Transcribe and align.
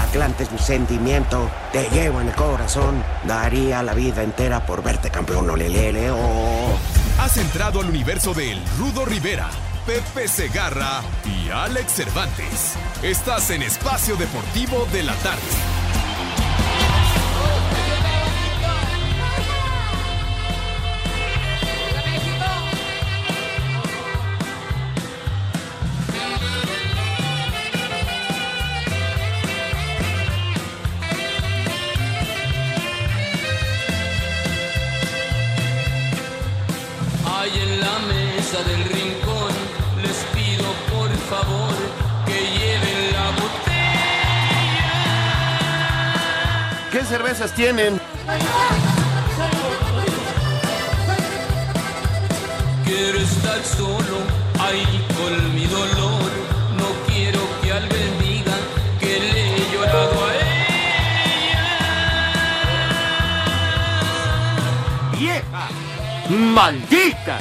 Atlante 0.00 0.44
es 0.44 0.52
mi 0.52 0.58
sentimiento, 0.58 1.50
te 1.72 1.88
llevo 1.90 2.20
en 2.20 2.28
el 2.28 2.34
corazón. 2.34 3.02
Daría 3.24 3.82
la 3.82 3.94
vida 3.94 4.22
entera 4.22 4.64
por 4.64 4.82
verte 4.82 5.10
campeón, 5.10 5.50
olelele, 5.50 6.10
oh. 6.10 6.78
Has 7.20 7.36
entrado 7.36 7.80
al 7.80 7.88
universo 7.90 8.34
de 8.34 8.52
El 8.52 8.62
Rudo 8.78 9.04
Rivera, 9.04 9.48
Pepe 9.86 10.28
Segarra 10.28 11.02
y 11.24 11.50
Alex 11.50 11.92
Cervantes. 11.92 12.74
Estás 13.02 13.50
en 13.50 13.62
Espacio 13.62 14.16
Deportivo 14.16 14.86
de 14.92 15.02
la 15.02 15.14
Tarde. 15.16 15.42
¿Qué 47.02 47.08
cervezas 47.08 47.52
tienen? 47.56 48.00
Quiero 52.84 53.18
estar 53.18 53.60
solo 53.64 54.18
ahí 54.60 55.04
con 55.16 55.52
mi 55.52 55.66
dolor. 55.66 56.30
No 56.76 56.86
quiero 57.08 57.40
que 57.60 57.72
alguien 57.72 58.18
diga 58.20 58.52
que 59.00 59.18
le 59.18 59.56
he 59.56 59.72
llorado 59.72 60.26
a 60.26 60.34
ella. 60.36 61.62
¡Vieja! 65.18 65.68
¡Maldita! 66.30 67.40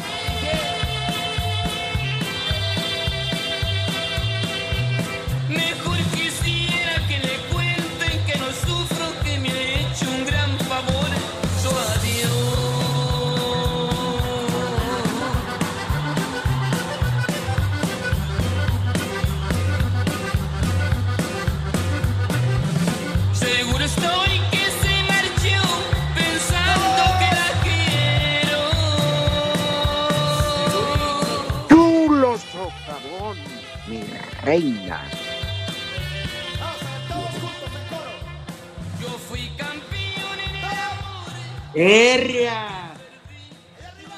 ¡Herria! 41.74 42.94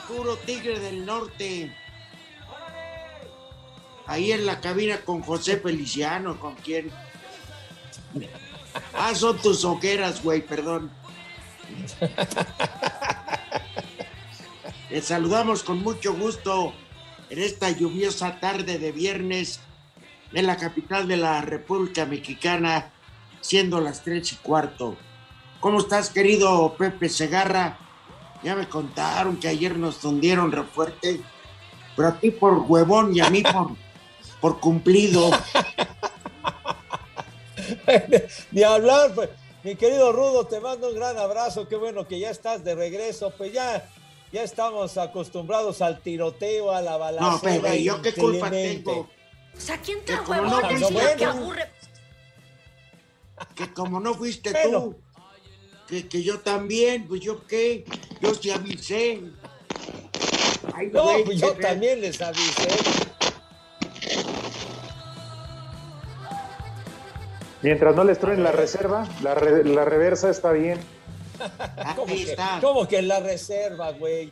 Puro 0.07 0.35
tigre 0.37 0.79
del 0.79 1.05
norte. 1.05 1.75
Ahí 4.05 4.31
en 4.31 4.45
la 4.45 4.59
cabina 4.59 5.01
con 5.01 5.21
José 5.21 5.57
Feliciano, 5.57 6.39
¿con 6.39 6.55
quién? 6.55 6.91
Ah, 8.93 9.13
son 9.15 9.37
tus 9.37 9.63
ojeras, 9.65 10.23
güey, 10.23 10.41
perdón. 10.41 10.91
Les 14.89 15.05
saludamos 15.05 15.63
con 15.63 15.81
mucho 15.81 16.13
gusto 16.13 16.73
en 17.29 17.39
esta 17.39 17.71
lluviosa 17.71 18.39
tarde 18.39 18.77
de 18.77 18.91
viernes 18.91 19.59
en 20.33 20.47
la 20.47 20.57
capital 20.57 21.07
de 21.07 21.17
la 21.17 21.41
República 21.41 22.05
Mexicana, 22.05 22.91
siendo 23.41 23.79
las 23.79 24.03
tres 24.03 24.33
y 24.33 24.35
cuarto. 24.37 24.97
¿Cómo 25.63 25.79
estás, 25.79 26.09
querido 26.09 26.75
Pepe 26.77 27.07
Segarra? 27.07 27.77
Ya 28.43 28.53
me 28.53 28.67
contaron 28.67 29.37
que 29.37 29.47
ayer 29.47 29.77
nos 29.77 29.99
tundieron 29.99 30.51
re 30.51 30.63
fuerte, 30.63 31.21
pero 31.95 32.09
a 32.09 32.19
ti 32.19 32.31
por 32.31 32.65
huevón 32.67 33.15
y 33.15 33.21
a 33.21 33.29
mí 33.29 33.43
por, 33.43 33.69
por 34.41 34.59
cumplido. 34.59 35.31
Ni 38.51 38.61
hablar, 38.61 39.13
pues. 39.15 39.29
Mi 39.63 39.77
querido 39.77 40.11
Rudo, 40.11 40.45
te 40.45 40.59
mando 40.59 40.89
un 40.89 40.95
gran 40.95 41.17
abrazo. 41.17 41.65
Qué 41.69 41.77
bueno 41.77 42.05
que 42.09 42.19
ya 42.19 42.29
estás 42.29 42.65
de 42.65 42.75
regreso. 42.75 43.31
Pues 43.37 43.53
ya, 43.53 43.89
ya 44.33 44.43
estamos 44.43 44.97
acostumbrados 44.97 45.81
al 45.81 46.01
tiroteo, 46.01 46.71
a 46.71 46.81
la 46.81 46.97
balacera. 46.97 47.31
No, 47.31 47.39
Pepe, 47.39 47.81
¿yo 47.81 48.01
qué 48.01 48.13
culpa 48.13 48.51
tengo? 48.51 49.09
O 49.55 49.59
sea, 49.61 49.77
¿quién 49.77 50.03
te 50.03 50.13
huevón? 50.13 50.49
no 50.49 50.89
diga 50.89 51.15
que 51.15 51.23
aburre. 51.23 51.71
Que 53.55 53.73
como 53.73 54.01
no 54.01 54.13
fuiste 54.13 54.51
Bueno. 54.51 54.81
tú, 54.81 55.02
que, 55.87 56.07
que 56.07 56.23
yo 56.23 56.39
también, 56.39 57.07
pues 57.07 57.21
yo 57.21 57.45
qué, 57.47 57.85
yo 58.21 58.33
sí 58.33 58.49
avisé. 58.51 59.21
Ay, 60.73 60.89
No, 60.91 61.03
güey, 61.03 61.23
pues 61.25 61.39
yo 61.39 61.53
también 61.53 62.01
les 62.01 62.21
avisé. 62.21 62.67
Mientras 67.61 67.95
no 67.95 68.03
les 68.03 68.19
truenen 68.19 68.43
la 68.43 68.51
reserva, 68.51 69.07
la, 69.21 69.35
re- 69.35 69.63
la 69.63 69.85
reversa 69.85 70.29
está 70.29 70.51
bien. 70.51 70.79
¿Cómo 71.95 72.05
que, 72.07 72.23
está. 72.23 72.57
cómo 72.61 72.87
que 72.87 72.97
en 72.99 73.07
la 73.07 73.19
reserva, 73.19 73.91
güey? 73.91 74.31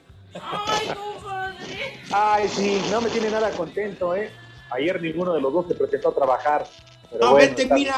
Ay, 2.12 2.48
sí, 2.50 2.82
no 2.92 3.02
me 3.02 3.10
tiene 3.10 3.30
nada 3.30 3.50
contento, 3.52 4.16
¿eh? 4.16 4.30
Ayer 4.70 5.02
ninguno 5.02 5.34
de 5.34 5.42
los 5.42 5.52
dos 5.54 5.68
se 5.68 5.76
presentó 5.76 6.10
a 6.10 6.16
trabajar. 6.16 6.66
Pero 7.10 7.26
No, 7.26 7.32
bueno, 7.32 7.50
vete, 7.50 7.64
está- 7.64 7.76
mira, 7.76 7.96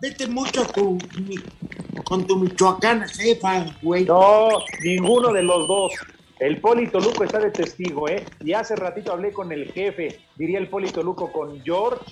vete 0.00 0.26
mucho 0.26 0.62
a 0.62 0.66
tu, 0.66 0.98
mi- 1.20 1.36
con 2.04 2.26
tu 2.26 2.36
michoacana 2.36 3.08
jefa, 3.08 3.66
güey. 3.82 4.04
No, 4.04 4.48
ninguno 4.82 5.32
de 5.32 5.42
los 5.42 5.66
dos. 5.66 5.92
El 6.38 6.60
Polito 6.60 6.98
Luco 7.00 7.24
está 7.24 7.38
de 7.38 7.50
testigo, 7.50 8.08
¿eh? 8.08 8.24
Y 8.40 8.52
hace 8.52 8.74
ratito 8.76 9.12
hablé 9.12 9.32
con 9.32 9.52
el 9.52 9.72
jefe, 9.72 10.20
diría 10.36 10.58
el 10.58 10.68
Polito 10.68 11.02
Luco, 11.02 11.32
con 11.32 11.62
George, 11.62 12.04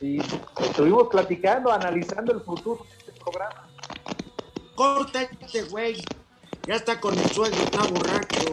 y 0.00 0.20
estuvimos 0.60 1.08
platicando, 1.08 1.72
analizando 1.72 2.32
el 2.32 2.40
futuro 2.40 2.84
de 2.84 2.98
este 2.98 3.12
programa. 3.20 3.68
Corta 4.74 5.22
este 5.22 5.62
güey. 5.64 6.02
Ya 6.66 6.76
está 6.76 6.98
con 6.98 7.18
el 7.18 7.30
suegro, 7.30 7.62
está 7.62 7.82
borracho. 7.82 8.50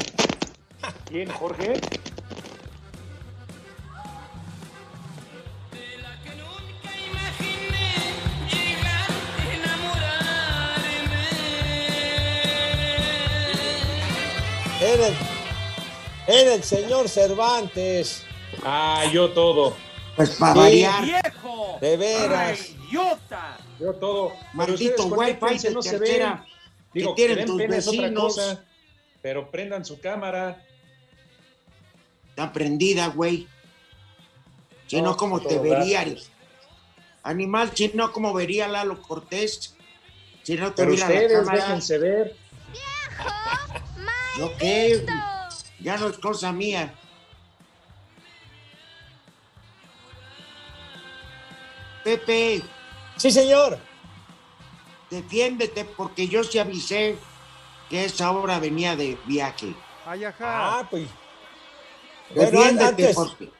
¿Quién, 1.07 1.29
Jorge? 1.29 1.73
Era 14.81 15.07
el, 15.07 15.13
era 16.27 16.53
el 16.55 16.63
señor 16.63 17.07
Cervantes. 17.07 18.23
Ah, 18.63 19.05
yo 19.13 19.29
todo. 19.31 19.75
Pues 20.15 20.31
para 20.31 20.53
Sí. 20.53 20.59
variar. 20.59 21.03
¡Viejo! 21.05 21.77
De 21.79 21.97
veras. 21.97 22.69
¡Idiota! 22.69 23.57
Yo 23.79 23.93
todo. 23.93 24.29
Pero 24.29 24.43
Maldito 24.53 25.09
conéctense, 25.09 25.69
de 25.69 25.73
no 25.75 25.81
se 25.81 25.97
ven. 25.97 26.23
Digo, 26.93 27.15
que 27.15 27.25
tienen 27.27 27.45
tus 27.45 27.55
otra 27.55 27.67
vecinos. 27.67 28.35
cosa, 28.35 28.65
pero 29.21 29.49
prendan 29.49 29.85
su 29.85 29.99
cámara. 29.99 30.65
tan 32.35 32.51
prendida, 32.53 33.07
güey. 33.07 33.47
Si 34.87 34.97
no, 35.01 35.11
No, 35.11 35.17
como 35.17 35.39
te 35.41 35.59
vería. 35.59 36.05
Animal, 37.23 37.71
si 37.75 37.91
no, 37.93 38.11
como 38.11 38.33
vería 38.33 38.67
Lalo 38.67 39.01
Cortés. 39.01 39.75
Si 40.43 40.55
no 40.55 40.73
Pero 40.73 40.89
tuviera 40.89 41.07
la 41.07 41.13
ustedes 41.13 41.39
cámara. 41.39 41.63
déjense 41.65 41.97
ver. 41.99 42.35
¿Yo 44.41 44.57
qué? 44.57 45.05
Ya 45.81 45.97
no 45.97 46.07
es 46.07 46.17
cosa 46.17 46.51
mía. 46.51 46.91
Pepe, 52.03 52.63
Sí, 53.17 53.29
señor. 53.29 53.77
defiéndete 55.11 55.85
porque 55.85 56.27
yo 56.27 56.43
sí 56.43 56.57
avisé 56.57 57.17
que 57.87 58.05
esa 58.05 58.31
hora 58.31 58.57
venía 58.59 58.95
de 58.95 59.15
viaje. 59.27 59.75
Ay, 60.07 60.23
ajá. 60.23 60.79
Ah, 60.79 60.87
pues. 60.89 61.07
Bueno, 62.33 62.49
Defiéndete 62.51 62.87
antes. 63.03 63.15
porque... 63.15 63.51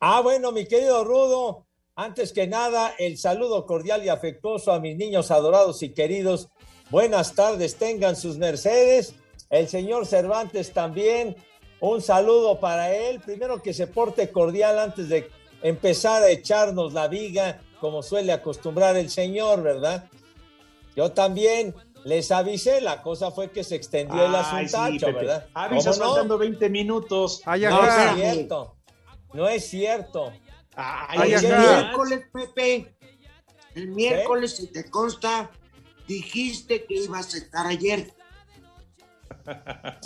Ah, 0.00 0.20
bueno, 0.22 0.50
mi 0.52 0.66
querido 0.66 1.04
Rudo, 1.04 1.66
antes 1.94 2.32
que 2.32 2.46
nada, 2.46 2.94
el 2.98 3.18
saludo 3.18 3.66
cordial 3.66 4.02
y 4.02 4.08
afectuoso 4.08 4.72
a 4.72 4.80
mis 4.80 4.96
niños 4.96 5.30
adorados 5.30 5.82
y 5.82 5.92
queridos. 5.92 6.48
Buenas 6.88 7.34
tardes, 7.34 7.76
tengan 7.76 8.16
sus 8.16 8.38
mercedes. 8.38 9.14
El 9.52 9.68
señor 9.68 10.06
Cervantes 10.06 10.72
también. 10.72 11.36
Un 11.78 12.00
saludo 12.00 12.58
para 12.58 12.90
él. 12.92 13.20
Primero 13.20 13.60
que 13.62 13.74
se 13.74 13.86
porte 13.86 14.30
cordial 14.30 14.78
antes 14.78 15.08
de 15.10 15.30
empezar 15.62 16.22
a 16.22 16.30
echarnos 16.30 16.94
la 16.94 17.06
viga, 17.06 17.60
como 17.78 18.02
suele 18.02 18.32
acostumbrar 18.32 18.96
el 18.96 19.10
señor, 19.10 19.62
¿verdad? 19.62 20.08
Yo 20.96 21.12
también 21.12 21.74
les 22.04 22.32
avisé, 22.32 22.80
la 22.80 23.02
cosa 23.02 23.30
fue 23.30 23.50
que 23.50 23.62
se 23.62 23.74
extendió 23.76 24.24
el 24.24 24.34
Ay, 24.34 24.66
sí, 24.68 24.74
asuntacho, 24.74 25.06
Pepe. 25.06 25.18
¿verdad? 25.18 25.46
Avisas 25.52 25.98
faltando 25.98 26.38
20 26.38 26.70
minutos. 26.70 27.42
Ay, 27.44 27.60
No 27.62 27.86
es 27.86 28.14
cierto. 28.14 28.76
No 29.34 29.48
es 29.48 29.66
cierto. 29.68 30.32
Ay, 30.74 31.18
Ay, 31.20 31.32
El 31.34 31.58
miércoles, 31.58 32.20
Pepe, 32.32 32.94
el 33.74 33.88
miércoles, 33.88 34.56
si 34.56 34.66
te 34.68 34.90
consta, 34.90 35.50
dijiste 36.08 36.84
que 36.86 36.94
ibas 36.94 37.34
a 37.34 37.36
estar 37.38 37.66
ayer. 37.66 38.12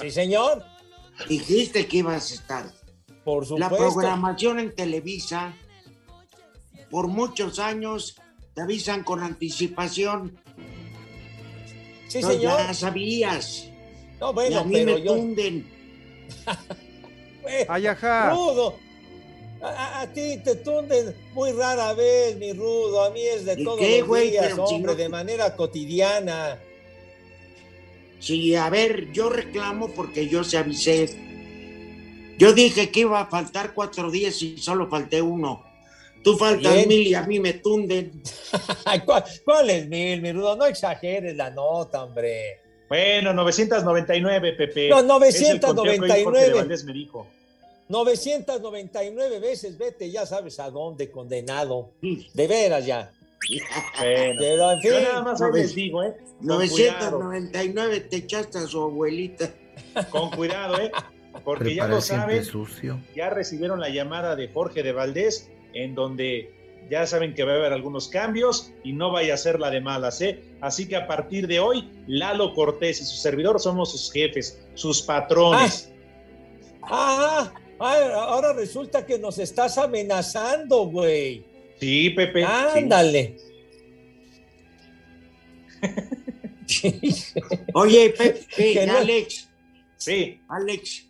Sí, 0.01 0.11
señor. 0.11 0.65
Dijiste 1.29 1.87
que 1.87 1.99
ibas 1.99 2.31
a 2.31 2.35
estar. 2.35 2.67
Por 3.25 3.43
La 3.59 3.69
supuesto. 3.69 3.95
programación 3.95 4.61
en 4.61 4.75
Televisa, 4.75 5.55
por 6.91 7.09
muchos 7.09 7.59
años, 7.59 8.17
te 8.55 8.61
avisan 8.63 9.03
con 9.03 9.23
anticipación. 9.23 10.39
Sí, 12.09 12.19
Entonces, 12.19 12.41
señor. 12.41 12.59
Ya 12.59 12.75
sabías. 12.75 13.65
No, 14.21 14.31
y 14.31 14.35
bueno, 14.35 14.61
a 14.61 14.65
mí 14.65 14.73
pero 14.75 14.95
me 14.95 15.03
yo. 15.03 15.15
tunden. 15.15 15.67
Ay, 17.69 17.87
ajá. 17.87 18.31
Rudo. 18.31 18.77
A, 19.63 19.69
a- 19.69 20.01
a 20.03 20.13
ti 20.13 20.37
te 20.45 20.57
tunden 20.57 21.17
muy 21.33 21.51
rara 21.53 21.95
vez, 21.95 22.37
mi 22.37 22.53
rudo. 22.53 23.05
A 23.05 23.11
mí 23.11 23.21
es 23.23 23.45
de 23.45 23.55
¿Y 23.61 23.65
todos 23.65 23.79
qué, 23.81 23.99
los 24.01 24.09
güey? 24.09 24.31
días, 24.31 24.53
si 24.55 24.61
hombre, 24.61 24.93
no- 24.93 24.95
de 24.99 25.09
manera 25.09 25.57
cotidiana. 25.57 26.59
Sí, 28.27 28.57
a 28.57 28.69
ver, 28.71 29.13
yo 29.13 29.29
reclamo 29.29 29.87
porque 29.91 30.27
yo 30.27 30.43
se 30.43 30.59
avisé. 30.59 31.09
Yo 32.37 32.53
dije 32.53 32.91
que 32.91 33.01
iba 33.01 33.21
a 33.21 33.27
faltar 33.27 33.73
cuatro 33.73 34.11
días 34.11 34.43
y 34.43 34.59
solo 34.59 34.89
falté 34.89 35.23
uno. 35.23 35.65
Tú 36.25 36.37
faltas 36.37 36.75
Bien. 36.75 36.89
mil 36.89 37.07
y 37.07 37.15
a 37.15 37.23
mí 37.23 37.39
me 37.39 37.53
tunden. 37.53 38.21
¿Cuál, 39.05 39.25
cuál 39.45 39.71
es 39.71 39.87
mil, 39.87 40.21
mi 40.21 40.33
rudo? 40.33 40.57
No 40.57 40.67
exageres 40.67 41.37
la 41.37 41.51
nota, 41.51 42.03
hombre. 42.03 42.63
Bueno, 42.89 43.33
999, 43.33 44.53
Pepe. 44.55 44.89
No, 44.89 44.99
Es 45.23 45.41
el 45.41 45.61
999. 45.61 46.85
Me 46.85 46.93
dijo. 46.93 47.29
999 47.89 49.39
veces, 49.39 49.79
vete, 49.79 50.11
ya 50.11 50.27
sabes 50.27 50.59
a 50.59 50.69
dónde, 50.69 51.13
condenado. 51.13 51.93
De 52.01 52.49
veras 52.49 52.85
ya. 52.85 53.13
Bueno, 53.99 54.37
Pero 54.39 54.73
en 54.73 54.81
fin. 54.81 54.91
yo 54.91 55.01
nada 55.01 55.23
más 55.23 55.41
les 55.53 55.75
digo, 55.75 56.03
¿eh? 56.03 56.17
Con 56.47 56.69
cuidado, 56.69 57.19
999 57.23 58.01
te 58.01 58.17
echaste 58.17 58.59
a 58.59 58.67
su 58.67 58.83
abuelita. 58.83 59.51
con 60.11 60.31
cuidado, 60.31 60.79
¿eh? 60.81 60.91
Porque 61.45 61.75
ya 61.75 61.87
lo 61.87 62.01
saben, 62.01 62.43
ya 63.15 63.31
recibieron 63.31 63.79
la 63.79 63.89
llamada 63.89 64.37
de 64.37 64.49
Jorge 64.49 64.83
de 64.83 64.93
Valdés, 64.93 65.51
en 65.75 65.95
donde 65.95 66.57
ya 66.91 67.07
saben 67.07 67.35
que 67.35 67.45
va 67.45 67.53
a 67.53 67.57
haber 67.57 67.73
algunos 67.73 68.09
cambios 68.09 68.73
y 68.85 68.93
no 68.93 69.11
vaya 69.11 69.35
a 69.35 69.37
ser 69.37 69.61
la 69.61 69.71
de 69.71 69.81
malas, 69.81 70.21
¿eh? 70.21 70.43
Así 70.61 70.89
que 70.89 70.97
a 70.97 71.07
partir 71.07 71.47
de 71.47 71.61
hoy, 71.61 71.91
Lalo 72.07 72.55
Cortés 72.55 73.01
y 73.01 73.05
su 73.05 73.17
servidor 73.17 73.61
somos 73.61 73.91
sus 73.91 74.13
jefes, 74.13 74.67
sus 74.75 75.03
patrones. 75.03 75.93
Ah, 76.83 77.53
ah, 77.81 78.27
ahora 78.29 78.53
resulta 78.53 79.05
que 79.05 79.19
nos 79.19 79.39
estás 79.39 79.79
amenazando, 79.79 80.87
güey. 80.87 81.45
Sí, 81.81 82.11
Pepe. 82.11 82.41
sí. 82.43 82.79
Ándale. 82.79 83.37
Oye, 87.75 88.11
Pepe, 88.11 88.87
no- 88.87 88.99
Alex, 88.99 89.49
Sí, 89.99 90.41
Alex, 90.49 91.07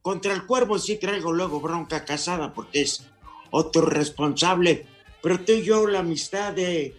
contra 0.00 0.32
el 0.32 0.46
cuervo 0.46 0.78
sí 0.78 0.96
traigo 0.96 1.32
luego 1.32 1.60
bronca 1.60 2.04
casada 2.04 2.52
porque 2.54 2.82
es 2.82 3.04
otro 3.50 3.82
responsable. 3.82 4.86
Pero 5.22 5.40
tú 5.40 5.52
y 5.52 5.62
yo, 5.62 5.86
la 5.86 5.98
amistad 6.00 6.52
de, 6.54 6.94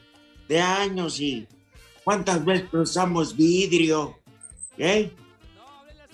de 0.47 0.59
años 0.59 1.19
y 1.19 1.47
cuántas 2.03 2.43
veces 2.45 2.69
cruzamos 2.69 3.35
vidrio, 3.35 4.19
¿eh? 4.77 5.11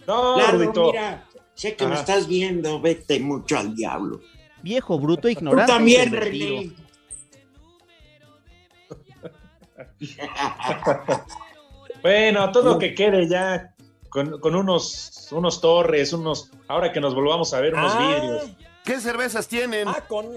no, 0.08 0.36
Claro, 0.36 0.72
mira, 0.88 1.28
sé 1.54 1.76
que 1.76 1.86
me 1.86 1.96
estás 1.96 2.28
viendo, 2.28 2.80
vete 2.80 3.20
mucho 3.20 3.58
al 3.58 3.76
diablo. 3.76 4.22
Viejo, 4.64 4.98
bruto, 4.98 5.22
Tú 5.24 5.28
ignorante. 5.28 5.72
y 5.72 5.76
también. 5.76 6.12
René. 6.12 6.72
Bueno, 12.02 12.52
todo 12.52 12.74
lo 12.74 12.80
que 12.80 12.94
quede 12.94 13.28
ya 13.28 13.74
con, 14.10 14.40
con 14.40 14.56
unos, 14.56 15.28
unos 15.32 15.62
torres, 15.62 16.12
unos, 16.14 16.52
ahora 16.68 16.92
que 16.92 17.00
nos 17.00 17.16
volvamos 17.16 17.54
a 17.54 17.62
ver, 17.62 17.74
unos 17.74 17.94
Ah, 17.96 18.00
vidrios. 18.00 18.50
¿Qué 18.84 19.00
cervezas 19.00 19.48
tienen? 19.48 19.88
Ah, 19.88 20.04
con, 20.08 20.28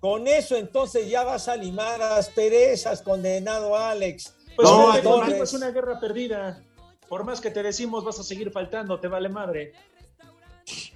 con 0.00 0.26
eso 0.26 0.56
entonces 0.56 1.08
ya 1.08 1.22
vas 1.22 1.48
a 1.48 1.56
limar 1.56 1.98
las 2.00 2.28
perezas, 2.30 3.00
condenado 3.02 3.76
Alex. 3.76 4.34
Pues 4.56 4.68
No, 4.68 4.88
contigo 5.02 5.42
es 5.44 5.52
una 5.52 5.70
guerra 5.70 6.00
perdida. 6.00 6.62
Por 7.08 7.24
más 7.24 7.40
que 7.40 7.50
te 7.50 7.62
decimos, 7.62 8.04
vas 8.04 8.18
a 8.18 8.22
seguir 8.24 8.50
faltando, 8.50 8.98
te 9.00 9.08
vale 9.08 9.28
madre. 9.28 9.72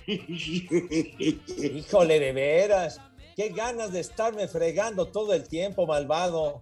Híjole, 0.07 2.21
de 2.21 2.33
veras. 2.33 3.00
Qué 3.37 3.50
ganas 3.50 3.93
de 3.93 4.00
estarme 4.00 4.49
fregando 4.49 5.07
todo 5.07 5.33
el 5.33 5.49
tiempo, 5.49 5.87
malvado. 5.87 6.61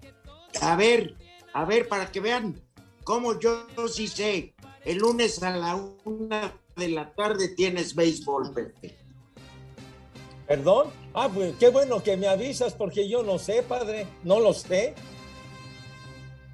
A 0.60 0.76
ver, 0.76 1.14
a 1.52 1.64
ver, 1.64 1.88
para 1.88 2.10
que 2.10 2.20
vean 2.20 2.60
cómo 3.04 3.38
yo 3.38 3.66
sí 3.88 4.08
sé. 4.08 4.54
El 4.84 4.98
lunes 4.98 5.42
a 5.42 5.56
la 5.56 5.76
una 6.04 6.54
de 6.76 6.88
la 6.88 7.12
tarde 7.12 7.48
tienes 7.48 7.94
béisbol, 7.94 8.54
Pepe. 8.54 8.96
¿Perdón? 10.46 10.88
Ah, 11.14 11.28
pues 11.32 11.54
qué 11.60 11.68
bueno 11.68 12.02
que 12.02 12.16
me 12.16 12.26
avisas 12.26 12.74
porque 12.74 13.08
yo 13.08 13.22
no 13.22 13.38
sé, 13.38 13.62
padre. 13.62 14.06
No 14.24 14.40
lo 14.40 14.52
sé. 14.52 14.94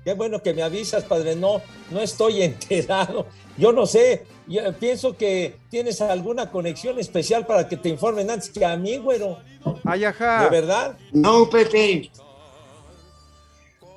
Qué 0.05 0.15
bueno 0.15 0.43
que 0.43 0.55
me 0.55 0.63
avisas, 0.63 1.05
padre. 1.05 1.35
No, 1.35 1.63
no 1.91 2.01
estoy 2.01 2.43
enterado. 2.43 3.27
Yo 3.57 3.73
no 3.73 3.87
sé. 3.87 4.27
Yo 4.47 4.73
pienso 4.79 5.17
que 5.17 5.59
tienes 5.71 6.01
alguna 6.01 6.51
conexión 6.51 6.99
especial 6.99 7.47
para 7.47 7.69
que 7.69 7.77
te 7.77 7.89
informen 7.89 8.31
antes 8.31 8.49
que 8.51 8.65
a 8.65 8.77
mí, 8.77 8.97
güero. 8.99 9.39
Ay, 9.85 10.01
¿De 10.01 10.07
ajá. 10.07 10.49
verdad? 10.49 10.97
No, 11.13 11.51
Pepe. 11.51 12.11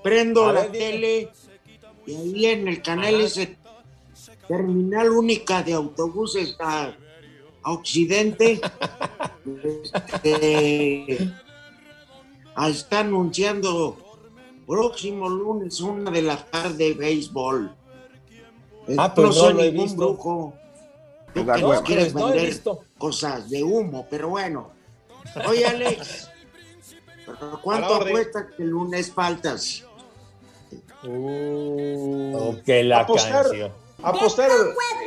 Prendo 0.01 0.47
A 0.47 0.53
la 0.53 0.61
ver, 0.61 0.71
tele 0.71 1.29
y 2.05 2.15
ahí 2.15 2.45
en 2.47 2.67
el 2.67 2.81
canal 2.81 3.21
ese 3.21 3.57
terminal 4.47 5.11
única 5.11 5.61
de 5.61 5.73
autobuses 5.73 6.55
a, 6.59 6.95
a 7.61 7.71
Occidente 7.71 8.59
este, 10.03 11.31
está 12.67 12.99
anunciando 13.01 13.97
próximo 14.65 15.29
lunes 15.29 15.79
una 15.81 16.11
de 16.11 16.21
la 16.21 16.37
tarde 16.37 16.93
béisbol. 16.93 17.75
Ah, 18.97 19.13
pues 19.13 19.27
no 19.27 19.33
soy 19.33 19.53
lo 19.53 19.63
he 19.63 19.71
ningún 19.71 19.85
visto. 19.85 19.97
brujo. 19.97 20.53
Tú 21.33 21.45
que 21.45 21.61
No, 21.61 21.67
nos 21.73 21.81
quieres 21.81 22.05
pues 22.13 22.15
no 22.15 22.29
vender 22.29 22.45
visto. 22.47 22.83
cosas 22.97 23.49
de 23.49 23.63
humo, 23.63 24.07
pero 24.09 24.29
bueno. 24.29 24.71
Oye, 25.47 25.65
Alex, 25.65 26.29
¿pero 27.25 27.59
¿cuánto 27.61 27.95
apuesta 27.95 28.47
que 28.55 28.63
el 28.63 28.69
lunes 28.69 29.11
faltas? 29.11 29.83
Oh, 31.07 32.55
que 32.65 32.83
la 32.83 33.01
Apostar. 33.01 33.43
canción. 33.45 33.71
Apostar 34.01 34.49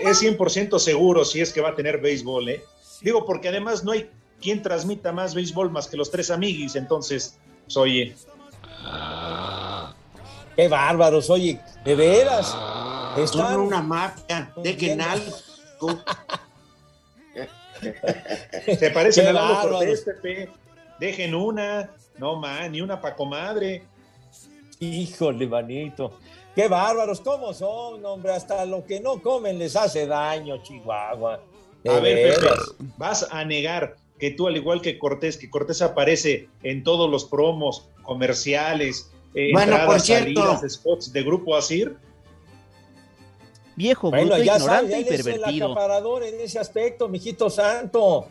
es 0.03 0.23
100% 0.23 0.79
seguro 0.79 1.25
si 1.25 1.41
es 1.41 1.53
que 1.53 1.61
va 1.61 1.71
a 1.71 1.75
tener 1.75 1.99
béisbol, 2.01 2.49
¿eh? 2.51 2.65
Digo, 3.01 3.25
porque 3.25 3.49
además 3.49 3.83
no 3.85 3.93
hay 3.93 4.11
quien 4.41 4.63
transmita 4.63 5.13
más 5.13 5.35
béisbol 5.35 5.71
más 5.71 5.89
que 5.89 5.97
los 5.97 6.11
tres 6.11 6.31
amiguis, 6.31 6.77
entonces, 6.77 7.37
pues, 7.65 7.77
oye, 7.77 8.15
Qué 10.57 10.69
bárbaros, 10.69 11.31
oye, 11.31 11.59
de 11.85 11.95
veras. 11.95 12.55
Son 13.15 13.25
Están, 13.25 13.61
una 13.61 13.83
mafia, 13.83 14.53
dejen 14.57 15.01
algo. 15.01 15.37
Se 18.79 18.91
parecen 18.91 19.27
a 19.29 19.33
Lalo. 19.33 19.71
Cortés, 19.71 20.03
Pepe. 20.03 20.49
Dejen 20.99 21.35
una. 21.35 21.91
No, 22.19 22.37
man, 22.37 22.73
ni 22.73 22.81
una 22.81 23.01
pa' 23.01 23.15
comadre. 23.15 23.83
Híjole, 24.79 25.47
manito. 25.47 26.19
Qué 26.55 26.69
bárbaros, 26.69 27.21
¿cómo 27.21 27.53
son, 27.55 28.05
hombre? 28.05 28.33
Hasta 28.33 28.65
lo 28.67 28.85
que 28.85 29.01
no 29.01 29.21
comen 29.23 29.59
les 29.59 29.75
hace 29.75 30.07
daño, 30.07 30.63
Chihuahua. 30.63 31.41
De 31.83 31.91
A 31.91 31.99
ver, 32.01 32.35
Pepe, 32.35 32.49
vas 32.97 33.27
a 33.31 33.45
negar 33.45 33.97
que 34.19 34.31
tú, 34.31 34.47
al 34.47 34.57
igual 34.57 34.81
que 34.83 34.99
Cortés, 34.99 35.37
que 35.37 35.51
Cortés 35.51 35.83
aparece 35.83 36.49
en 36.63 36.85
todos 36.85 37.11
los 37.11 37.25
promos, 37.25 37.89
comerciales, 38.03 39.11
eh, 39.35 39.51
Bueno, 39.53 39.73
entradas, 39.73 39.87
por 39.87 40.01
cierto. 40.01 40.41
salidas, 40.43 40.73
spots 40.73 41.13
de 41.13 41.23
Grupo 41.23 41.57
Asir. 41.57 41.97
Viejo, 43.83 44.11
Bueno, 44.11 44.27
bruto, 44.27 44.43
ya 44.45 44.57
ignorante 44.57 44.93
sabes, 44.93 45.07
y 45.07 45.15
es 45.15 45.27
el 45.27 45.33
pervertido. 45.33 45.67
acaparador 45.73 46.23
en 46.23 46.41
ese 46.41 46.59
aspecto, 46.61 47.09
mijito 47.09 47.51
santo. 47.51 48.29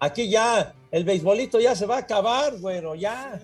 Aquí 0.00 0.30
ya, 0.30 0.72
el 0.90 1.04
beisbolito 1.04 1.60
ya 1.60 1.76
se 1.76 1.84
va 1.84 1.96
a 1.96 2.00
acabar, 2.00 2.56
bueno, 2.56 2.94
ya. 2.94 3.38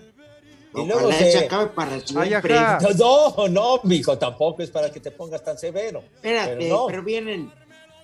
Y 0.73 0.85
luego 0.85 1.11
se... 1.11 1.31
se 1.33 1.45
acabe 1.45 1.67
para 1.67 1.95
ajá. 1.95 2.79
No, 2.97 3.47
no, 3.47 3.79
mijo, 3.83 4.17
tampoco 4.17 4.63
es 4.63 4.71
para 4.71 4.91
que 4.91 4.99
te 4.99 5.11
pongas 5.11 5.43
tan 5.43 5.57
severo. 5.57 6.03
Espérate, 6.15 6.55
Pero 6.57 6.87
pero, 6.87 6.99
no. 6.99 7.03
vienen 7.03 7.51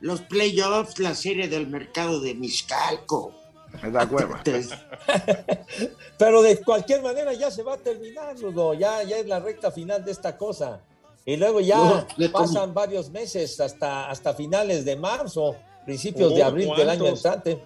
los 0.02 0.22
playoffs, 0.22 1.00
la 1.00 1.16
serie 1.16 1.48
del 1.48 1.66
mercado 1.68 2.20
de 2.20 2.36
Miscalco. 2.36 3.34
Me 3.82 3.90
da 3.90 4.06
hueva. 4.06 4.44
Pero 6.18 6.42
de 6.42 6.58
cualquier 6.62 7.02
manera 7.02 7.34
ya 7.34 7.50
se 7.50 7.64
va 7.64 7.74
a 7.74 7.78
terminar, 7.78 8.38
Ludo. 8.40 8.76
Ya, 8.76 9.02
ya 9.04 9.18
es 9.18 9.26
la 9.26 9.40
recta 9.40 9.72
final 9.72 10.06
de 10.06 10.12
esta 10.12 10.38
cosa. 10.38 10.82
Y 11.28 11.36
luego 11.36 11.60
ya 11.60 11.76
No, 11.78 12.08
¿de 12.18 12.30
pasan 12.30 12.74
varios 12.74 13.10
meses 13.12 13.60
hasta, 13.60 14.10
hasta 14.10 14.34
finales 14.34 14.86
de 14.86 14.96
marzo, 14.96 15.58
principios 15.84 16.32
Oh, 16.32 16.36
de 16.36 16.42
abril 16.42 16.70
del 16.78 16.90
año 16.90 17.06
entrante. 17.06 17.62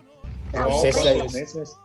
No, 0.52 0.84
es-. 0.84 1.78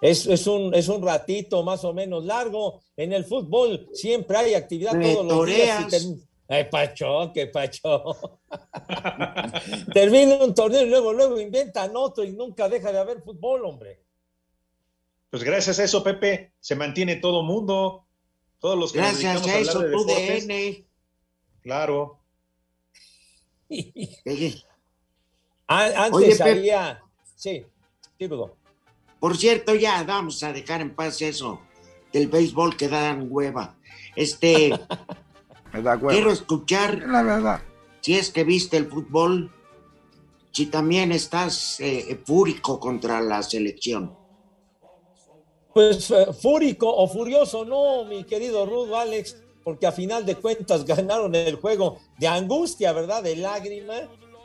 Es, 0.00 0.26
es 0.26 0.46
un, 0.46 0.72
es 0.72 0.86
un 0.86 1.02
ratito 1.02 1.64
más 1.64 1.82
o 1.84 1.92
menos 1.92 2.24
largo. 2.24 2.80
En 2.96 3.12
el 3.12 3.24
fútbol 3.24 3.88
siempre 3.92 4.36
hay 4.36 4.54
actividad 4.54 4.92
Me 4.92 5.12
todos 5.14 5.26
los 5.26 5.46
días. 5.46 6.04
y 6.04 6.22
Ay, 6.46 6.68
Pacho, 6.70 7.32
qué 7.34 7.48
Pacho. 7.48 8.14
Termina 9.92 10.36
un 10.36 10.54
torneo 10.54 10.82
y 10.82 10.88
luego, 10.88 11.12
luego 11.12 11.40
inventan 11.40 11.90
otro 11.96 12.22
y 12.22 12.30
nunca 12.34 12.68
deja 12.68 12.92
de 12.92 12.98
haber 13.00 13.20
fútbol, 13.20 13.64
hombre. 13.64 14.00
Pues 15.28 15.42
gracias 15.42 15.80
a 15.80 15.84
eso, 15.84 16.04
Pepe, 16.04 16.52
se 16.60 16.76
mantiene 16.76 17.16
todo 17.16 17.42
mundo. 17.42 18.06
Todos 18.60 18.78
los 18.78 18.92
que 18.92 19.00
nos 19.00 19.08
gracias 19.20 19.42
dedicamos 19.42 19.48
a 19.48 19.56
hablar 19.56 19.68
eso, 19.68 19.80
de 19.80 19.90
tu 19.90 20.04
deportes. 20.04 20.86
Claro. 21.66 22.20
An- 25.66 25.92
Antes 25.96 26.40
Oye, 26.40 26.42
había. 26.50 27.02
Sí, 27.34 27.66
sí, 28.16 28.28
Ludo. 28.28 28.54
Por 29.18 29.36
cierto, 29.36 29.74
ya 29.74 30.04
vamos 30.04 30.44
a 30.44 30.52
dejar 30.52 30.80
en 30.80 30.94
paz 30.94 31.20
eso 31.22 31.60
del 32.12 32.28
béisbol 32.28 32.76
que 32.76 32.86
dan 32.86 33.26
hueva. 33.28 33.74
Este, 34.14 34.70
Me 35.72 35.82
da 35.82 35.96
hueva. 35.96 36.10
quiero 36.12 36.30
escuchar 36.30 37.02
La 37.08 37.24
verdad. 37.24 37.60
si 38.00 38.14
es 38.14 38.30
que 38.30 38.44
viste 38.44 38.76
el 38.76 38.86
fútbol, 38.86 39.50
si 40.52 40.66
también 40.66 41.10
estás 41.10 41.80
eh, 41.80 42.20
fúrico 42.24 42.78
contra 42.78 43.20
la 43.20 43.42
selección. 43.42 44.16
Pues 45.74 46.12
eh, 46.12 46.28
fúrico 46.32 46.88
o 46.94 47.08
furioso, 47.08 47.64
no, 47.64 48.04
mi 48.04 48.22
querido 48.22 48.64
Rudo 48.66 48.96
Alex, 48.96 49.42
porque 49.66 49.88
a 49.88 49.90
final 49.90 50.24
de 50.24 50.36
cuentas 50.36 50.84
ganaron 50.86 51.34
el 51.34 51.56
juego 51.56 51.98
de 52.18 52.28
angustia, 52.28 52.92
¿verdad? 52.92 53.24
De 53.24 53.34
lágrima, 53.34 53.94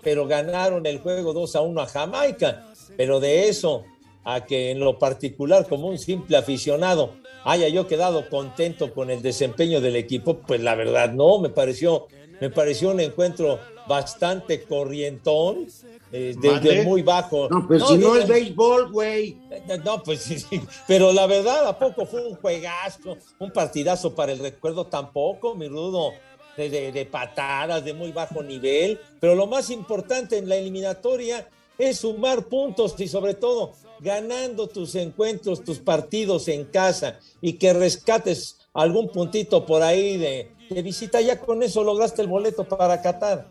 pero 0.01 0.25
ganaron 0.25 0.87
el 0.87 0.97
juego 0.97 1.31
2 1.31 1.55
a 1.57 1.61
1 1.61 1.79
a 1.79 1.85
Jamaica. 1.85 2.73
Pero 2.97 3.19
de 3.19 3.47
eso 3.47 3.83
a 4.23 4.43
que 4.43 4.71
en 4.71 4.79
lo 4.79 4.97
particular, 4.97 5.67
como 5.67 5.89
un 5.89 5.99
simple 5.99 6.37
aficionado, 6.37 7.13
haya 7.43 7.67
yo 7.67 7.85
quedado 7.85 8.29
contento 8.31 8.95
con 8.95 9.11
el 9.11 9.21
desempeño 9.21 9.79
del 9.79 9.95
equipo, 9.95 10.39
pues 10.39 10.59
la 10.59 10.73
verdad 10.73 11.13
no, 11.13 11.37
me 11.37 11.49
pareció, 11.49 12.07
me 12.39 12.49
pareció 12.49 12.89
un 12.89 12.99
encuentro 12.99 13.59
bastante 13.87 14.63
corrientón, 14.63 15.67
eh, 16.11 16.35
de, 16.39 16.51
Mande. 16.51 16.75
de 16.75 16.83
muy 16.83 17.01
bajo. 17.01 17.47
No, 17.49 17.67
pues 17.67 17.83
si 17.87 17.97
no 17.97 18.15
es 18.15 18.27
béisbol, 18.27 18.91
güey. 18.91 19.37
no, 19.85 20.01
pues 20.03 20.21
sí, 20.21 20.39
sí. 20.39 20.61
Pero 20.87 21.11
la 21.13 21.25
verdad, 21.27 21.67
¿a 21.67 21.77
poco 21.79 22.05
fue 22.05 22.25
un 22.27 22.35
juegazo, 22.35 23.17
un 23.39 23.51
partidazo 23.51 24.13
para 24.13 24.31
el 24.31 24.39
recuerdo? 24.39 24.85
Tampoco, 24.87 25.55
mi 25.55 25.67
rudo, 25.67 26.11
de, 26.57 26.69
de- 26.69 26.91
de 26.91 27.05
patadas, 27.05 27.83
de 27.85 27.93
muy 27.93 28.11
bajo 28.11 28.43
nivel. 28.43 28.99
Pero 29.19 29.35
lo 29.35 29.47
más 29.47 29.69
importante 29.69 30.37
en 30.37 30.49
la 30.49 30.57
eliminatoria 30.57 31.47
es 31.77 31.99
sumar 31.99 32.45
puntos 32.45 32.93
y 32.99 33.07
sobre 33.07 33.33
todo 33.33 33.71
ganando 34.01 34.67
tus 34.67 34.95
encuentros, 34.95 35.63
tus 35.63 35.79
partidos 35.79 36.47
en 36.47 36.65
casa 36.65 37.19
y 37.41 37.53
que 37.53 37.71
rescates 37.73 38.57
algún 38.73 39.09
puntito 39.09 39.65
por 39.65 39.81
ahí 39.83 40.17
de, 40.17 40.51
de 40.69 40.81
visita. 40.81 41.21
Ya 41.21 41.39
con 41.39 41.61
eso 41.63 41.83
lograste 41.83 42.21
el 42.21 42.27
boleto 42.27 42.63
para 42.67 43.01
Qatar. 43.01 43.47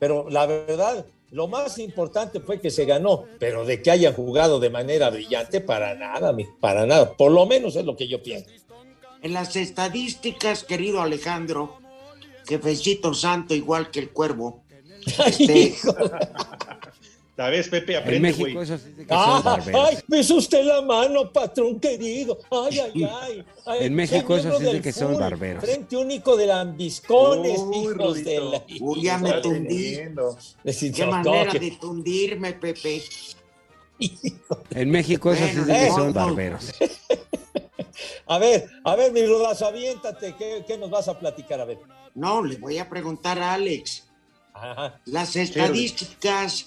Pero 0.00 0.28
la 0.28 0.44
verdad, 0.46 1.06
lo 1.30 1.48
más 1.48 1.78
importante 1.78 2.40
fue 2.40 2.60
que 2.60 2.70
se 2.70 2.84
ganó, 2.84 3.24
pero 3.38 3.64
de 3.64 3.82
que 3.82 3.90
hayan 3.90 4.14
jugado 4.14 4.60
de 4.60 4.70
manera 4.70 5.10
brillante, 5.10 5.60
para 5.60 5.94
nada, 5.94 6.34
para 6.60 6.86
nada. 6.86 7.16
Por 7.16 7.32
lo 7.32 7.46
menos 7.46 7.76
es 7.76 7.84
lo 7.84 7.96
que 7.96 8.08
yo 8.08 8.22
pienso. 8.22 8.50
En 9.22 9.32
las 9.32 9.56
estadísticas, 9.56 10.64
querido 10.64 11.00
Alejandro, 11.00 11.78
jefecito 12.46 13.14
santo 13.14 13.54
igual 13.54 13.90
que 13.90 14.00
el 14.00 14.10
cuervo, 14.10 14.62
este, 15.26 15.74
La 17.36 17.50
vez, 17.50 17.68
Pepe, 17.68 17.94
En 17.96 18.02
aprende, 18.02 18.28
México 18.28 18.48
güey. 18.52 18.64
eso 18.64 18.78
sí 18.78 18.90
es 18.90 18.96
de 18.96 19.02
que 19.06 19.08
son 19.14 19.18
Ah, 19.18 19.40
barberos. 19.44 19.88
ay, 19.88 19.98
besó 20.06 20.36
usted 20.36 20.64
la 20.64 20.82
mano, 20.82 21.32
patrón 21.32 21.80
querido. 21.80 22.38
Ay, 22.50 22.78
ay, 22.78 23.04
ay. 23.22 23.44
ay. 23.66 23.78
En 23.86 23.94
México 23.94 24.36
eso 24.36 24.56
sí 24.58 24.64
de 24.64 24.80
que 24.80 24.92
son 24.92 25.18
barberos. 25.18 25.64
Frente 25.64 25.96
único 25.96 26.36
de 26.36 26.46
lambiscones, 26.46 27.58
Uy, 27.58 27.76
hijos 27.78 28.24
de 28.24 28.38
Rudito. 28.38 28.50
la... 28.52 28.64
Uy, 28.80 29.02
ya 29.02 29.18
me 29.18 29.32
tundí. 29.40 29.96
qué 30.94 31.06
manera 31.06 31.52
de 31.52 31.70
tundirme, 31.80 32.52
Pepe. 32.52 33.02
En 34.70 34.90
México 34.90 35.32
eso 35.32 35.44
sí 35.44 35.58
es 35.58 35.66
de 35.66 35.72
que 35.74 35.88
son 35.90 36.08
no. 36.08 36.12
barberos. 36.12 36.72
A 38.26 38.38
ver, 38.38 38.68
a 38.84 38.96
ver, 38.96 39.12
mi 39.12 39.24
rudazo, 39.26 39.66
aviéntate. 39.66 40.34
¿Qué, 40.36 40.64
qué 40.66 40.78
nos 40.78 40.90
vas 40.90 41.08
a 41.08 41.18
platicar? 41.18 41.60
A 41.60 41.64
ver. 41.66 41.78
No, 42.14 42.42
le 42.42 42.56
voy 42.56 42.78
a 42.78 42.88
preguntar 42.88 43.38
a 43.38 43.52
Alex. 43.54 44.04
Ajá. 44.54 44.98
Las 45.04 45.36
estadísticas 45.36 46.66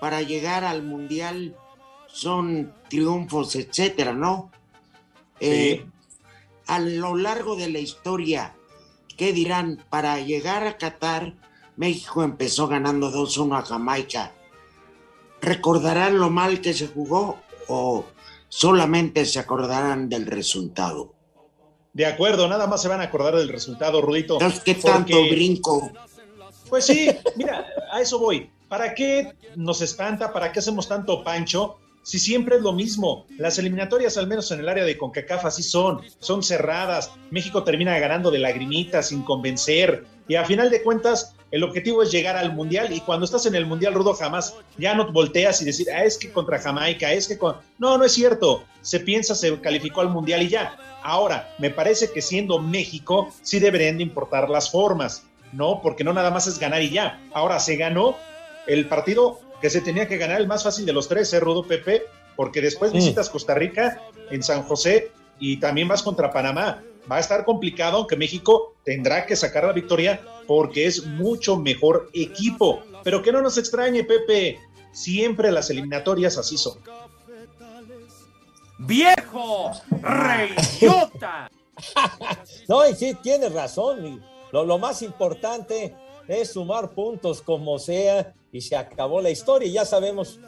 para 0.00 0.22
llegar 0.22 0.64
al 0.64 0.82
mundial 0.82 1.56
son 2.06 2.72
triunfos, 2.88 3.54
etcétera, 3.56 4.12
¿no? 4.12 4.50
Eh, 5.40 5.84
a 6.66 6.78
lo 6.80 7.16
largo 7.16 7.56
de 7.56 7.68
la 7.68 7.78
historia, 7.78 8.54
¿qué 9.16 9.32
dirán? 9.32 9.84
Para 9.90 10.18
llegar 10.20 10.66
a 10.66 10.76
Qatar, 10.78 11.34
México 11.76 12.22
empezó 12.22 12.66
ganando 12.68 13.10
2-1 13.10 13.56
a 13.58 13.62
Jamaica. 13.62 14.32
¿Recordarán 15.40 16.18
lo 16.18 16.30
mal 16.30 16.60
que 16.60 16.74
se 16.74 16.88
jugó 16.88 17.38
o 17.68 18.04
solamente 18.48 19.24
se 19.24 19.38
acordarán 19.38 20.08
del 20.08 20.26
resultado? 20.26 21.14
De 21.92 22.06
acuerdo, 22.06 22.48
nada 22.48 22.66
más 22.66 22.82
se 22.82 22.88
van 22.88 23.00
a 23.00 23.04
acordar 23.04 23.36
del 23.36 23.48
resultado, 23.48 24.00
Rudito. 24.00 24.38
¿qué 24.38 24.74
porque- 24.74 24.74
tanto 24.74 25.20
brinco? 25.28 25.90
Pues 26.68 26.84
sí, 26.84 27.08
mira, 27.36 27.66
a 27.92 28.00
eso 28.00 28.18
voy. 28.18 28.50
¿Para 28.68 28.94
qué 28.94 29.32
nos 29.56 29.80
espanta? 29.80 30.32
¿Para 30.32 30.52
qué 30.52 30.58
hacemos 30.58 30.88
tanto 30.88 31.24
pancho? 31.24 31.78
Si 32.02 32.18
siempre 32.18 32.56
es 32.56 32.62
lo 32.62 32.72
mismo. 32.72 33.26
Las 33.38 33.58
eliminatorias, 33.58 34.16
al 34.16 34.26
menos 34.26 34.50
en 34.50 34.60
el 34.60 34.68
área 34.68 34.84
de 34.84 34.96
CONCACAF, 34.96 35.46
así 35.46 35.62
son. 35.62 36.00
Son 36.20 36.42
cerradas. 36.42 37.10
México 37.30 37.64
termina 37.64 37.98
ganando 37.98 38.30
de 38.30 38.38
lagrimita, 38.38 39.02
sin 39.02 39.22
convencer. 39.22 40.04
Y 40.26 40.34
a 40.34 40.44
final 40.44 40.70
de 40.70 40.82
cuentas, 40.82 41.34
el 41.50 41.64
objetivo 41.64 42.02
es 42.02 42.10
llegar 42.10 42.36
al 42.36 42.54
Mundial. 42.54 42.92
Y 42.92 43.00
cuando 43.00 43.24
estás 43.24 43.46
en 43.46 43.54
el 43.54 43.66
Mundial, 43.66 43.94
Rudo, 43.94 44.14
jamás 44.14 44.54
ya 44.76 44.94
no 44.94 45.10
volteas 45.12 45.60
y 45.62 45.64
decir, 45.64 45.88
ah, 45.90 46.04
es 46.04 46.18
que 46.18 46.30
contra 46.30 46.58
Jamaica, 46.58 47.12
es 47.12 47.26
que 47.26 47.38
con... 47.38 47.56
No, 47.78 47.96
no 47.96 48.04
es 48.04 48.12
cierto. 48.12 48.64
Se 48.82 49.00
piensa, 49.00 49.34
se 49.34 49.58
calificó 49.60 50.02
al 50.02 50.10
Mundial 50.10 50.42
y 50.42 50.48
ya. 50.48 50.76
Ahora, 51.02 51.54
me 51.58 51.70
parece 51.70 52.10
que 52.12 52.20
siendo 52.20 52.58
México, 52.58 53.32
sí 53.42 53.58
deberían 53.58 53.96
de 53.96 54.02
importar 54.02 54.50
las 54.50 54.70
formas. 54.70 55.24
No, 55.52 55.80
porque 55.82 56.04
no 56.04 56.12
nada 56.12 56.30
más 56.30 56.46
es 56.46 56.58
ganar 56.58 56.82
y 56.82 56.90
ya. 56.90 57.20
Ahora 57.32 57.58
se 57.60 57.76
ganó 57.76 58.16
el 58.68 58.88
partido 58.88 59.40
que 59.60 59.70
se 59.70 59.80
tenía 59.80 60.06
que 60.06 60.16
ganar, 60.18 60.40
el 60.40 60.46
más 60.46 60.62
fácil 60.62 60.86
de 60.86 60.92
los 60.92 61.08
tres, 61.08 61.32
¿eh, 61.32 61.40
Rudo 61.40 61.64
Pepe? 61.66 62.04
Porque 62.36 62.60
después 62.60 62.92
Mm. 62.92 62.96
visitas 62.96 63.28
Costa 63.28 63.54
Rica 63.54 64.00
en 64.30 64.42
San 64.42 64.62
José 64.62 65.10
y 65.40 65.58
también 65.58 65.88
vas 65.88 66.02
contra 66.02 66.30
Panamá. 66.32 66.82
Va 67.10 67.16
a 67.16 67.20
estar 67.20 67.44
complicado, 67.44 67.96
aunque 67.96 68.16
México 68.16 68.74
tendrá 68.84 69.26
que 69.26 69.34
sacar 69.34 69.64
la 69.64 69.72
victoria 69.72 70.20
porque 70.46 70.86
es 70.86 71.04
mucho 71.04 71.56
mejor 71.56 72.10
equipo. 72.12 72.82
Pero 73.02 73.22
que 73.22 73.32
no 73.32 73.40
nos 73.42 73.58
extrañe, 73.58 74.04
Pepe. 74.04 74.58
Siempre 74.92 75.50
las 75.50 75.70
eliminatorias 75.70 76.36
así 76.38 76.56
son. 76.58 76.78
¡Viejo! 78.78 79.72
¡Reyota! 80.02 81.50
No, 82.68 82.86
y 82.88 82.94
sí, 82.96 83.16
tienes 83.22 83.52
razón. 83.52 84.20
Lo, 84.50 84.64
lo 84.64 84.78
más 84.78 85.00
importante 85.02 85.94
es 86.26 86.52
sumar 86.52 86.90
puntos 86.90 87.40
como 87.40 87.78
sea 87.78 88.34
y 88.52 88.60
se 88.60 88.76
acabó 88.76 89.20
la 89.20 89.30
historia. 89.30 89.68
Y 89.68 89.72
ya 89.72 89.84
sabemos 89.84 90.38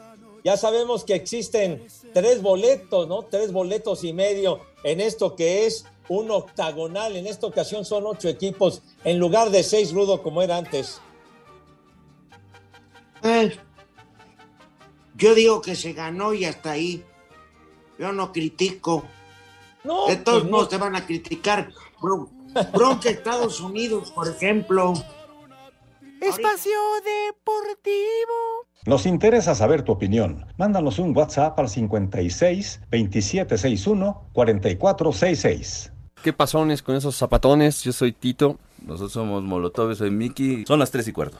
Ya 0.43 0.57
sabemos 0.57 1.03
que 1.03 1.13
existen 1.13 1.85
tres 2.15 2.41
boletos, 2.41 3.07
¿no? 3.07 3.21
Tres 3.23 3.51
boletos 3.51 4.03
y 4.03 4.11
medio 4.11 4.59
en 4.83 4.99
esto 4.99 5.35
que 5.35 5.67
es 5.67 5.85
un 6.09 6.31
octagonal. 6.31 7.15
En 7.15 7.27
esta 7.27 7.45
ocasión 7.45 7.85
son 7.85 8.07
ocho 8.07 8.27
equipos 8.27 8.81
en 9.03 9.19
lugar 9.19 9.51
de 9.51 9.61
seis, 9.61 9.93
Rudo, 9.93 10.23
como 10.23 10.41
era 10.41 10.57
antes. 10.57 10.99
Eh, 13.23 13.55
yo 15.15 15.35
digo 15.35 15.61
que 15.61 15.75
se 15.75 15.93
ganó 15.93 16.33
y 16.33 16.45
hasta 16.45 16.71
ahí. 16.71 17.03
Yo 17.99 18.11
no 18.11 18.31
critico. 18.31 19.03
No, 19.83 20.07
de 20.07 20.15
todos 20.15 20.41
pues 20.41 20.51
modos 20.51 20.63
no. 20.65 20.69
te 20.69 20.77
van 20.77 20.95
a 20.95 21.05
criticar. 21.05 21.71
Bron- 21.99 22.29
Bronca 22.71 23.09
Estados 23.11 23.59
Unidos, 23.61 24.11
por 24.11 24.27
ejemplo. 24.27 24.93
Espacio 26.21 26.77
Deportivo. 27.03 28.67
Nos 28.85 29.07
interesa 29.07 29.55
saber 29.55 29.81
tu 29.81 29.91
opinión. 29.91 30.45
Mándanos 30.55 30.99
un 30.99 31.17
WhatsApp 31.17 31.59
al 31.59 31.67
56 31.67 32.81
2761 32.91 34.29
4466. 34.31 35.91
¿Qué 36.23 36.31
pasones 36.31 36.83
con 36.83 36.95
esos 36.95 37.15
zapatones? 37.17 37.81
Yo 37.83 37.91
soy 37.91 38.11
Tito. 38.11 38.59
Nosotros 38.85 39.13
somos 39.13 39.41
Molotov, 39.41 39.95
soy 39.95 40.11
Miki. 40.11 40.63
Son 40.67 40.77
las 40.77 40.91
tres 40.91 41.07
y 41.07 41.11
cuarto. 41.11 41.39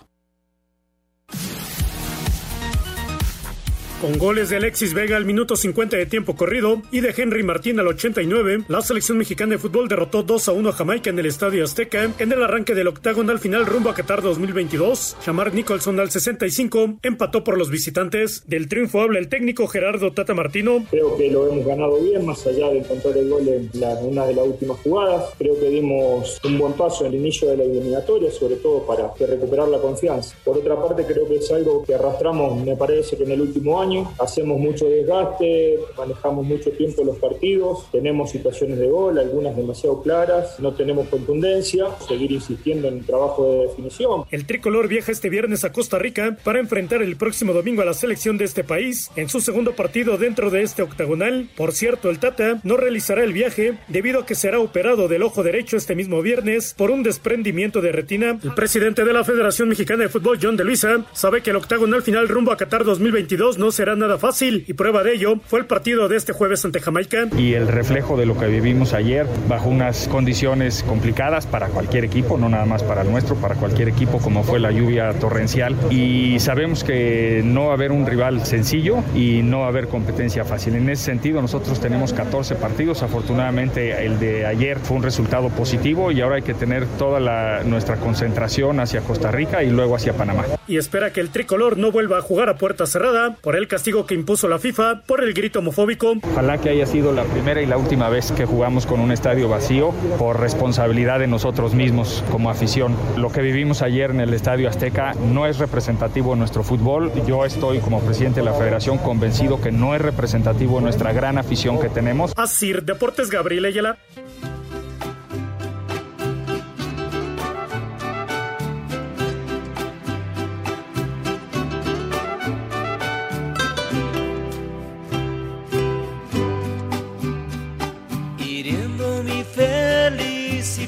Con 4.01 4.17
goles 4.17 4.49
de 4.49 4.55
Alexis 4.55 4.95
Vega 4.95 5.15
al 5.15 5.25
minuto 5.25 5.55
50 5.55 5.95
de 5.95 6.07
tiempo 6.07 6.35
corrido 6.35 6.81
y 6.91 7.01
de 7.01 7.13
Henry 7.15 7.43
Martín 7.43 7.79
al 7.79 7.85
89, 7.85 8.63
la 8.67 8.81
selección 8.81 9.19
mexicana 9.19 9.51
de 9.51 9.57
fútbol 9.59 9.87
derrotó 9.87 10.23
2 10.23 10.47
a 10.47 10.53
1 10.53 10.69
a 10.69 10.71
Jamaica 10.71 11.11
en 11.11 11.19
el 11.19 11.27
Estadio 11.27 11.63
Azteca 11.63 12.09
en 12.17 12.31
el 12.31 12.41
arranque 12.41 12.73
del 12.73 12.87
octagonal 12.87 13.37
final 13.37 13.67
rumbo 13.67 13.91
a 13.91 13.93
Qatar 13.93 14.23
2022. 14.23 15.17
Shamar 15.23 15.53
Nicholson 15.53 15.99
al 15.99 16.09
65 16.09 16.95
empató 17.03 17.43
por 17.43 17.59
los 17.59 17.69
visitantes. 17.69 18.41
Del 18.47 18.67
triunfo 18.67 19.01
habla 19.01 19.19
el 19.19 19.29
técnico 19.29 19.67
Gerardo 19.67 20.11
Tata 20.11 20.33
Martino. 20.33 20.83
Creo 20.89 21.15
que 21.15 21.29
lo 21.29 21.47
hemos 21.47 21.63
ganado 21.63 22.01
bien, 22.01 22.25
más 22.25 22.47
allá 22.47 22.69
de 22.69 22.79
encontrar 22.79 23.15
el 23.15 23.29
gol 23.29 23.47
en 23.47 23.69
una 24.01 24.25
de 24.25 24.33
las 24.33 24.47
últimas 24.47 24.79
jugadas. 24.79 25.25
Creo 25.37 25.59
que 25.59 25.69
dimos 25.69 26.41
un 26.43 26.57
buen 26.57 26.73
paso 26.73 27.05
en 27.05 27.13
el 27.13 27.19
inicio 27.19 27.51
de 27.51 27.57
la 27.57 27.63
eliminatoria, 27.65 28.31
sobre 28.31 28.55
todo 28.55 28.83
para 28.83 29.13
recuperar 29.19 29.67
la 29.67 29.77
confianza. 29.77 30.35
Por 30.43 30.57
otra 30.57 30.75
parte, 30.81 31.05
creo 31.05 31.27
que 31.27 31.35
es 31.35 31.51
algo 31.51 31.83
que 31.83 31.93
arrastramos, 31.93 32.65
me 32.65 32.75
parece 32.75 33.15
que 33.15 33.25
en 33.25 33.31
el 33.33 33.41
último 33.41 33.79
año. 33.79 33.90
Hacemos 34.19 34.59
mucho 34.59 34.85
desgaste, 34.85 35.79
manejamos 35.97 36.45
mucho 36.45 36.71
tiempo 36.71 37.03
los 37.03 37.17
partidos, 37.17 37.87
tenemos 37.91 38.31
situaciones 38.31 38.79
de 38.79 38.87
gol, 38.87 39.17
algunas 39.17 39.55
demasiado 39.55 40.01
claras, 40.01 40.59
no 40.59 40.73
tenemos 40.73 41.07
contundencia. 41.09 41.85
Seguir 42.07 42.31
insistiendo 42.31 42.87
en 42.87 42.99
el 42.99 43.05
trabajo 43.05 43.45
de 43.45 43.67
definición. 43.67 44.25
El 44.31 44.45
tricolor 44.45 44.87
viaja 44.87 45.11
este 45.11 45.29
viernes 45.29 45.63
a 45.63 45.71
Costa 45.71 45.99
Rica 45.99 46.37
para 46.43 46.59
enfrentar 46.59 47.01
el 47.01 47.15
próximo 47.15 47.53
domingo 47.53 47.81
a 47.81 47.85
la 47.85 47.93
selección 47.93 48.37
de 48.37 48.45
este 48.45 48.63
país 48.63 49.09
en 49.15 49.29
su 49.29 49.41
segundo 49.41 49.73
partido 49.73 50.17
dentro 50.17 50.49
de 50.49 50.63
este 50.63 50.81
octagonal. 50.81 51.49
Por 51.55 51.73
cierto, 51.73 52.09
el 52.09 52.19
Tata 52.19 52.59
no 52.63 52.77
realizará 52.77 53.23
el 53.23 53.33
viaje 53.33 53.77
debido 53.87 54.19
a 54.19 54.25
que 54.25 54.35
será 54.35 54.59
operado 54.59 55.07
del 55.07 55.23
ojo 55.23 55.43
derecho 55.43 55.77
este 55.77 55.95
mismo 55.95 56.21
viernes 56.21 56.73
por 56.77 56.91
un 56.91 57.03
desprendimiento 57.03 57.81
de 57.81 57.91
retina. 57.91 58.39
El 58.43 58.53
presidente 58.53 59.03
de 59.03 59.13
la 59.13 59.23
Federación 59.23 59.69
Mexicana 59.69 60.03
de 60.03 60.09
Fútbol, 60.09 60.39
John 60.41 60.57
de 60.57 60.63
Luisa, 60.63 61.05
sabe 61.13 61.41
que 61.41 61.51
el 61.51 61.55
octagonal 61.55 62.01
final 62.01 62.27
rumbo 62.27 62.51
a 62.51 62.57
Qatar 62.57 62.83
2022 62.83 63.57
no 63.57 63.71
será 63.81 63.95
nada 63.95 64.19
fácil 64.19 64.63
y 64.67 64.73
prueba 64.73 65.01
de 65.01 65.15
ello 65.15 65.37
fue 65.47 65.59
el 65.59 65.65
partido 65.65 66.07
de 66.07 66.15
este 66.15 66.33
jueves 66.33 66.63
ante 66.65 66.79
Jamaica. 66.79 67.25
y 67.35 67.53
el 67.55 67.67
reflejo 67.67 68.15
de 68.15 68.27
lo 68.27 68.37
que 68.37 68.45
vivimos 68.45 68.93
ayer 68.93 69.25
bajo 69.49 69.69
unas 69.69 70.07
condiciones 70.07 70.83
complicadas 70.87 71.47
para 71.47 71.69
cualquier 71.69 72.05
equipo, 72.05 72.37
no 72.37 72.47
nada 72.47 72.65
más 72.65 72.83
para 72.83 73.01
el 73.01 73.09
nuestro, 73.09 73.37
para 73.37 73.55
cualquier 73.55 73.89
equipo 73.89 74.19
como 74.19 74.43
fue 74.43 74.59
la 74.59 74.69
lluvia 74.69 75.11
torrencial 75.13 75.75
y 75.89 76.39
sabemos 76.39 76.83
que 76.83 77.41
no 77.43 77.65
va 77.65 77.71
a 77.71 77.73
haber 77.73 77.91
un 77.91 78.05
rival 78.05 78.45
sencillo 78.45 78.97
y 79.15 79.41
no 79.41 79.61
va 79.61 79.65
a 79.65 79.69
haber 79.69 79.87
competencia 79.87 80.45
fácil. 80.45 80.75
En 80.75 80.87
ese 80.87 81.05
sentido 81.05 81.41
nosotros 81.41 81.79
tenemos 81.81 82.13
14 82.13 82.53
partidos, 82.57 83.01
afortunadamente 83.01 84.05
el 84.05 84.19
de 84.19 84.45
ayer 84.45 84.77
fue 84.77 84.97
un 84.97 85.01
resultado 85.01 85.49
positivo 85.49 86.11
y 86.11 86.21
ahora 86.21 86.35
hay 86.35 86.43
que 86.43 86.53
tener 86.53 86.85
toda 86.99 87.19
la- 87.19 87.63
nuestra 87.63 87.95
concentración 87.95 88.79
hacia 88.79 89.01
Costa 89.01 89.31
Rica 89.31 89.63
y 89.63 89.71
luego 89.71 89.95
hacia 89.95 90.13
Panamá. 90.13 90.43
y 90.67 90.77
espera 90.77 91.11
que 91.11 91.19
el 91.19 91.29
tricolor 91.31 91.77
no 91.79 91.91
vuelva 91.91 92.19
a 92.19 92.21
jugar 92.21 92.47
a 92.47 92.57
puerta 92.57 92.85
cerrada 92.85 93.35
por 93.41 93.55
el 93.55 93.67
castigo 93.71 94.05
que 94.05 94.15
impuso 94.15 94.49
la 94.49 94.59
FIFA 94.59 95.03
por 95.07 95.23
el 95.23 95.33
grito 95.33 95.59
homofóbico. 95.59 96.15
Ojalá 96.29 96.57
que 96.57 96.69
haya 96.69 96.85
sido 96.85 97.13
la 97.13 97.23
primera 97.23 97.61
y 97.61 97.65
la 97.65 97.77
última 97.77 98.09
vez 98.09 98.33
que 98.33 98.45
jugamos 98.45 98.85
con 98.85 98.99
un 98.99 99.13
estadio 99.13 99.47
vacío 99.47 99.91
por 100.19 100.41
responsabilidad 100.41 101.19
de 101.19 101.27
nosotros 101.27 101.73
mismos 101.73 102.21
como 102.31 102.49
afición. 102.49 102.97
Lo 103.15 103.31
que 103.31 103.41
vivimos 103.41 103.81
ayer 103.81 104.11
en 104.11 104.19
el 104.19 104.33
Estadio 104.33 104.67
Azteca 104.67 105.13
no 105.13 105.45
es 105.45 105.57
representativo 105.57 106.33
de 106.33 106.39
nuestro 106.39 106.63
fútbol. 106.63 107.13
Yo 107.25 107.45
estoy 107.45 107.79
como 107.79 108.01
presidente 108.01 108.41
de 108.41 108.45
la 108.45 108.53
federación 108.53 108.97
convencido 108.97 109.61
que 109.61 109.71
no 109.71 109.95
es 109.95 110.01
representativo 110.01 110.75
de 110.75 110.83
nuestra 110.83 111.13
gran 111.13 111.37
afición 111.37 111.79
que 111.79 111.87
tenemos. 111.87 112.33
Asir 112.35 112.83
Deportes 112.83 113.29
Gabriel 113.29 113.63
Ayala. 113.63 113.97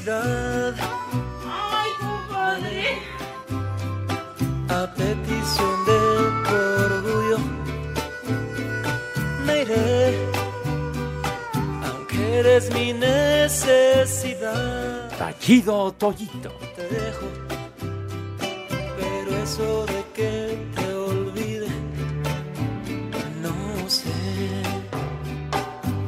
Felicidad. 0.04 0.74
Ay, 1.46 1.90
compadre. 2.00 2.98
A 4.68 4.86
petición 4.94 5.84
de 5.86 6.00
tu 6.44 6.54
orgullo, 6.84 7.38
me 9.46 9.62
iré, 9.62 10.18
aunque 11.86 12.38
eres 12.40 12.72
mi 12.74 12.92
necesidad. 12.92 14.52
Tallido 15.18 15.92
Toyito. 15.92 16.50
Te 16.76 16.82
dejo, 16.88 17.26
pero 18.98 19.30
eso 19.42 19.86
de 19.86 20.04
que 20.14 20.58
te 20.74 20.94
olvide, 20.94 21.68
no 23.42 23.88
sé. 23.88 24.12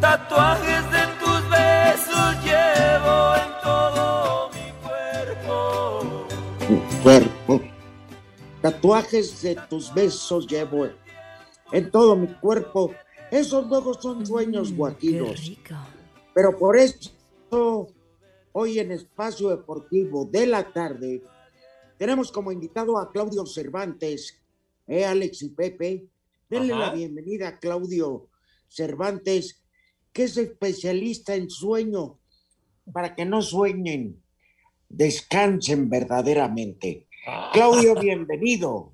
Tatuajes 0.00 0.85
Tatuajes 8.66 9.42
de 9.42 9.54
tus 9.70 9.94
besos 9.94 10.44
llevo 10.48 10.88
en 11.70 11.88
todo 11.88 12.16
mi 12.16 12.26
cuerpo. 12.26 12.92
Esos 13.30 13.64
luego 13.68 13.94
son 13.94 14.26
sueños 14.26 14.74
guajiros. 14.74 15.56
Pero 16.34 16.58
por 16.58 16.76
eso, 16.76 17.86
hoy 18.50 18.80
en 18.80 18.90
Espacio 18.90 19.50
Deportivo 19.50 20.24
de 20.24 20.48
la 20.48 20.72
tarde, 20.72 21.22
tenemos 21.96 22.32
como 22.32 22.50
invitado 22.50 22.98
a 22.98 23.12
Claudio 23.12 23.46
Cervantes, 23.46 24.36
eh, 24.88 25.04
Alex 25.04 25.42
y 25.42 25.50
Pepe. 25.50 26.08
Denle 26.50 26.72
Ajá. 26.72 26.86
la 26.86 26.92
bienvenida 26.92 27.46
a 27.46 27.58
Claudio 27.60 28.26
Cervantes, 28.66 29.62
que 30.12 30.24
es 30.24 30.36
especialista 30.38 31.36
en 31.36 31.50
sueño, 31.50 32.18
para 32.92 33.14
que 33.14 33.24
no 33.24 33.42
sueñen, 33.42 34.20
descansen 34.88 35.88
verdaderamente. 35.88 37.05
Claudio, 37.52 37.96
bienvenido. 37.96 38.92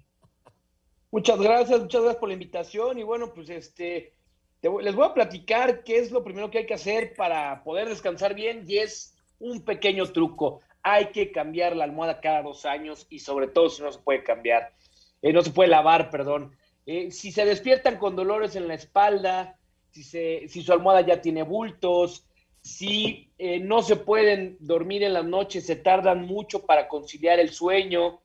Muchas 1.10 1.38
gracias, 1.38 1.80
muchas 1.80 2.00
gracias 2.00 2.18
por 2.18 2.30
la 2.30 2.32
invitación 2.32 2.98
y 2.98 3.02
bueno, 3.02 3.34
pues 3.34 3.50
este, 3.50 4.14
les 4.62 4.94
voy 4.94 5.04
a 5.04 5.12
platicar 5.12 5.84
qué 5.84 5.98
es 5.98 6.10
lo 6.10 6.24
primero 6.24 6.50
que 6.50 6.58
hay 6.58 6.66
que 6.66 6.72
hacer 6.72 7.12
para 7.14 7.62
poder 7.62 7.90
descansar 7.90 8.34
bien 8.34 8.64
y 8.66 8.78
es 8.78 9.14
un 9.38 9.62
pequeño 9.62 10.10
truco. 10.12 10.62
Hay 10.82 11.08
que 11.08 11.30
cambiar 11.30 11.76
la 11.76 11.84
almohada 11.84 12.22
cada 12.22 12.40
dos 12.42 12.64
años 12.64 13.06
y 13.10 13.18
sobre 13.18 13.48
todo 13.48 13.68
si 13.68 13.82
no 13.82 13.92
se 13.92 13.98
puede 13.98 14.24
cambiar, 14.24 14.72
eh, 15.20 15.30
no 15.34 15.42
se 15.42 15.50
puede 15.50 15.68
lavar, 15.68 16.08
perdón. 16.08 16.56
Eh, 16.86 17.10
si 17.10 17.32
se 17.32 17.44
despiertan 17.44 17.98
con 17.98 18.16
dolores 18.16 18.56
en 18.56 18.66
la 18.66 18.74
espalda, 18.74 19.58
si 19.90 20.48
su 20.48 20.72
almohada 20.72 21.02
ya 21.02 21.20
tiene 21.20 21.42
bultos, 21.42 22.24
si 22.62 23.32
eh, 23.38 23.58
no 23.58 23.82
se 23.82 23.96
pueden 23.96 24.56
dormir 24.60 25.02
en 25.02 25.12
las 25.12 25.24
noches, 25.24 25.66
se 25.66 25.76
tardan 25.76 26.24
mucho 26.26 26.64
para 26.64 26.88
conciliar 26.88 27.40
el 27.40 27.50
sueño, 27.50 28.20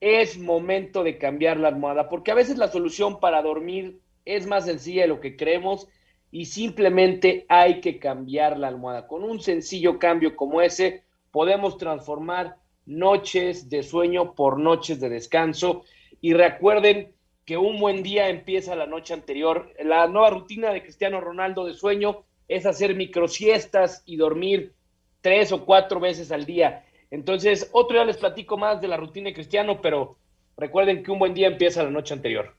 es 0.00 0.38
momento 0.38 1.02
de 1.02 1.18
cambiar 1.18 1.56
la 1.56 1.68
almohada, 1.68 2.08
porque 2.08 2.32
a 2.32 2.34
veces 2.34 2.58
la 2.58 2.68
solución 2.68 3.20
para 3.20 3.42
dormir 3.42 4.00
es 4.24 4.46
más 4.46 4.66
sencilla 4.66 5.02
de 5.02 5.08
lo 5.08 5.20
que 5.20 5.36
creemos 5.36 5.88
y 6.30 6.46
simplemente 6.46 7.46
hay 7.48 7.80
que 7.80 7.98
cambiar 7.98 8.58
la 8.58 8.68
almohada. 8.68 9.06
Con 9.06 9.22
un 9.22 9.40
sencillo 9.40 9.98
cambio 9.98 10.36
como 10.36 10.60
ese, 10.60 11.04
podemos 11.30 11.78
transformar 11.78 12.56
noches 12.84 13.70
de 13.70 13.82
sueño 13.82 14.34
por 14.34 14.58
noches 14.58 15.00
de 15.00 15.08
descanso. 15.08 15.84
Y 16.20 16.34
recuerden 16.34 17.14
que 17.44 17.56
un 17.56 17.80
buen 17.80 18.02
día 18.02 18.28
empieza 18.28 18.76
la 18.76 18.86
noche 18.86 19.14
anterior. 19.14 19.72
La 19.82 20.08
nueva 20.08 20.30
rutina 20.30 20.72
de 20.72 20.82
Cristiano 20.82 21.20
Ronaldo 21.20 21.64
de 21.64 21.74
sueño 21.74 22.25
es 22.48 22.66
hacer 22.66 22.94
microsiestas 22.94 24.02
y 24.06 24.16
dormir 24.16 24.74
tres 25.20 25.52
o 25.52 25.64
cuatro 25.64 26.00
veces 26.00 26.30
al 26.32 26.46
día. 26.46 26.84
Entonces, 27.10 27.68
otro 27.72 27.96
día 27.96 28.04
les 28.04 28.16
platico 28.16 28.56
más 28.56 28.80
de 28.80 28.88
la 28.88 28.96
rutina 28.96 29.28
de 29.28 29.34
Cristiano, 29.34 29.80
pero 29.80 30.18
recuerden 30.56 31.02
que 31.02 31.10
un 31.10 31.18
buen 31.18 31.34
día 31.34 31.48
empieza 31.48 31.82
la 31.82 31.90
noche 31.90 32.14
anterior. 32.14 32.54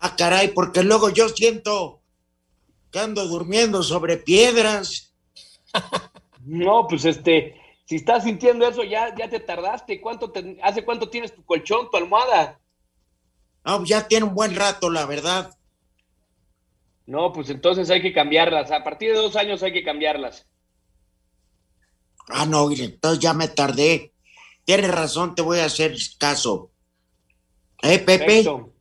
Ah, 0.00 0.14
caray, 0.16 0.48
porque 0.48 0.82
luego 0.82 1.10
yo 1.10 1.28
siento 1.28 2.00
que 2.90 3.00
ando 3.00 3.26
durmiendo 3.26 3.82
sobre 3.82 4.16
piedras. 4.16 5.12
No, 6.44 6.86
pues 6.88 7.04
este, 7.04 7.60
si 7.84 7.96
estás 7.96 8.24
sintiendo 8.24 8.66
eso, 8.66 8.82
ya, 8.82 9.14
ya 9.14 9.28
te 9.28 9.40
tardaste. 9.40 10.00
¿Cuánto 10.00 10.30
te- 10.30 10.56
¿Hace 10.62 10.82
cuánto 10.84 11.10
tienes 11.10 11.34
tu 11.34 11.44
colchón, 11.44 11.90
tu 11.90 11.96
almohada? 11.98 12.58
No, 13.64 13.84
ya 13.84 14.08
tiene 14.08 14.24
un 14.24 14.34
buen 14.34 14.54
rato, 14.54 14.88
la 14.88 15.04
verdad. 15.04 15.57
No, 17.08 17.32
pues 17.32 17.48
entonces 17.48 17.88
hay 17.88 18.02
que 18.02 18.12
cambiarlas. 18.12 18.70
A 18.70 18.84
partir 18.84 19.10
de 19.10 19.16
dos 19.16 19.34
años 19.34 19.62
hay 19.62 19.72
que 19.72 19.82
cambiarlas. 19.82 20.46
Ah, 22.28 22.44
no, 22.44 22.68
mire, 22.68 22.84
entonces 22.84 23.18
ya 23.18 23.32
me 23.32 23.48
tardé. 23.48 24.12
Tienes 24.62 24.90
razón, 24.90 25.34
te 25.34 25.40
voy 25.40 25.60
a 25.60 25.64
hacer 25.64 25.96
caso. 26.18 26.70
¿Eh, 27.80 27.98
Pepe? 28.00 28.18
Perfecto. 28.18 28.74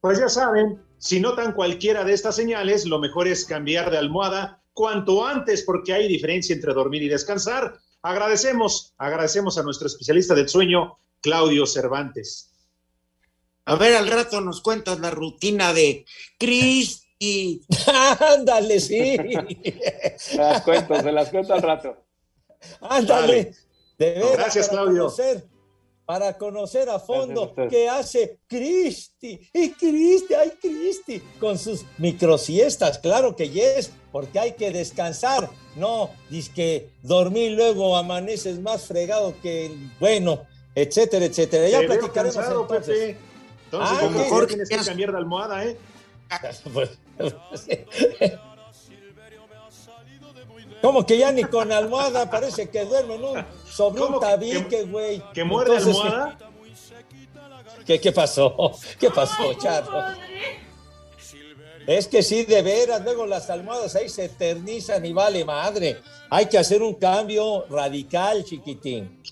Pues 0.00 0.20
ya 0.20 0.28
saben, 0.28 0.80
si 0.96 1.18
notan 1.18 1.52
cualquiera 1.52 2.04
de 2.04 2.12
estas 2.12 2.36
señales, 2.36 2.86
lo 2.86 3.00
mejor 3.00 3.26
es 3.26 3.44
cambiar 3.44 3.90
de 3.90 3.98
almohada 3.98 4.62
cuanto 4.74 5.26
antes 5.26 5.64
porque 5.64 5.92
hay 5.92 6.06
diferencia 6.06 6.54
entre 6.54 6.72
dormir 6.72 7.02
y 7.02 7.08
descansar. 7.08 7.80
Agradecemos, 8.02 8.94
agradecemos 8.96 9.58
a 9.58 9.64
nuestro 9.64 9.88
especialista 9.88 10.36
del 10.36 10.48
sueño, 10.48 11.00
Claudio 11.20 11.66
Cervantes. 11.66 12.55
A 13.66 13.74
ver, 13.76 13.96
al 13.96 14.08
rato 14.08 14.40
nos 14.40 14.60
cuentas 14.60 15.00
la 15.00 15.10
rutina 15.10 15.72
de 15.72 16.04
Cristi. 16.38 17.62
Ándale, 18.36 18.80
sí. 18.80 19.16
Se 20.16 20.36
las 20.36 20.62
cuento, 20.62 21.00
se 21.02 21.12
las 21.12 21.28
cuento 21.30 21.54
al 21.54 21.62
rato. 21.62 21.96
Ándale. 22.80 23.52
De 23.98 24.10
veras, 24.14 24.32
Gracias, 24.36 24.68
para 24.68 24.82
Claudio. 24.82 25.06
conocer- 25.08 25.44
para 26.04 26.38
conocer 26.38 26.88
a 26.88 27.00
fondo 27.00 27.52
qué 27.68 27.88
hace 27.88 28.38
Cristi. 28.46 29.40
Y 29.52 29.70
Cristi, 29.72 30.34
ay 30.34 30.52
Cristi, 30.60 31.20
con 31.40 31.58
sus 31.58 31.84
microsiestas. 31.98 32.98
Claro 32.98 33.34
que 33.34 33.48
yes, 33.50 33.90
porque 34.12 34.38
hay 34.38 34.52
que 34.52 34.70
descansar. 34.70 35.50
No, 35.74 36.10
dice 36.30 36.52
que 36.54 36.90
dormir 37.02 37.52
luego 37.52 37.96
amaneces 37.96 38.60
más 38.60 38.84
fregado 38.84 39.34
que, 39.42 39.66
el- 39.66 39.90
bueno, 39.98 40.46
etcétera, 40.76 41.24
etcétera. 41.24 41.68
Ya 41.68 41.80
Te 41.80 41.86
veo 41.88 41.98
platicaremos 41.98 42.36
cansado, 42.36 42.60
entonces. 42.62 42.96
Pepe. 42.98 43.16
Entonces, 43.66 43.98
Ah, 44.00 44.00
¿qué? 44.02 44.08
mejor 44.18 44.46
tienes 44.46 44.68
que 44.68 44.76
cambiar 44.76 45.12
de 45.12 45.18
almohada, 45.18 45.64
¿eh? 45.64 45.76
Pues, 46.72 46.90
Como 50.82 51.06
que 51.06 51.18
ya 51.18 51.32
ni 51.32 51.42
con 51.44 51.72
almohada 51.72 52.30
parece 52.30 52.68
que 52.68 52.84
duermen 52.84 53.22
un, 53.24 53.44
sobre 53.66 54.00
un 54.00 54.06
¿Cómo 54.06 54.20
que- 54.20 54.26
tabique, 54.26 54.82
güey. 54.84 55.22
¿Que 55.32 55.42
muerde 55.44 55.76
Entonces, 55.76 56.02
almohada? 56.02 56.38
¿Qué, 57.86 58.00
qué 58.00 58.12
pasó? 58.12 58.72
¿Qué 58.98 59.10
pasó, 59.10 59.54
Charro? 59.54 60.02
Es 61.86 62.08
que 62.08 62.22
sí, 62.22 62.44
de 62.44 62.62
veras, 62.62 63.02
luego 63.04 63.26
las 63.26 63.48
almohadas 63.48 63.94
ahí 63.94 64.08
se 64.08 64.24
eternizan 64.24 65.04
y 65.06 65.12
vale 65.12 65.44
madre. 65.44 66.00
Hay 66.30 66.46
que 66.46 66.58
hacer 66.58 66.82
un 66.82 66.94
cambio 66.94 67.64
radical, 67.70 68.44
chiquitín. 68.44 69.22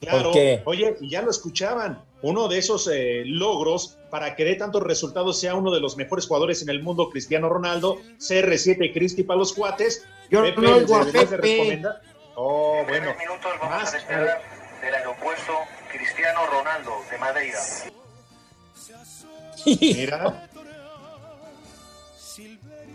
Claro. 0.00 0.22
¿Por 0.24 0.32
qué? 0.32 0.62
Oye, 0.64 0.96
y 1.00 1.10
ya 1.10 1.22
lo 1.22 1.30
escuchaban. 1.32 2.00
Uno 2.20 2.48
de 2.48 2.58
esos 2.58 2.88
eh, 2.92 3.22
logros 3.24 3.98
para 4.10 4.34
que 4.34 4.44
dé 4.44 4.56
tantos 4.56 4.82
resultados 4.82 5.38
sea 5.38 5.54
uno 5.54 5.70
de 5.70 5.80
los 5.80 5.96
mejores 5.96 6.26
jugadores 6.26 6.62
en 6.62 6.68
el 6.68 6.82
mundo, 6.82 7.10
Cristiano 7.10 7.48
Ronaldo, 7.48 8.00
CR7 8.18 8.92
Cristi 8.92 9.22
para 9.22 9.38
los 9.38 9.52
cuates. 9.52 10.04
Yo 10.30 10.42
Pepe, 10.42 10.60
no 10.60 10.74
oigo 10.76 10.96
a 10.96 11.04
deberías 11.04 11.30
de 11.30 11.36
Pepe. 11.36 11.56
recomendar. 11.56 12.00
Oh, 12.34 12.82
bueno. 12.88 13.14
minutos 13.18 13.50
vamos 13.60 13.76
Más, 13.82 13.88
a 13.88 13.96
despegar 13.96 14.42
del 14.82 14.94
aeropuerto 14.94 15.52
Cristiano 15.92 16.40
Ronaldo 16.46 16.92
de 17.10 17.18
Madeira. 17.18 17.58
Mira. 19.66 20.48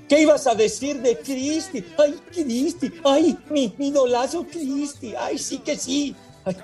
¿Qué 0.10 0.22
ibas 0.22 0.48
a 0.48 0.56
decir 0.56 1.02
de 1.02 1.18
Cristi? 1.20 1.84
Ay, 1.98 2.20
Cristi, 2.32 2.92
ay, 3.04 3.38
mi, 3.50 3.74
mi 3.78 3.88
idolazo 3.88 4.46
Cristi, 4.46 5.14
ay, 5.18 5.38
sí 5.38 5.60
que 5.60 5.78
sí. 5.78 6.16
Ay, 6.46 6.56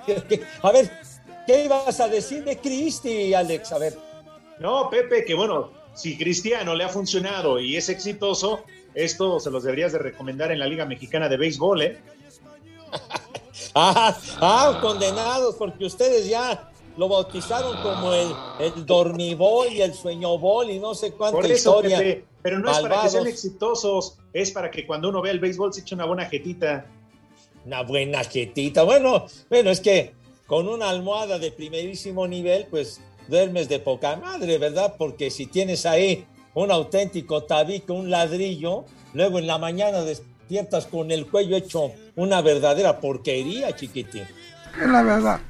A 0.62 0.72
ver, 0.72 0.90
¿qué 1.46 1.64
ibas 1.64 2.00
a 2.00 2.08
decir 2.08 2.44
de 2.44 2.58
Cristi, 2.58 3.34
Alex? 3.34 3.72
A 3.72 3.78
ver. 3.78 3.98
No, 4.58 4.90
Pepe, 4.90 5.24
que 5.24 5.34
bueno, 5.34 5.70
si 5.94 6.16
Cristiano 6.16 6.74
le 6.74 6.84
ha 6.84 6.88
funcionado 6.88 7.58
y 7.58 7.76
es 7.76 7.88
exitoso, 7.88 8.64
esto 8.94 9.40
se 9.40 9.50
los 9.50 9.64
deberías 9.64 9.92
de 9.92 9.98
recomendar 9.98 10.52
en 10.52 10.58
la 10.58 10.66
Liga 10.66 10.84
Mexicana 10.84 11.28
de 11.28 11.36
Béisbol, 11.36 11.82
¿eh? 11.82 11.98
Ah, 13.74 14.16
ah, 14.40 14.78
condenados, 14.80 15.54
porque 15.54 15.84
ustedes 15.84 16.26
ya 16.26 16.70
lo 16.96 17.08
bautizaron 17.08 17.80
como 17.82 18.12
el, 18.12 18.28
el 18.58 18.86
dormibol 18.86 19.68
y 19.68 19.80
el 19.82 19.94
sueñobol 19.94 20.70
y 20.70 20.78
no 20.78 20.94
sé 20.94 21.12
cuánta 21.12 21.36
Por 21.36 21.46
eso, 21.46 21.54
historia. 21.54 21.98
Pepe, 21.98 22.24
pero 22.42 22.58
no 22.58 22.70
es 22.70 22.78
para 22.78 23.02
que 23.02 23.10
sean 23.10 23.26
exitosos, 23.26 24.18
es 24.32 24.50
para 24.50 24.70
que 24.70 24.86
cuando 24.86 25.08
uno 25.10 25.20
vea 25.20 25.32
el 25.32 25.40
béisbol 25.40 25.72
se 25.72 25.82
eche 25.82 25.94
una 25.94 26.06
buena 26.06 26.24
jetita. 26.24 26.86
Una 27.66 27.82
buena 27.82 28.24
jetita. 28.24 28.82
Bueno, 28.82 29.26
bueno, 29.48 29.70
es 29.70 29.80
que 29.80 30.14
con 30.50 30.66
una 30.66 30.88
almohada 30.88 31.38
de 31.38 31.52
primerísimo 31.52 32.26
nivel, 32.26 32.66
pues 32.68 33.00
duermes 33.28 33.68
de 33.68 33.78
poca 33.78 34.16
madre, 34.16 34.58
¿verdad? 34.58 34.96
Porque 34.98 35.30
si 35.30 35.46
tienes 35.46 35.86
ahí 35.86 36.26
un 36.54 36.72
auténtico 36.72 37.44
tabique, 37.44 37.92
un 37.92 38.10
ladrillo, 38.10 38.84
luego 39.14 39.38
en 39.38 39.46
la 39.46 39.58
mañana 39.58 40.02
despiertas 40.02 40.86
con 40.86 41.12
el 41.12 41.28
cuello 41.28 41.56
hecho 41.56 41.92
una 42.16 42.42
verdadera 42.42 42.98
porquería, 42.98 43.76
chiquitín. 43.76 44.24
Es 44.76 44.88
la 44.88 45.04
verdad. 45.04 45.40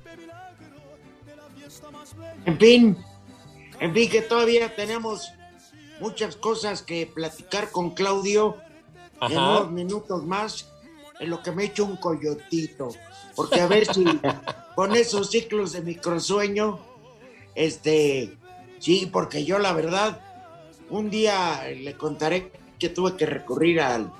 En 2.44 2.58
fin, 2.58 2.98
en 3.80 3.94
fin, 3.94 4.10
que 4.10 4.20
todavía 4.20 4.76
tenemos 4.76 5.32
muchas 5.98 6.36
cosas 6.36 6.82
que 6.82 7.06
platicar 7.06 7.70
con 7.70 7.94
Claudio 7.94 8.58
en 9.22 9.32
unos 9.32 9.70
minutos 9.70 10.26
más, 10.26 10.68
en 11.20 11.30
lo 11.30 11.42
que 11.42 11.52
me 11.52 11.64
echo 11.64 11.86
un 11.86 11.96
coyotito. 11.96 12.90
Porque 13.40 13.60
a 13.62 13.66
ver 13.66 13.86
si 13.86 14.04
con 14.74 14.94
esos 14.94 15.30
ciclos 15.30 15.72
de 15.72 15.80
microsueño, 15.80 16.78
este, 17.54 18.36
sí, 18.78 19.08
porque 19.10 19.44
yo 19.44 19.58
la 19.58 19.72
verdad, 19.72 20.20
un 20.90 21.08
día 21.08 21.62
le 21.74 21.94
contaré 21.94 22.52
que 22.78 22.90
tuve 22.90 23.16
que 23.16 23.24
recurrir 23.24 23.80
al, 23.80 24.12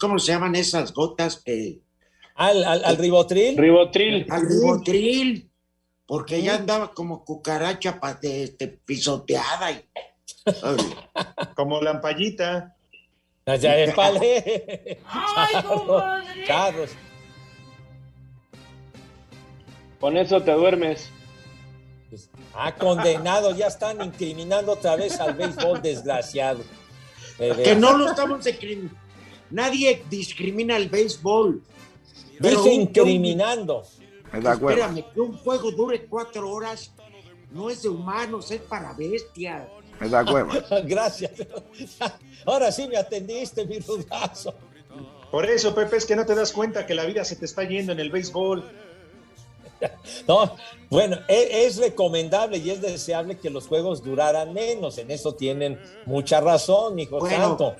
¿cómo 0.00 0.20
se 0.20 0.30
llaman 0.30 0.54
esas 0.54 0.92
gotas 0.92 1.42
que... 1.44 1.80
Al, 2.36 2.62
al, 2.62 2.84
al 2.84 2.96
ribotril. 2.96 3.56
Ribotril. 3.56 4.26
Al 4.30 4.48
ribotril, 4.48 5.50
porque 6.06 6.40
ya 6.40 6.54
andaba 6.54 6.94
como 6.94 7.24
cucaracha 7.24 7.98
este, 8.22 8.68
pisoteada. 8.68 9.72
Y, 9.72 9.84
Como 11.56 11.80
lampallita. 11.80 12.76
Ya 13.46 13.56
de 13.56 13.92
pale. 13.92 15.00
Con 20.04 20.18
eso 20.18 20.42
te 20.42 20.52
duermes. 20.52 21.08
Ah, 22.52 22.74
condenado, 22.74 23.56
ya 23.56 23.68
están 23.68 24.02
incriminando 24.02 24.72
otra 24.72 24.96
vez 24.96 25.18
al 25.18 25.32
béisbol 25.32 25.80
desgraciado. 25.80 26.60
De 27.38 27.62
que 27.62 27.74
no 27.74 27.96
lo 27.96 28.10
estamos 28.10 28.44
discriminando. 28.44 28.94
Nadie 29.48 30.04
discrimina 30.10 30.76
el 30.76 30.90
béisbol. 30.90 31.62
Un- 32.38 32.68
incriminando. 32.70 33.82
Me 34.30 34.42
da 34.42 34.58
cuenta. 34.58 34.82
Espérame, 34.88 35.10
que 35.14 35.20
un 35.20 35.38
juego 35.38 35.70
dure 35.70 36.04
cuatro 36.04 36.50
horas 36.50 36.92
no 37.50 37.70
es 37.70 37.80
de 37.80 37.88
humanos, 37.88 38.50
es 38.50 38.60
para 38.60 38.92
bestias. 38.92 39.66
Me 40.00 40.10
da 40.10 40.22
cuenta. 40.22 40.80
Gracias. 40.84 41.32
Ahora 42.44 42.70
sí 42.70 42.86
me 42.88 42.98
atendiste, 42.98 43.64
mi 43.64 43.78
rudazo. 43.78 44.54
Por 45.30 45.48
eso, 45.48 45.74
Pepe, 45.74 45.96
es 45.96 46.04
que 46.04 46.14
no 46.14 46.26
te 46.26 46.34
das 46.34 46.52
cuenta 46.52 46.84
que 46.84 46.94
la 46.94 47.06
vida 47.06 47.24
se 47.24 47.36
te 47.36 47.46
está 47.46 47.64
yendo 47.64 47.92
en 47.92 48.00
el 48.00 48.10
béisbol. 48.10 48.70
No, 50.28 50.56
bueno, 50.90 51.18
e- 51.28 51.66
es, 51.66 51.76
recomendable 51.76 52.58
y 52.58 52.70
es 52.70 52.80
deseable 52.80 53.38
que 53.38 53.50
los 53.50 53.66
juegos 53.66 54.02
duraran 54.02 54.52
menos. 54.52 54.98
En 54.98 55.10
eso 55.10 55.34
tienen 55.34 55.80
mucha 56.06 56.40
razón, 56.40 56.98
hijo 56.98 57.18
Bueno. 57.18 57.36
santo. 57.36 57.76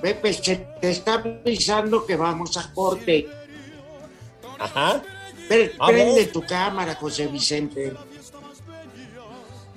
Pepe, 0.00 0.32
se 0.32 0.56
te 0.80 0.90
está 0.90 1.14
avisando 1.14 2.06
que 2.06 2.16
vamos 2.16 2.56
a 2.56 2.72
corte. 2.72 3.28
Ajá. 4.58 5.02
Prende 5.48 6.26
tu 6.26 6.42
cámara, 6.42 6.94
José 6.94 7.26
Vicente. 7.26 7.92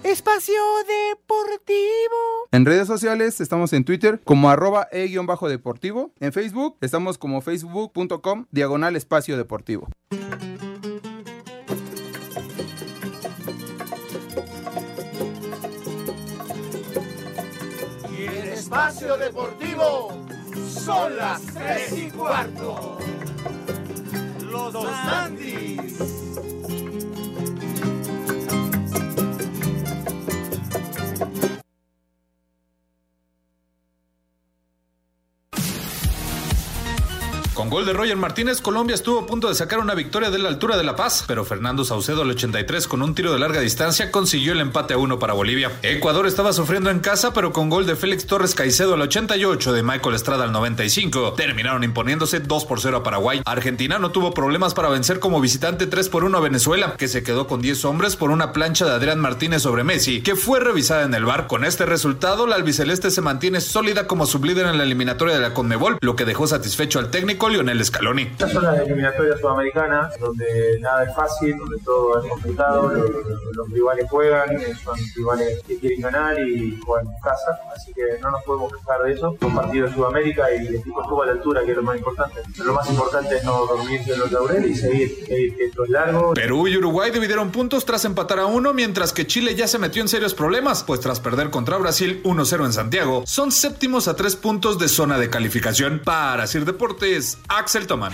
Espacio 0.04 0.62
Deportivo. 0.86 2.48
En 2.52 2.66
redes 2.66 2.88
sociales 2.88 3.40
estamos 3.40 3.72
en 3.72 3.86
Twitter 3.86 4.20
como 4.24 4.50
arroba 4.50 4.88
e-deportivo. 4.92 6.12
En 6.20 6.34
Facebook 6.34 6.78
estamos 6.82 7.18
como 7.18 7.42
facebook.com 7.42 8.46
diagonal 8.52 8.98
espacio 8.98 9.38
deportivo. 9.38 9.88
Y 18.12 18.26
en 18.26 18.50
Espacio 18.50 19.16
Deportivo 19.18 20.26
son 20.68 21.16
las 21.16 21.42
tres 21.46 21.98
y 21.98 22.12
cuarto. 22.12 22.98
Los 24.52 24.74
dos 24.74 24.86
Andis. 24.92 25.94
Con 37.64 37.70
gol 37.70 37.86
de 37.86 37.94
Roger 37.94 38.18
Martínez, 38.18 38.60
Colombia 38.60 38.94
estuvo 38.94 39.22
a 39.22 39.26
punto 39.26 39.48
de 39.48 39.56
sacar 39.56 39.80
una 39.80 39.96
victoria 39.96 40.30
de 40.30 40.38
la 40.38 40.50
altura 40.50 40.76
de 40.76 40.84
La 40.84 40.98
Paz, 40.98 41.24
pero 41.26 41.46
Fernando 41.46 41.86
Saucedo 41.86 42.24
al 42.24 42.30
83 42.32 42.90
con 42.90 43.02
un 43.02 43.16
tiro 43.16 43.32
de 43.32 43.40
larga 43.40 43.62
distancia 43.62 44.12
consiguió 44.12 44.52
el 44.52 44.60
empate 44.60 44.96
a 44.96 44.98
uno 44.98 45.18
para 45.18 45.32
Bolivia. 45.32 45.72
Ecuador 45.82 46.28
estaba 46.28 46.52
sufriendo 46.52 46.90
en 46.90 47.00
casa, 47.00 47.32
pero 47.32 47.54
con 47.54 47.70
gol 47.70 47.86
de 47.86 47.96
Félix 47.96 48.26
Torres 48.26 48.54
Caicedo 48.54 48.96
al 48.96 49.02
88 49.04 49.72
de 49.72 49.82
Michael 49.82 50.14
Estrada 50.14 50.44
al 50.44 50.52
95, 50.52 51.36
terminaron 51.38 51.86
imponiéndose 51.86 52.42
2 52.42 52.66
por 52.66 52.82
0 52.82 52.98
a 52.98 53.04
Paraguay. 53.04 53.42
Argentina 53.46 53.98
no 53.98 54.12
tuvo 54.12 54.34
problemas 54.34 54.74
para 54.74 54.90
vencer 54.90 55.22
como 55.22 55.40
visitante 55.40 55.88
3 55.88 56.10
por 56.10 56.26
1 56.26 56.38
a 56.38 56.42
Venezuela, 56.42 56.96
que 56.98 57.08
se 57.08 57.24
quedó 57.24 57.48
con 57.48 57.62
10 57.62 57.86
hombres 57.86 58.18
por 58.18 58.32
una 58.32 58.52
plancha 58.52 58.84
de 58.84 58.92
Adrián 58.92 59.22
Martínez 59.22 59.62
sobre 59.62 59.86
Messi, 59.86 60.22
que 60.22 60.36
fue 60.36 60.60
revisada 60.60 61.04
en 61.04 61.14
el 61.14 61.24
bar. 61.24 61.48
Con 61.48 61.64
este 61.64 61.86
resultado, 61.86 62.46
la 62.46 62.58
albiceleste 62.58 63.10
se 63.10 63.22
mantiene 63.22 63.62
sólida 63.62 64.06
como 64.06 64.26
sublíder 64.26 64.66
en 64.66 64.78
la 64.78 64.84
eliminatoria 64.84 65.36
de 65.36 65.42
la 65.42 65.54
Conmebol, 65.54 65.98
lo 66.02 66.18
que 66.18 66.26
dejó 66.26 66.46
satisfecho 66.46 67.00
al 67.00 67.10
técnico 67.10 67.53
Lionel 67.54 67.86
Scaloni. 67.86 68.24
Estas 68.24 68.52
son 68.52 68.64
las 68.64 68.80
eliminatorias 68.80 69.40
sudamericanas, 69.40 70.20
donde 70.20 70.80
nada 70.80 71.04
es 71.04 71.16
fácil, 71.16 71.56
donde 71.58 71.78
todo 71.86 72.20
es 72.20 72.30
complicado, 72.30 72.92
los, 72.92 73.12
los 73.56 73.70
rivales 73.70 74.10
juegan, 74.10 74.60
eh, 74.60 74.74
son 74.84 74.98
rivales 75.16 75.62
que 75.68 75.78
quieren 75.78 76.02
ganar 76.02 76.40
y 76.40 76.80
juegan 76.84 77.06
en 77.06 77.22
casa, 77.22 77.60
así 77.76 77.94
que 77.94 78.02
no 78.22 78.32
nos 78.32 78.44
podemos 78.44 78.74
quejar 78.74 79.04
de 79.04 79.14
eso. 79.14 79.38
Un 79.40 79.56
partido 79.56 79.88
de 79.88 79.94
Sudamérica 79.94 80.52
y 80.52 80.68
el 80.68 80.76
equipo 80.76 81.02
estuvo 81.02 81.22
a 81.22 81.28
la 81.28 81.32
altura, 81.34 81.64
que 81.64 81.72
es 81.72 81.78
lo 81.78 81.84
más 81.84 81.98
importante. 81.98 82.42
Pero 82.58 82.66
lo 82.66 82.74
más 82.74 82.90
importante 82.90 83.38
es 83.38 83.44
no 83.44 83.66
dormirse 83.68 84.14
en 84.14 84.20
los 84.20 84.32
laureles 84.32 84.72
y 84.72 84.76
seguir, 84.76 85.26
seguir, 85.28 85.56
que 85.56 85.66
esto 85.66 85.84
es 85.84 85.90
largo. 85.92 86.34
Perú 86.34 86.68
y 86.68 86.78
Uruguay 86.78 87.12
dividieron 87.12 87.52
puntos 87.52 87.86
tras 87.86 88.04
empatar 88.06 88.40
a 88.40 88.48
uno, 88.48 88.74
mientras 88.74 89.14
que 89.14 89.28
Chile 89.28 89.54
ya 89.54 89.68
se 89.68 89.78
metió 89.78 90.02
en 90.02 90.08
serios 90.08 90.34
problemas, 90.34 90.84
pues 90.84 91.02
tras 91.02 91.20
perder 91.20 91.52
contra 91.52 91.78
Brasil 91.78 92.22
1-0 92.24 92.66
en 92.66 92.74
Santiago, 92.74 93.24
son 93.28 93.52
séptimos 93.52 94.08
a 94.08 94.16
tres 94.16 94.36
puntos 94.36 94.80
de 94.80 94.88
zona 94.88 95.20
de 95.20 95.30
calificación. 95.30 96.02
Para 96.04 96.48
Sir 96.48 96.66
Deportes, 96.66 97.38
Axel 97.48 97.88
Tomán. 97.88 98.14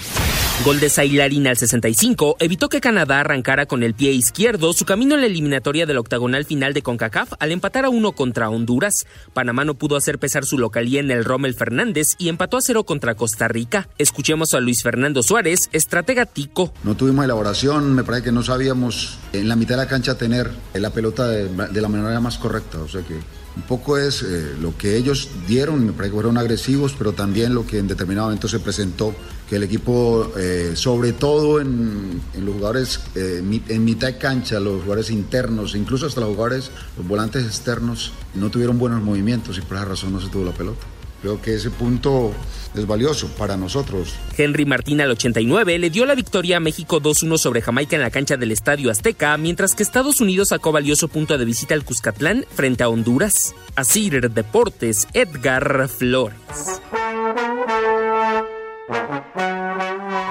Gol 0.66 0.82
de 0.82 0.90
Sailarin 0.90 1.48
al 1.48 1.56
65 1.56 2.36
evitó 2.40 2.68
que 2.68 2.82
Canadá 2.82 3.22
arrancara 3.22 3.66
con 3.66 3.82
el 3.82 3.94
pie 3.94 4.12
izquierdo 4.12 4.74
su 4.74 4.84
camino 4.84 5.16
en 5.16 5.22
la 5.22 5.28
eliminatoria 5.28 5.86
del 5.86 5.98
octagonal 5.98 6.44
final 6.44 6.74
de 6.74 6.82
CONCACAF 6.82 7.32
al 7.40 7.54
empatar 7.54 7.86
a 7.86 7.90
uno 7.90 8.12
contra 8.12 8.50
Honduras. 8.50 9.06
Panamá 9.34 9.64
no 9.64 9.76
pudo 9.76 9.96
hacer 9.96 10.20
pesar 10.20 10.46
su 10.46 10.58
localía 10.58 11.00
en 11.00 11.12
el 11.12 11.24
Rommel 11.24 11.54
Fernández 11.54 12.16
y 12.18 12.28
empató 12.28 12.58
a 12.58 12.62
cero 12.62 12.84
contra 12.84 13.16
Costa 13.16 13.48
Rica. 13.48 13.88
Escuchemos 13.98 14.54
a 14.54 14.60
Luis 14.60 14.84
Fernando 14.84 15.24
Suárez, 15.24 15.70
estratega 15.72 16.26
tico. 16.26 16.74
No 16.84 16.98
tuvimos 16.98 17.24
elaboración, 17.24 17.96
me 17.96 18.04
parece 18.04 18.26
que 18.26 18.32
no 18.34 18.44
sabíamos 18.44 19.18
en 19.32 19.48
la 19.48 19.56
mitad 19.56 19.76
de 19.76 19.84
la 19.84 19.88
cancha 19.88 20.18
tener 20.18 20.52
la 20.74 20.90
pelota 20.90 21.28
de, 21.28 21.48
de 21.48 21.82
la 21.82 21.88
manera 21.88 22.20
más 22.20 22.38
correcta, 22.38 22.80
o 22.80 22.88
sea 22.90 23.02
que 23.02 23.16
un 23.56 23.64
poco 23.64 23.98
es 23.98 24.22
eh, 24.22 24.56
lo 24.60 24.78
que 24.78 24.96
ellos 24.96 25.30
dieron, 25.48 25.86
me 25.86 25.92
parece 25.92 26.12
que 26.12 26.16
fueron 26.16 26.38
agresivos, 26.38 26.96
pero 26.98 27.14
también 27.14 27.54
lo 27.54 27.66
que 27.66 27.80
en 27.80 27.88
determinado 27.88 28.28
momento 28.28 28.48
se 28.48 28.60
presentó, 28.60 29.14
que 29.50 29.56
el 29.56 29.64
equipo, 29.64 30.32
eh, 30.38 30.74
sobre 30.76 31.14
todo 31.14 31.60
en, 31.60 32.22
los 32.40 32.54
jugadores 32.54 33.00
eh, 33.16 33.44
en 33.68 33.86
mitad 33.86 34.08
de 34.08 34.18
cancha, 34.18 34.60
los 34.60 34.82
jugadores 34.82 35.10
internos, 35.10 35.76
incluso 35.76 36.06
hasta 36.06 36.22
los 36.22 36.30
jugadores, 36.30 36.72
los 36.98 37.08
volantes 37.08 37.46
externos, 37.46 38.14
no 38.36 38.50
tuvieron 38.50 38.78
buenos 38.78 39.02
movimientos 39.02 39.58
y 39.58 39.62
por 39.62 39.78
esa 39.78 39.86
razón 39.86 40.14
no 40.14 40.22
se 40.22 40.30
tuvo 40.30 40.46
la 40.46 40.54
pelota. 40.54 40.86
Creo 41.22 41.42
que 41.42 41.56
ese 41.56 41.70
punto 41.70 42.32
es 42.76 42.88
valioso 42.88 43.28
para 43.38 43.58
nosotros. 43.58 44.16
Henry 44.38 44.66
Martín 44.66 45.02
al 45.02 45.12
89 45.12 45.78
le 45.78 45.90
dio 45.90 46.06
la 46.06 46.16
victoria 46.16 46.58
a 46.58 46.60
México 46.60 47.02
2-1 47.02 47.38
sobre 47.38 47.62
Jamaica 47.62 47.96
en 47.96 48.02
la 48.02 48.12
cancha 48.12 48.38
del 48.38 48.52
Estadio 48.52 48.90
Azteca, 48.90 49.36
mientras 49.38 49.76
que 49.76 49.84
Estados 49.84 50.22
Unidos 50.22 50.50
sacó 50.50 50.72
valioso 50.72 51.08
punto 51.08 51.38
de 51.38 51.46
visita 51.46 51.74
al 51.74 51.84
Cuscatlán 51.84 52.46
frente 52.54 52.84
a 52.84 52.90
Honduras. 52.90 53.54
Asir 53.76 54.32
Deportes, 54.32 55.08
Edgar 55.14 55.90
Flores. 55.90 56.38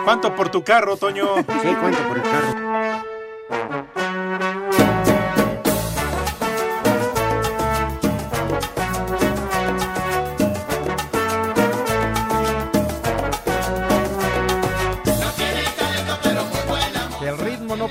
¿Cuánto 0.05 0.35
por 0.35 0.49
tu 0.51 0.65
carro, 0.65 0.97
Toño? 0.97 1.37
Sí, 1.37 1.69
cuánto 1.81 1.99
por 2.09 2.17
el 2.17 2.23
carro. 2.23 2.78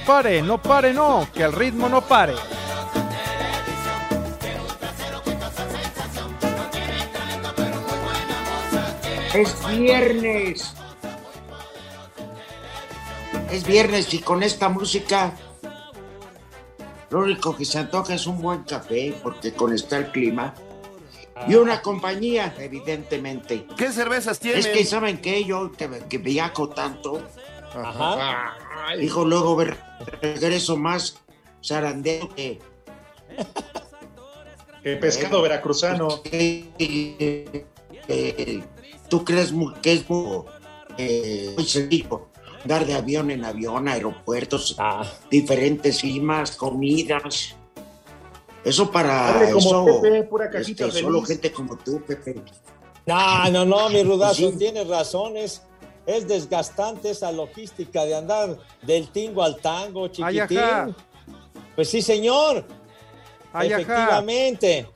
Pare, 0.07 0.41
no 0.41 0.61
pare, 0.61 0.93
no, 0.93 1.27
que 1.33 1.43
el 1.43 1.51
ritmo 1.51 1.89
no 1.89 2.01
pare. 2.01 2.33
Es 9.33 9.67
viernes. 9.67 10.73
Es 13.51 13.67
viernes 13.67 14.13
y 14.13 14.19
con 14.19 14.43
esta 14.43 14.69
música 14.69 15.33
lo 17.09 17.19
único 17.19 17.55
que 17.55 17.65
se 17.65 17.79
antoja 17.79 18.13
es 18.13 18.27
un 18.27 18.41
buen 18.41 18.63
café 18.63 19.13
porque 19.21 19.53
con 19.53 19.73
está 19.73 19.97
el 19.97 20.11
clima 20.11 20.53
y 21.47 21.55
una 21.55 21.81
compañía, 21.81 22.55
evidentemente. 22.59 23.67
¿Qué 23.77 23.91
cervezas 23.91 24.39
tienen? 24.39 24.59
Es 24.59 24.67
que 24.67 24.85
saben 24.85 25.19
que 25.19 25.43
yo 25.43 25.71
que, 25.73 25.89
que 26.09 26.17
viajo 26.17 26.69
tanto, 26.69 27.21
Ajá. 27.85 28.55
dijo 28.99 29.25
luego 29.25 29.55
ver- 29.55 29.77
regreso 30.21 30.77
más 30.77 31.19
zarandeo 31.63 32.29
que 32.35 32.59
Que 34.83 34.95
pescado 34.97 35.41
veracruzano. 35.41 36.21
eh, 36.31 37.65
eh, 38.07 38.63
tú 39.09 39.23
crees 39.25 39.53
que 39.81 39.93
es 39.93 40.09
muy, 40.09 40.43
eh, 40.97 41.53
muy 41.55 41.65
sencillo 41.65 42.29
dar 42.63 42.85
de 42.85 42.95
avión 42.95 43.31
en 43.31 43.45
avión, 43.45 43.87
aeropuertos, 43.87 44.75
Ah. 44.77 45.03
diferentes 45.29 45.99
climas, 46.01 46.51
comidas. 46.55 47.55
Eso 48.63 48.91
para 48.91 49.29
Hable 49.29 49.51
como 49.51 49.59
eso, 49.87 50.01
Pepe, 50.01 50.23
pura 50.23 50.49
cajita 50.49 50.85
este, 50.87 51.01
solo 51.01 51.21
gente 51.23 51.51
como 51.51 51.77
tú, 51.77 52.01
Pepe. 52.05 52.35
No, 53.05 53.49
no, 53.51 53.63
no, 53.65 53.89
mi 53.89 54.03
rudazo, 54.03 54.51
Sí. 54.51 54.57
tienes 54.57 54.87
razón, 54.87 55.37
es, 56.07 56.15
es 56.23 56.27
desgastante 56.27 57.11
esa 57.11 57.31
logística 57.31 58.05
de 58.05 58.15
andar 58.15 58.57
del 58.81 59.09
tingo 59.09 59.43
al 59.43 59.57
tango, 59.57 60.07
chiquitín. 60.07 60.95
Pues 61.75 61.89
sí, 61.89 62.01
señor. 62.01 62.65
Ay, 63.53 63.71
ajá. 63.73 63.81
Efectivamente. 63.81 64.87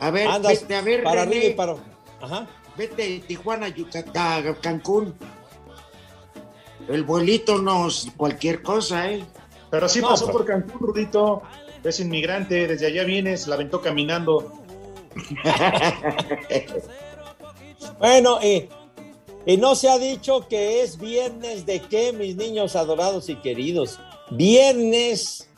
A 0.00 0.10
ver, 0.10 0.28
Andas 0.28 0.60
vete, 0.60 0.74
a 0.76 0.80
ver, 0.82 1.02
para 1.02 1.24
René. 1.24 1.36
arriba 1.36 1.52
y 1.52 1.54
para... 1.56 1.74
Ajá. 2.20 2.46
Vete 2.76 3.02
de 3.02 3.18
Tijuana, 3.20 3.68
Yucatán, 3.68 4.46
a 4.46 4.54
Cancún. 4.56 5.14
El 6.88 7.02
vuelito 7.02 7.58
no 7.58 7.88
es 7.88 8.06
cualquier 8.16 8.62
cosa, 8.62 9.10
¿eh? 9.10 9.24
Pero 9.70 9.88
sí 9.88 10.00
No, 10.00 10.08
pasó 10.10 10.26
pero- 10.26 10.38
por 10.38 10.46
Cancún, 10.46 10.78
Rudito. 10.80 11.42
Es 11.84 12.00
inmigrante, 12.00 12.66
desde 12.66 12.86
allá 12.86 13.04
vienes, 13.04 13.46
la 13.46 13.54
aventó 13.54 13.80
caminando. 13.80 14.52
Bueno, 17.98 18.38
y, 18.42 18.68
y 19.48 19.56
no 19.56 19.74
se 19.74 19.88
ha 19.88 19.98
dicho 19.98 20.46
que 20.46 20.82
es 20.82 20.98
viernes 20.98 21.64
de 21.64 21.80
qué, 21.80 22.12
mis 22.12 22.36
niños 22.36 22.76
adorados 22.76 23.30
y 23.30 23.36
queridos. 23.36 23.98
Viernes 24.28 25.48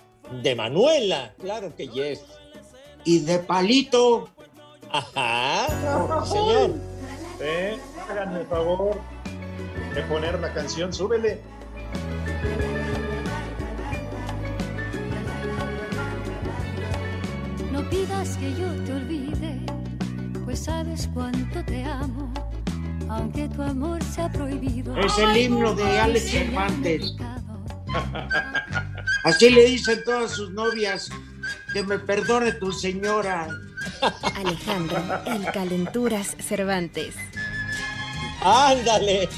de 0.45 0.55
Manuela, 0.55 1.35
claro 1.41 1.75
que 1.75 1.89
yes. 1.89 2.23
Y 3.05 3.19
de 3.19 3.41
palito. 3.41 4.29
Ajá, 4.93 5.67
señor. 6.25 6.77
¿Eh? 7.41 7.77
Háganme 8.09 8.43
el 8.43 8.47
favor 8.47 9.01
de 9.93 10.03
poner 10.03 10.39
la 10.39 10.53
canción, 10.55 10.93
súbele. 10.93 11.41
No 17.73 17.91
pidas 17.91 18.37
que 18.37 18.55
yo 18.55 18.73
te 18.85 18.93
olvide, 18.93 19.59
pues 20.45 20.61
sabes 20.61 21.09
cuánto 21.13 21.65
te 21.65 21.83
amo, 21.83 22.30
aunque 23.11 23.49
tu 23.49 23.63
amor 23.63 24.03
sea 24.05 24.31
prohibido. 24.31 24.97
Es 24.97 25.19
el 25.19 25.37
himno 25.37 25.75
de 25.75 25.99
Alex 25.99 26.31
Cervantes. 26.31 27.15
Así 29.25 29.51
le 29.51 29.65
dicen 29.65 30.01
todas 30.05 30.31
sus 30.31 30.51
novias. 30.53 31.11
Que 31.73 31.83
me 31.83 31.99
perdone 31.99 32.53
tu 32.53 32.73
señora. 32.73 33.49
Alejandro, 34.37 34.99
el 35.27 35.45
Calenturas 35.53 36.37
Cervantes. 36.39 37.17
Ándale. 38.43 39.29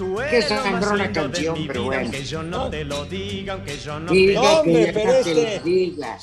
Tú 0.00 0.16
Qué 0.16 0.38
eres 0.38 0.48
lo 0.48 0.56
más 0.56 0.64
sangrona 0.64 1.12
canción, 1.12 1.54
pero 1.66 1.80
vida, 1.82 1.84
bueno. 1.84 2.00
Aunque 2.04 2.24
yo 2.24 2.42
no 2.42 2.70
te 2.70 2.84
lo 2.86 3.04
diga, 3.04 3.52
aunque 3.52 3.78
yo 3.78 4.00
no 4.00 4.10
Diga 4.10 4.40
te 4.40 4.46
que 4.46 4.54
hombre, 4.56 4.86
ya 4.86 4.92
pero 4.94 5.12
te 5.12 5.18
este- 5.18 5.60
diga. 5.62 6.18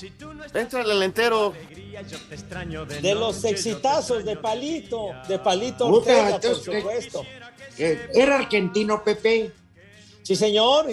Entrale 0.55 0.93
al 0.93 1.03
entero. 1.03 1.53
De 3.03 3.13
los 3.13 3.45
exitazos 3.45 4.25
de 4.25 4.35
Palito, 4.35 5.09
de 5.27 5.37
Palito 5.37 5.85
Ortega, 5.85 6.23
por 6.23 6.33
entonces, 6.33 6.67
¿qué? 6.67 6.79
supuesto. 6.79 7.23
Eh, 7.77 8.09
Era 8.15 8.37
argentino, 8.37 9.03
Pepe. 9.03 9.51
Sí, 10.23 10.35
señor. 10.35 10.87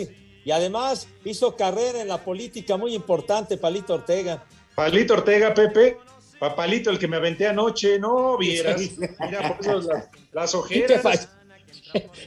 Y, 0.45 0.51
además 0.51 1.09
hizo 1.25 1.57
carrera 1.57 2.03
en 2.03 2.09
la 2.09 2.23
política 2.23 2.77
muy 2.77 2.95
importante, 2.95 3.57
Palito 3.57 3.95
Ortega. 3.95 4.45
Palito 4.75 5.15
Ortega, 5.15 5.55
Pepe. 5.55 5.97
Papalito, 6.39 6.91
el 6.91 6.99
que 6.99 7.09
me 7.09 7.17
aventé 7.17 7.47
anoche, 7.47 7.99
no 7.99 8.37
vieras. 8.37 8.79
Mira, 8.99 9.57
por 9.57 9.67
eso 9.67 9.81
las, 9.91 10.09
las 10.33 10.51
¿Qué, 10.51 10.57
ojeras. 10.59 11.29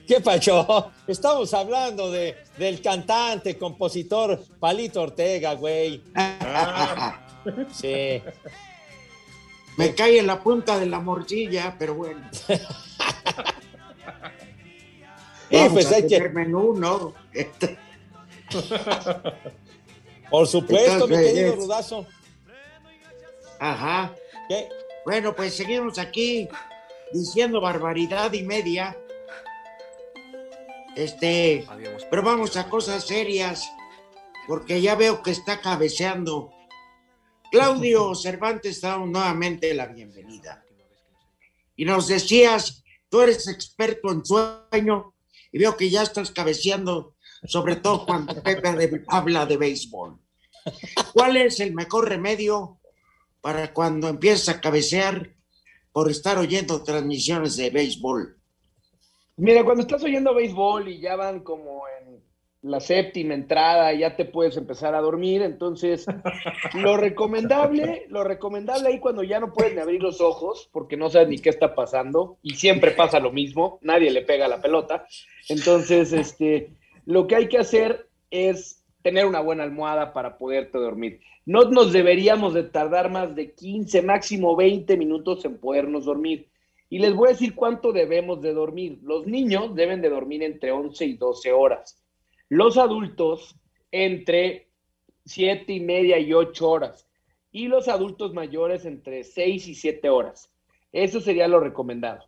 ¿Qué 0.07 0.21
pacho? 0.21 0.91
Estamos 1.07 1.53
hablando 1.53 2.09
de, 2.11 2.35
del 2.57 2.81
cantante, 2.81 3.57
compositor 3.57 4.41
Palito 4.59 5.01
Ortega, 5.01 5.53
güey. 5.55 6.01
Ah. 6.15 7.19
Sí. 7.73 8.21
Me 9.77 9.93
cae 9.93 10.19
en 10.19 10.27
la 10.27 10.39
punta 10.41 10.77
de 10.79 10.85
la 10.87 10.99
morcilla, 10.99 11.75
pero 11.77 11.95
bueno. 11.95 12.27
Sí, 12.31 12.53
Vamos 15.51 15.73
pues 15.73 15.91
a 15.91 15.95
hay 15.97 16.01
que- 16.03 16.09
tener 16.09 16.33
menú, 16.33 16.73
¿no? 16.77 17.13
Por 20.29 20.45
supuesto, 20.47 21.07
mi 21.07 21.15
querido 21.15 21.53
es- 21.53 21.55
Rudazo. 21.55 22.05
Ajá. 23.59 24.13
¿Qué? 24.49 24.67
Bueno, 25.05 25.33
pues 25.35 25.55
seguimos 25.55 25.97
aquí 25.99 26.47
diciendo 27.13 27.61
barbaridad 27.61 28.33
y 28.33 28.43
media. 28.43 28.95
Este, 30.97 31.63
pero 32.09 32.23
vamos 32.23 32.57
a 32.57 32.67
cosas 32.67 33.05
serias, 33.05 33.69
porque 34.47 34.81
ya 34.81 34.95
veo 34.95 35.21
que 35.21 35.29
está 35.29 35.61
cabeceando. 35.61 36.49
Claudio 37.51 38.15
Cervantes, 38.15 38.81
te 38.81 38.87
damos 38.87 39.09
nuevamente 39.09 39.71
la 39.75 39.85
bienvenida. 39.85 40.65
Y 41.75 41.85
nos 41.85 42.07
decías, 42.07 42.83
tú 43.09 43.21
eres 43.21 43.47
experto 43.47 44.11
en 44.11 44.25
sueño, 44.25 45.13
y 45.51 45.59
veo 45.59 45.77
que 45.77 45.91
ya 45.91 46.01
estás 46.01 46.31
cabeceando, 46.31 47.15
sobre 47.45 47.75
todo 47.75 48.03
cuando 48.03 48.41
Pepe 48.41 48.73
de- 48.73 49.03
habla 49.07 49.45
de 49.45 49.57
béisbol. 49.57 50.19
¿Cuál 51.13 51.37
es 51.37 51.59
el 51.59 51.75
mejor 51.75 52.09
remedio 52.09 52.79
para 53.39 53.71
cuando 53.71 54.07
empiezas 54.07 54.49
a 54.49 54.59
cabecear 54.61 55.35
por 55.91 56.09
estar 56.09 56.39
oyendo 56.39 56.81
transmisiones 56.83 57.55
de 57.55 57.69
béisbol? 57.69 58.36
Mira, 59.37 59.63
cuando 59.63 59.81
estás 59.81 60.03
oyendo 60.03 60.33
béisbol 60.33 60.87
y 60.87 60.99
ya 60.99 61.15
van 61.15 61.41
como 61.41 61.83
en 62.01 62.19
la 62.63 62.79
séptima 62.79 63.35
entrada, 63.35 63.93
ya 63.93 64.15
te 64.15 64.25
puedes 64.25 64.57
empezar 64.57 64.95
a 64.95 65.01
dormir. 65.01 65.43
Entonces, 65.43 66.07
lo 66.73 66.97
recomendable, 66.97 68.07
lo 68.09 68.23
recomendable 68.23 68.89
ahí 68.89 68.99
cuando 68.99 69.21
ya 69.21 69.39
no 69.39 69.53
puedes 69.53 69.75
ni 69.75 69.79
abrir 69.79 70.01
los 70.01 70.21
ojos, 70.21 70.69
porque 70.71 70.97
no 70.97 71.11
sabes 71.11 71.29
ni 71.29 71.37
qué 71.37 71.49
está 71.49 71.75
pasando, 71.75 72.37
y 72.41 72.55
siempre 72.55 72.91
pasa 72.91 73.19
lo 73.19 73.31
mismo, 73.31 73.77
nadie 73.83 74.09
le 74.09 74.23
pega 74.23 74.47
la 74.47 74.59
pelota. 74.59 75.05
Entonces, 75.49 76.13
este, 76.13 76.71
lo 77.05 77.27
que 77.27 77.35
hay 77.35 77.47
que 77.47 77.59
hacer 77.59 78.09
es 78.31 78.83
tener 79.03 79.27
una 79.27 79.39
buena 79.39 79.63
almohada 79.63 80.13
para 80.13 80.39
poderte 80.39 80.79
dormir. 80.79 81.21
No 81.45 81.63
nos 81.65 81.93
deberíamos 81.93 82.55
de 82.55 82.63
tardar 82.63 83.11
más 83.11 83.35
de 83.35 83.53
15, 83.53 84.01
máximo 84.01 84.55
20 84.55 84.97
minutos 84.97 85.45
en 85.45 85.59
podernos 85.59 86.05
dormir. 86.05 86.47
Y 86.89 86.99
les 86.99 87.13
voy 87.13 87.29
a 87.29 87.31
decir 87.31 87.53
cuánto 87.55 87.91
debemos 87.91 88.41
de 88.41 88.53
dormir. 88.53 88.99
Los 89.03 89.27
niños 89.27 89.75
deben 89.75 90.01
de 90.01 90.09
dormir 90.09 90.43
entre 90.43 90.71
11 90.71 91.05
y 91.05 91.13
12 91.17 91.51
horas. 91.51 92.01
Los 92.49 92.77
adultos 92.77 93.55
entre 93.91 94.69
7 95.25 95.73
y 95.73 95.79
media 95.81 96.17
y 96.17 96.33
8 96.33 96.69
horas. 96.69 97.09
Y 97.51 97.67
los 97.67 97.87
adultos 97.87 98.33
mayores 98.33 98.85
entre 98.85 99.23
6 99.23 99.67
y 99.67 99.75
7 99.75 100.09
horas. 100.09 100.51
Eso 100.91 101.19
sería 101.19 101.47
lo 101.47 101.59
recomendado. 101.59 102.25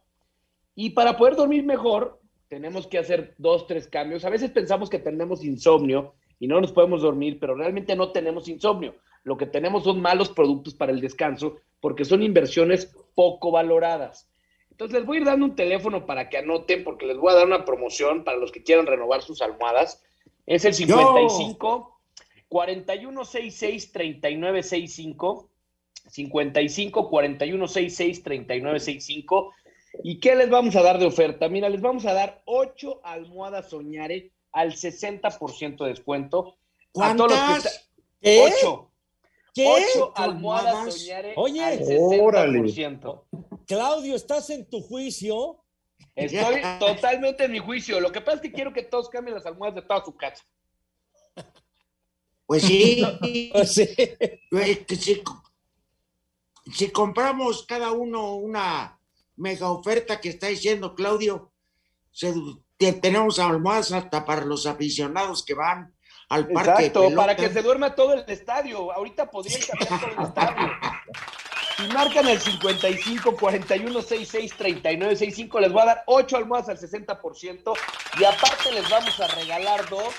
Y 0.76 0.92
para 0.92 1.18
poder 1.18 1.36
dormir 1.36 1.64
mejor, 1.64 2.20
tenemos 2.50 2.88
que 2.88 2.98
hacer 2.98 3.36
dos, 3.38 3.68
tres 3.68 3.88
cambios. 3.88 4.26
A 4.26 4.30
veces 4.30 4.52
pensamos 4.52 4.90
que 4.90 5.00
tenemos 5.00 5.44
insomnio 5.44 6.16
y 6.40 6.48
no 6.48 6.60
nos 6.60 6.72
podemos 6.72 7.02
dormir, 7.02 7.38
pero 7.40 7.56
realmente 7.56 7.96
no 7.96 8.12
tenemos 8.12 8.48
insomnio. 8.48 8.96
Lo 9.24 9.38
que 9.38 9.46
tenemos 9.46 9.84
son 9.84 10.02
malos 10.02 10.30
productos 10.30 10.74
para 10.74 10.92
el 10.92 11.00
descanso 11.00 11.58
porque 11.80 12.06
son 12.06 12.24
inversiones 12.24 12.96
poco 13.16 13.52
valoradas. 13.52 14.30
Entonces 14.80 15.00
les 15.00 15.06
voy 15.06 15.18
a 15.18 15.20
ir 15.20 15.26
dando 15.26 15.46
un 15.46 15.56
teléfono 15.58 16.06
para 16.06 16.30
que 16.30 16.38
anoten 16.38 16.86
porque 16.86 17.06
les 17.06 17.18
voy 17.18 17.34
a 17.34 17.36
dar 17.36 17.46
una 17.46 17.66
promoción 17.66 18.24
para 18.24 18.38
los 18.38 18.50
que 18.50 18.64
quieran 18.64 18.86
renovar 18.86 19.22
sus 19.22 19.42
almohadas. 19.42 20.02
Es 20.46 20.64
el 20.64 20.74
55 20.74 22.00
4166 22.48 23.92
3965 23.92 25.50
55 26.08 27.10
4166 27.10 28.24
3965 28.24 29.54
¿Y 30.02 30.22
qué 30.22 30.36
les 30.38 30.50
vamos 30.50 30.78
a 30.78 30.82
dar 30.82 30.98
de 30.98 31.08
oferta? 31.08 31.50
Mira, 31.50 31.68
les 31.68 31.82
vamos 31.82 32.06
a 32.06 32.14
dar 32.14 32.42
8 32.46 33.02
almohadas 33.04 33.72
Soñare 33.72 34.32
al 34.54 34.72
60% 34.76 35.84
de 35.84 35.90
descuento. 35.90 36.56
¿Cuántas? 36.94 37.66
está- 37.66 37.70
¿Qué? 38.22 38.44
Ocho. 38.44 38.92
¿Qué? 39.54 39.68
Ocho 39.68 40.14
almohadas 40.16 40.74
almohadas? 40.74 40.94
Soñare 41.02 41.34
Oye. 41.36 41.64
al 41.66 41.80
60%. 41.80 43.24
Claudio, 43.70 44.16
¿estás 44.16 44.50
en 44.50 44.68
tu 44.68 44.82
juicio? 44.82 45.64
Estoy 46.16 46.60
totalmente 46.80 47.44
en 47.46 47.52
mi 47.52 47.60
juicio. 47.60 48.00
Lo 48.00 48.12
que 48.12 48.20
pasa 48.20 48.38
es 48.38 48.42
que 48.42 48.52
quiero 48.52 48.74
que 48.74 48.82
todos 48.82 49.10
cambien 49.10 49.36
las 49.36 49.46
almohadas 49.46 49.76
de 49.76 49.82
toda 49.84 50.04
su 50.04 50.18
casa. 50.18 50.44
Pues 52.48 52.64
sí. 52.64 53.04
Sí. 53.68 53.88
Eh, 53.98 54.86
que 54.88 54.96
si, 54.96 55.22
si 56.74 56.90
compramos 56.90 57.64
cada 57.68 57.92
uno 57.92 58.34
una 58.38 59.00
mega 59.36 59.70
oferta 59.72 60.20
que 60.20 60.30
está 60.30 60.48
diciendo 60.48 60.96
Claudio, 60.96 61.54
se- 62.12 62.34
tenemos 63.02 63.38
almohadas 63.38 63.92
hasta 63.92 64.26
para 64.26 64.46
los 64.46 64.66
aficionados 64.66 65.46
que 65.46 65.54
van 65.54 65.94
al 66.30 66.48
parque. 66.48 66.82
de 66.82 66.88
Exacto, 66.88 67.16
para 67.16 67.36
que 67.36 67.50
se 67.50 67.62
duerma 67.62 67.94
todo 67.94 68.14
el 68.14 68.26
estadio. 68.28 68.92
Ahorita 68.92 69.30
podrían 69.30 69.62
cambiar 69.62 70.00
todo 70.00 70.10
el 70.20 70.28
estadio. 70.28 70.72
Y 71.84 71.94
marcan 71.94 72.28
el 72.28 72.40
55 72.40 73.38
41 73.38 74.02
66 74.02 74.54
39 74.58 75.16
65. 75.16 75.60
Les 75.60 75.72
voy 75.72 75.82
a 75.84 75.86
dar 75.86 76.04
8 76.08 76.38
almohadas 76.38 76.70
al 76.70 76.78
60%. 76.78 77.74
Y 78.20 78.24
aparte 78.26 78.72
les 78.74 78.90
vamos 78.90 79.20
a 79.20 79.28
regalar 79.28 79.88
dos. 79.90 80.14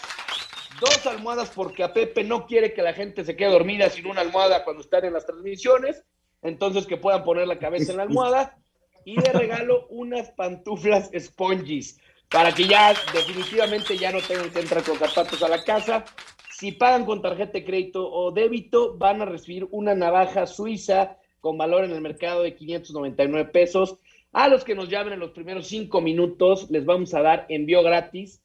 Dos 0.81 1.07
almohadas 1.07 1.51
porque 1.51 1.83
a 1.83 1.92
Pepe 1.92 2.25
no 2.25 2.46
quiere 2.46 2.73
que 2.73 2.81
la 2.81 2.94
gente 2.94 3.25
se 3.25 3.37
quede 3.37 3.51
dormida 3.51 3.90
sin 3.90 4.07
una 4.07 4.23
almohada 4.23 4.64
cuando 4.64 4.83
están 4.83 5.05
en 5.05 5.12
las 5.12 5.27
transmisiones. 5.27 6.03
Entonces 6.40 6.87
que 6.87 6.96
puedan 6.96 7.25
poner 7.25 7.46
la 7.46 7.59
cabeza 7.59 7.90
en 7.90 7.99
la 7.99 8.05
almohada. 8.05 8.57
Y 9.05 9.20
de 9.20 9.33
regalo 9.33 9.87
unas 9.88 10.31
pantuflas 10.31 11.11
spongies 11.18 11.99
para 12.31 12.53
que 12.53 12.66
ya 12.66 12.94
definitivamente 13.12 13.99
ya 13.99 14.12
no 14.12 14.20
tengan 14.20 14.51
que 14.51 14.61
entrar 14.61 14.83
con 14.83 14.99
zapatos 14.99 15.42
a 15.42 15.49
la 15.49 15.62
casa. 15.62 16.05
Si 16.51 16.73
pagan 16.73 17.05
con 17.05 17.20
tarjeta 17.20 17.53
de 17.53 17.64
crédito 17.64 18.11
o 18.11 18.31
débito, 18.31 18.96
van 18.96 19.20
a 19.20 19.25
recibir 19.25 19.66
una 19.70 19.94
navaja 19.94 20.46
suiza 20.46 21.18
con 21.40 21.59
valor 21.59 21.85
en 21.85 21.92
el 21.92 22.00
mercado 22.00 22.42
de 22.42 22.55
599 22.55 23.50
pesos. 23.50 23.96
A 24.33 24.48
los 24.48 24.62
que 24.62 24.74
nos 24.74 24.88
llamen 24.88 25.14
en 25.14 25.20
los 25.20 25.31
primeros 25.31 25.66
cinco 25.66 26.00
minutos, 26.00 26.70
les 26.70 26.85
vamos 26.85 27.14
a 27.14 27.22
dar 27.22 27.46
envío 27.48 27.83
gratis. 27.83 28.42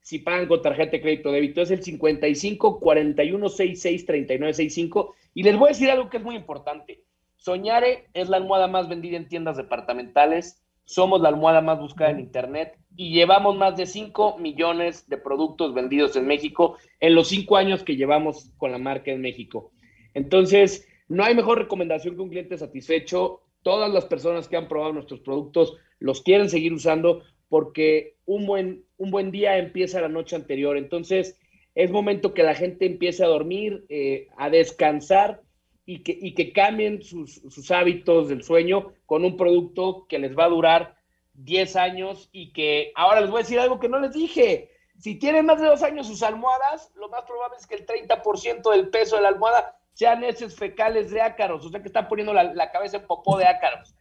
Si 0.00 0.18
pagan 0.18 0.48
con 0.48 0.62
tarjeta 0.62 0.92
de 0.92 1.02
crédito 1.02 1.30
débito, 1.30 1.60
es 1.60 1.70
el 1.70 1.82
55 1.82 2.80
41 2.80 3.48
66 3.48 4.06
39 4.06 4.54
65. 4.54 5.14
Y 5.34 5.42
les 5.42 5.56
voy 5.56 5.68
a 5.68 5.72
decir 5.72 5.90
algo 5.90 6.08
que 6.08 6.16
es 6.16 6.22
muy 6.22 6.34
importante. 6.34 7.04
Soñare 7.36 8.08
es 8.14 8.28
la 8.28 8.38
almohada 8.38 8.66
más 8.66 8.88
vendida 8.88 9.16
en 9.16 9.28
tiendas 9.28 9.56
departamentales. 9.56 10.60
Somos 10.84 11.20
la 11.20 11.28
almohada 11.28 11.60
más 11.60 11.78
buscada 11.78 12.10
en 12.10 12.20
Internet 12.20 12.78
y 12.96 13.12
llevamos 13.12 13.56
más 13.56 13.76
de 13.76 13.86
5 13.86 14.38
millones 14.38 15.08
de 15.08 15.18
productos 15.18 15.74
vendidos 15.74 16.16
en 16.16 16.26
México 16.26 16.78
en 16.98 17.14
los 17.14 17.28
5 17.28 17.56
años 17.56 17.84
que 17.84 17.94
llevamos 17.94 18.50
con 18.56 18.72
la 18.72 18.78
marca 18.78 19.12
en 19.12 19.20
México. 19.20 19.70
Entonces, 20.14 20.87
no 21.08 21.24
hay 21.24 21.34
mejor 21.34 21.58
recomendación 21.58 22.14
que 22.14 22.22
un 22.22 22.28
cliente 22.28 22.58
satisfecho. 22.58 23.40
Todas 23.62 23.92
las 23.92 24.04
personas 24.04 24.46
que 24.46 24.56
han 24.56 24.68
probado 24.68 24.92
nuestros 24.92 25.20
productos 25.20 25.76
los 25.98 26.22
quieren 26.22 26.48
seguir 26.48 26.72
usando 26.72 27.22
porque 27.48 28.16
un 28.26 28.46
buen, 28.46 28.84
un 28.98 29.10
buen 29.10 29.30
día 29.30 29.56
empieza 29.56 30.00
la 30.00 30.08
noche 30.08 30.36
anterior. 30.36 30.76
Entonces, 30.76 31.38
es 31.74 31.90
momento 31.90 32.34
que 32.34 32.42
la 32.42 32.54
gente 32.54 32.86
empiece 32.86 33.24
a 33.24 33.28
dormir, 33.28 33.86
eh, 33.88 34.28
a 34.36 34.50
descansar 34.50 35.42
y 35.86 36.02
que, 36.02 36.16
y 36.20 36.34
que 36.34 36.52
cambien 36.52 37.02
sus, 37.02 37.36
sus 37.48 37.70
hábitos 37.70 38.28
del 38.28 38.42
sueño 38.42 38.92
con 39.06 39.24
un 39.24 39.36
producto 39.36 40.06
que 40.08 40.18
les 40.18 40.36
va 40.36 40.44
a 40.44 40.50
durar 40.50 40.96
10 41.34 41.76
años 41.76 42.28
y 42.32 42.52
que 42.52 42.92
ahora 42.94 43.22
les 43.22 43.30
voy 43.30 43.40
a 43.40 43.44
decir 43.44 43.58
algo 43.58 43.80
que 43.80 43.88
no 43.88 43.98
les 43.98 44.12
dije. 44.12 44.70
Si 44.98 45.14
tienen 45.14 45.46
más 45.46 45.60
de 45.60 45.68
dos 45.68 45.82
años 45.82 46.08
sus 46.08 46.22
almohadas, 46.22 46.92
lo 46.96 47.08
más 47.08 47.22
probable 47.22 47.56
es 47.58 47.66
que 47.66 47.76
el 47.76 47.86
30% 47.86 48.70
del 48.72 48.90
peso 48.90 49.16
de 49.16 49.22
la 49.22 49.28
almohada 49.28 49.77
sean 49.98 50.22
heces 50.22 50.54
fecales 50.54 51.10
de 51.10 51.20
ácaros, 51.20 51.66
o 51.66 51.70
sea 51.70 51.82
que 51.82 51.88
están 51.88 52.06
poniendo 52.06 52.32
la, 52.32 52.44
la 52.54 52.70
cabeza 52.70 52.98
en 52.98 53.06
popó 53.08 53.36
de 53.36 53.46
ácaros. 53.46 53.96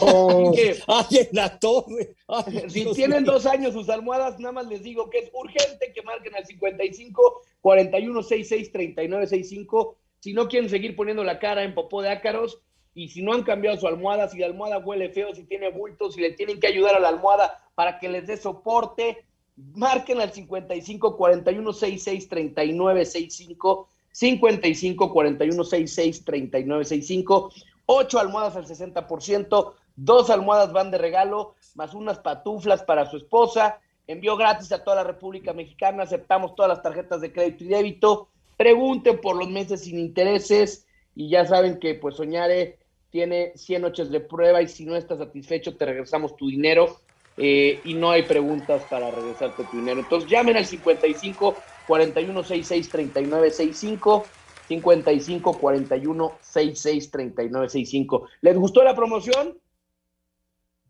Oh. 0.00 0.30
Así 0.30 0.56
que, 0.56 0.76
¡Ay, 0.86 1.18
en 1.18 1.28
la 1.32 1.58
torre! 1.58 2.16
Ay, 2.28 2.70
si 2.70 2.80
Dios 2.80 2.96
tienen 2.96 3.24
dos 3.24 3.44
años 3.44 3.74
sus 3.74 3.90
almohadas, 3.90 4.38
nada 4.38 4.52
más 4.52 4.66
les 4.68 4.82
digo 4.82 5.10
que 5.10 5.18
es 5.18 5.30
urgente 5.34 5.92
que 5.92 6.00
marquen 6.00 6.34
al 6.34 6.46
55 6.46 7.42
41 7.60 8.22
66 8.22 8.72
39 8.72 9.26
65. 9.26 9.98
Si 10.20 10.32
no 10.32 10.48
quieren 10.48 10.70
seguir 10.70 10.96
poniendo 10.96 11.22
la 11.22 11.38
cara 11.38 11.62
en 11.62 11.74
popó 11.74 12.00
de 12.00 12.08
ácaros 12.08 12.62
y 12.94 13.08
si 13.08 13.20
no 13.20 13.34
han 13.34 13.42
cambiado 13.42 13.76
su 13.76 13.86
almohada, 13.86 14.28
si 14.28 14.38
la 14.38 14.46
almohada 14.46 14.78
huele 14.78 15.10
feo, 15.10 15.34
si 15.34 15.44
tiene 15.44 15.68
bultos, 15.68 16.14
si 16.14 16.22
le 16.22 16.32
tienen 16.32 16.58
que 16.58 16.68
ayudar 16.68 16.94
a 16.94 17.00
la 17.00 17.08
almohada 17.08 17.62
para 17.74 17.98
que 17.98 18.08
les 18.08 18.26
dé 18.26 18.38
soporte, 18.38 19.26
marquen 19.56 20.22
al 20.22 20.32
55 20.32 21.18
41 21.18 21.72
66 21.74 22.28
39 22.30 23.04
65. 23.04 23.88
55 24.14 25.12
41 25.12 25.64
66 25.64 26.24
39 26.24 26.84
65 26.84 27.50
ocho 27.86 28.18
almohadas 28.18 28.56
al 28.56 28.66
60%, 28.66 29.72
dos 29.96 30.30
almohadas 30.30 30.72
van 30.72 30.90
de 30.90 30.98
regalo, 30.98 31.54
más 31.74 31.94
unas 31.94 32.18
patuflas 32.18 32.82
para 32.82 33.10
su 33.10 33.16
esposa, 33.16 33.80
envío 34.06 34.36
gratis 34.36 34.72
a 34.72 34.84
toda 34.84 34.96
la 34.96 35.04
República 35.04 35.52
Mexicana, 35.52 36.04
aceptamos 36.04 36.54
todas 36.54 36.68
las 36.68 36.82
tarjetas 36.82 37.20
de 37.20 37.32
crédito 37.32 37.64
y 37.64 37.68
débito, 37.68 38.28
pregunten 38.56 39.20
por 39.20 39.36
los 39.36 39.48
meses 39.48 39.82
sin 39.82 39.98
intereses 39.98 40.86
y 41.14 41.28
ya 41.28 41.44
saben 41.44 41.78
que 41.78 41.94
pues 41.94 42.16
Soñare 42.16 42.78
tiene 43.10 43.52
100 43.56 43.82
noches 43.82 44.10
de 44.10 44.20
prueba 44.20 44.62
y 44.62 44.68
si 44.68 44.84
no 44.84 44.96
estás 44.96 45.18
satisfecho 45.18 45.76
te 45.76 45.86
regresamos 45.86 46.36
tu 46.36 46.48
dinero 46.48 47.00
eh, 47.36 47.80
y 47.84 47.94
no 47.94 48.10
hay 48.10 48.22
preguntas 48.22 48.82
para 48.88 49.10
regresarte 49.10 49.64
tu 49.64 49.76
dinero. 49.76 50.00
Entonces 50.00 50.30
llamen 50.30 50.56
al 50.56 50.66
55 50.66 51.54
41 51.86 52.42
66 52.42 52.88
39 52.88 53.50
65 53.50 54.24
55 54.68 55.58
41 55.58 56.38
66 56.40 57.10
39 57.10 57.68
65. 57.68 58.28
¿Les 58.40 58.56
gustó 58.56 58.82
la 58.82 58.94
promoción? 58.94 59.58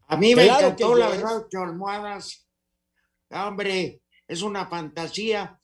A 0.06 0.16
mí 0.16 0.34
me 0.34 0.44
Claro 0.44 0.66
encantó, 0.66 0.94
la 0.94 1.08
verdad, 1.08 1.38
ocho 1.38 1.60
almohadas. 1.60 2.46
Hombre, 3.30 4.00
es 4.28 4.42
una 4.42 4.66
fantasía. 4.66 5.58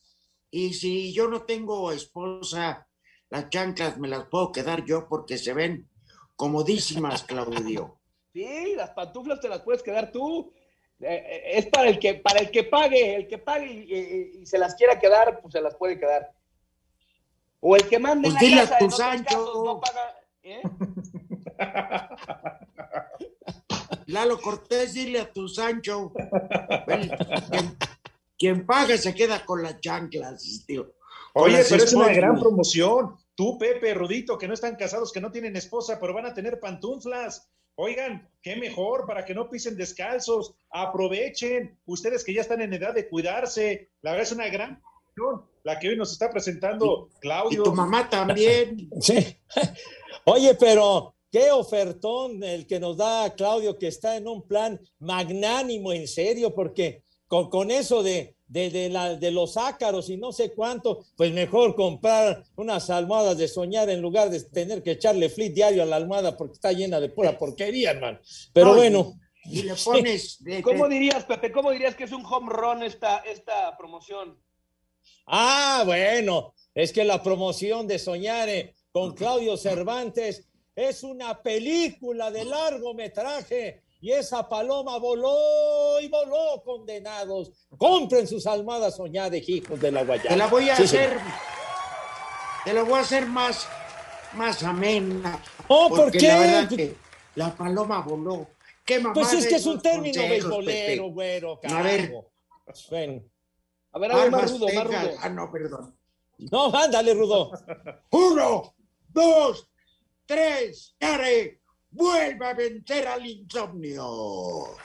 Y 0.51 0.75
si 0.75 1.13
yo 1.13 1.29
no 1.29 1.43
tengo 1.43 1.93
esposa, 1.93 2.89
las 3.29 3.49
chanclas 3.51 3.99
me 3.99 4.09
las 4.09 4.25
puedo 4.27 4.51
quedar 4.51 4.85
yo 4.85 5.09
porque 5.09 5.39
se 5.39 5.53
ven 5.53 5.89
comodísimas, 6.35 7.23
Claudio. 7.29 7.99
Sí, 8.33 8.75
las 8.77 8.91
pantuflas 8.91 9.41
te 9.41 9.49
las 9.49 9.61
puedes 9.61 9.83
quedar 9.83 10.11
tú. 10.11 10.53
Eh, 11.03 11.25
eh, 11.27 11.43
es 11.59 11.67
para 11.67 11.89
el 11.89 11.99
que 11.99 12.15
para 12.15 12.41
el 12.41 12.51
que 12.51 12.65
pague, 12.65 13.15
el 13.17 13.27
que 13.29 13.39
pague 13.39 13.67
y, 13.67 13.95
y- 13.95 14.41
y 14.43 14.47
se 14.47 14.59
las 14.59 14.75
quiera 14.75 14.99
quedar, 14.99 15.41
pues 15.41 15.53
se 15.53 15.61
las 15.63 15.75
puede 15.77 15.99
quedar. 15.99 16.31
O 17.61 17.75
el 17.77 17.87
que 17.89 17.99
mande 17.99 18.29
Pues 18.29 18.35
la 18.35 18.41
dile 18.41 18.61
a 18.61 18.65
casa, 18.65 18.79
tu 18.79 18.85
en 18.85 18.93
otros 18.93 18.99
Sancho. 18.99 19.25
casos 19.25 19.65
no 19.65 19.81
paga, 19.81 20.15
¿eh? 20.43 20.63
Lalo 24.07 24.41
Cortés, 24.41 24.95
dile 24.95 25.21
a 25.21 25.33
tu 25.33 25.49
Sancho. 25.49 26.13
Ven, 26.87 27.11
quien, 27.51 27.77
quien 28.39 28.67
paga 28.67 28.97
se 28.97 29.15
queda 29.15 29.45
con 29.45 29.63
las 29.63 29.81
chanclas, 29.81 30.65
tío. 30.67 30.95
Oye, 31.35 31.59
las 31.59 31.69
pero 31.69 31.85
es 31.85 31.93
una 31.93 32.13
gran 32.13 32.39
promoción. 32.41 33.17
Tú, 33.35 33.57
Pepe, 33.59 33.95
Rudito, 33.95 34.37
que 34.37 34.49
no 34.49 34.55
están 34.55 34.77
casados, 34.77 35.13
que 35.13 35.21
no 35.21 35.31
tienen 35.31 35.57
esposa, 35.57 35.99
pero 36.01 36.13
van 36.13 36.27
a 36.27 36.35
tener 36.35 36.59
pantuflas. 36.59 37.49
Oigan, 37.83 38.29
qué 38.43 38.57
mejor 38.57 39.07
para 39.07 39.25
que 39.25 39.35
no 39.35 39.49
pisen 39.49 39.75
descalzos. 39.75 40.55
Aprovechen. 40.71 41.79
Ustedes 41.87 42.23
que 42.23 42.35
ya 42.35 42.43
están 42.43 42.61
en 42.61 42.75
edad 42.75 42.93
de 42.93 43.09
cuidarse. 43.09 43.89
La 44.03 44.11
verdad 44.11 44.27
es 44.27 44.33
una 44.33 44.49
gran 44.49 44.83
la 45.63 45.79
que 45.79 45.89
hoy 45.89 45.97
nos 45.97 46.13
está 46.13 46.31
presentando 46.31 47.09
Claudio. 47.21 47.63
Y 47.63 47.65
tu 47.65 47.75
mamá 47.75 48.09
también. 48.09 48.91
Sí. 49.01 49.35
Oye, 50.25 50.55
pero 50.57 51.15
qué 51.33 51.51
ofertón 51.53 52.43
el 52.43 52.67
que 52.67 52.79
nos 52.79 52.99
da 52.99 53.35
Claudio, 53.35 53.79
que 53.79 53.89
está 53.89 54.15
en 54.17 54.29
un 54.29 54.47
plan 54.47 54.79
magnánimo, 54.99 55.91
en 55.93 56.07
serio, 56.07 56.55
porque 56.55 57.03
con, 57.31 57.49
con 57.49 57.71
eso 57.71 58.03
de, 58.03 58.35
de, 58.49 58.71
de 58.71 58.89
la- 58.89 59.15
de 59.15 59.31
los 59.31 59.57
ácaros 59.57 60.11
y 60.11 60.17
no 60.17 60.33
sé 60.33 60.51
cuánto, 60.53 61.05
pues 61.17 61.33
mejor 61.33 61.77
comprar 61.77 62.43
unas 62.57 62.91
almohadas 62.91 63.39
de 63.39 63.47
soñar 63.47 63.89
en 63.89 64.03
lugar 64.03 64.31
de 64.31 64.41
tener 64.43 64.83
que 64.83 64.91
echarle 64.91 65.29
flit 65.31 65.55
diario 65.55 65.85
a 65.85 65.87
la 65.87 65.95
almohada 65.95 66.37
porque 66.37 66.55
está 66.55 66.73
llena 66.73 66.99
de 66.99 67.09
pura 67.09 67.39
porquería, 67.39 67.93
hermano. 67.93 68.19
Pero 68.53 68.75
bueno. 68.75 69.15
Y 69.45 69.63
le 69.63 69.75
pones. 69.77 70.39
de- 70.43 70.61
¿Cómo 70.61 70.89
de- 70.89 70.95
dirías, 70.95 71.25
Pepe? 71.25 71.53
¿Cómo 71.53 71.71
dirías 71.71 71.95
que 71.95 72.03
es 72.05 72.11
un 72.13 72.25
home 72.27 72.53
run 72.53 72.83
esta, 72.83 73.19
esta 73.19 73.77
promoción? 73.79 74.37
Ah, 75.27 75.85
bueno, 75.87 76.53
es 76.75 76.93
que 76.93 77.05
la 77.05 77.23
promoción 77.23 77.87
de 77.87 78.01
Soñare 78.01 78.75
con 78.91 79.15
Claudio 79.15 79.57
Cervantes 79.57 80.49
es 80.75 81.05
una 81.05 81.41
película 81.43 82.33
de 82.33 82.45
largometraje 82.45 83.83
y 84.01 84.13
esa 84.13 84.49
paloma 84.49 84.99
voló 84.99 86.01
y 86.01 86.09
voló, 86.09 86.63
condenados. 86.65 87.51
Compren 87.77 88.27
sus 88.27 88.47
almohadas 88.47 88.97
Soñare, 88.97 89.43
hijos 89.47 89.79
de 89.81 89.93
la 89.93 90.05
Guayana. 90.05 90.29
Te 90.31 90.37
la 90.37 90.47
voy 90.47 90.69
a 90.71 90.77
Sí, 90.77 90.85
hacer. 90.85 91.09
señor. 91.11 91.23
Te 92.65 92.73
la 92.75 92.83
voy 92.83 92.95
a 92.95 93.01
hacer 93.01 93.27
más, 93.27 93.67
más 94.35 94.63
amena. 94.63 95.43
Oh, 95.69 95.89
¿por 95.89 96.03
porque 96.05 96.19
qué? 96.19 96.29
La 96.29 96.39
verdad 96.39 96.69
que 96.69 96.95
la 97.35 97.55
paloma 97.55 98.01
voló. 98.01 98.47
¿Qué 98.85 98.99
mamá 98.99 99.15
Pues 99.15 99.33
es 99.35 99.47
que 99.47 99.57
es 99.57 99.67
un 99.67 99.81
término 99.81 100.21
consejos, 100.21 100.29
beisbolero, 100.65 101.03
Pepe? 101.05 101.13
güero, 101.15 101.61
A 101.65 101.83
ver. 101.83 102.01
carajo. 102.09 102.31
Bueno. 102.91 103.23
A 103.93 103.99
ver, 103.99 104.13
a 104.13 104.17
ver, 104.17 104.31
más 104.31 104.51
rudo, 104.53 104.67
más 104.75 104.85
rudo. 104.87 105.11
Ah, 105.21 105.29
no, 105.29 105.51
perdón. 105.51 105.97
No, 106.39 106.75
ándale, 106.75 107.13
Rudo. 107.15 107.51
Uno, 108.11 108.75
dos, 109.09 109.69
tres, 110.27 110.95
¡Yare! 111.01 111.60
¡Vuelve 111.93 112.47
a 112.47 112.55
vencer 112.55 113.07
al 113.09 113.27
insomnio! 113.27 114.77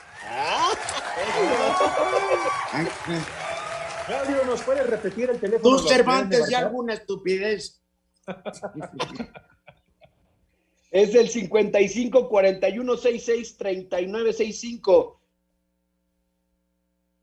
Claudio, 4.06 4.44
¿nos 4.44 4.62
puedes 4.62 4.86
repetir 4.88 5.30
el 5.30 5.40
teléfono? 5.40 5.76
Tú, 5.76 5.82
¿Lo 5.82 5.88
Cervantes, 5.88 6.38
pueden 6.40 6.50
y 6.50 6.54
marcar? 6.54 6.68
alguna 6.68 6.94
estupidez. 6.94 7.80
Es 10.90 11.14
el 11.14 11.28
55 11.28 12.28
41 12.28 12.96
66 12.96 13.56
39 13.56 14.32
65. 14.32 15.20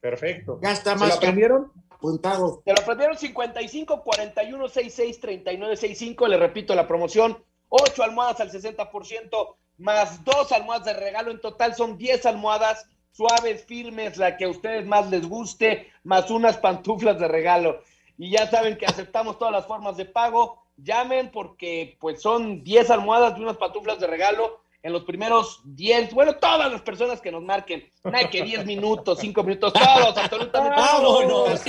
Perfecto. 0.01 0.59
Ya 0.61 0.71
está 0.73 0.93
¿Se 0.93 0.99
más 0.99 1.09
lo 1.09 1.15
aprendieron? 1.15 1.71
apuntado. 1.89 2.61
Te 2.65 2.73
lo 2.73 2.81
aprendieron 2.81 3.17
55 3.17 4.03
41 4.03 4.67
66 4.67 5.19
39 5.19 5.77
65. 5.77 6.27
Le 6.27 6.37
repito 6.37 6.75
la 6.75 6.87
promoción: 6.87 7.41
8 7.69 8.03
almohadas 8.03 8.41
al 8.41 8.51
60%, 8.51 9.55
más 9.77 10.23
2 10.23 10.51
almohadas 10.51 10.85
de 10.85 10.93
regalo. 10.93 11.31
En 11.31 11.41
total 11.41 11.75
son 11.75 11.97
10 11.97 12.25
almohadas 12.25 12.87
suaves, 13.11 13.65
firmes, 13.65 14.17
la 14.17 14.37
que 14.37 14.45
a 14.45 14.49
ustedes 14.49 14.85
más 14.85 15.09
les 15.09 15.27
guste, 15.27 15.91
más 16.03 16.29
unas 16.31 16.57
pantuflas 16.57 17.19
de 17.19 17.27
regalo. 17.27 17.81
Y 18.17 18.31
ya 18.31 18.49
saben 18.49 18.77
que 18.77 18.85
aceptamos 18.85 19.37
todas 19.37 19.53
las 19.53 19.67
formas 19.67 19.97
de 19.97 20.05
pago. 20.05 20.63
Llamen 20.77 21.29
porque 21.31 21.97
pues 21.99 22.21
son 22.21 22.63
10 22.63 22.89
almohadas 22.89 23.37
y 23.37 23.41
unas 23.41 23.57
pantuflas 23.57 23.99
de 23.99 24.07
regalo 24.07 24.61
en 24.81 24.91
los 24.91 25.03
primeros 25.03 25.61
10, 25.63 26.13
bueno, 26.13 26.35
todas 26.35 26.69
las 26.71 26.81
personas 26.81 27.21
que 27.21 27.31
nos 27.31 27.41
marquen. 27.41 27.89
Nada 28.03 28.29
que 28.29 28.43
10 28.43 28.65
minutos, 28.65 29.17
5 29.19 29.43
minutos, 29.43 29.71
todos, 29.71 30.17
absolutamente 30.17 30.75
todos. 30.75 30.91
¡Vámonos! 30.91 31.65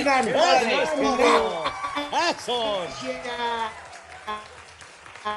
¡Eso! 2.31 2.85
¡Eso! 2.85 2.87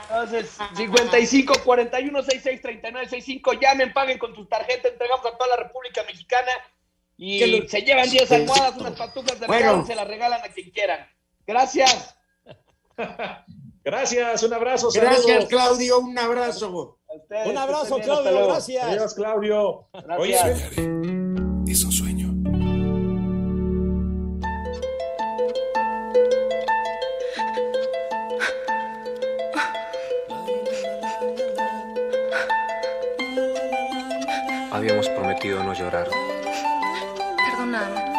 Entonces, 0.09 0.57
55 0.75 1.53
41 1.63 2.21
66 2.23 2.61
39 2.61 3.05
65, 3.07 3.53
llamen, 3.53 3.93
paguen 3.93 4.17
con 4.17 4.35
sus 4.35 4.47
tarjetas, 4.49 4.91
entregamos 4.91 5.25
a 5.25 5.31
toda 5.38 5.55
la 5.55 5.63
República 5.63 6.03
Mexicana 6.03 6.51
y 7.17 7.39
Que 7.39 7.47
lo- 7.47 7.67
se 7.67 7.81
llevan 7.81 8.09
10 8.09 8.31
almohadas, 8.31 8.75
unas 8.77 8.93
pantuflas 8.97 9.39
de 9.39 9.47
Bueno. 9.47 9.61
regalo, 9.65 9.85
se 9.85 9.95
las 9.95 10.07
regalan 10.07 10.41
a 10.43 10.49
quien 10.49 10.69
quieran. 10.71 11.07
Gracias. 11.45 12.15
Gracias, 13.83 14.43
un 14.43 14.53
abrazo. 14.53 14.89
Gracias. 14.93 15.45
Claudio. 15.45 15.99
Un 15.99 16.17
abrazo. 16.19 16.99
Ustedes, 17.07 17.47
Un 17.47 17.57
abrazo, 17.57 17.97
Claudio, 17.99 18.47
gracias. 18.47 18.83
Adiós, 18.83 19.13
Claudio. 19.13 19.88
Gracias. 19.93 20.97
Prometido 35.56 35.64
no 35.64 35.74
llorar. 35.74 36.10
Perdóname. 37.38 38.18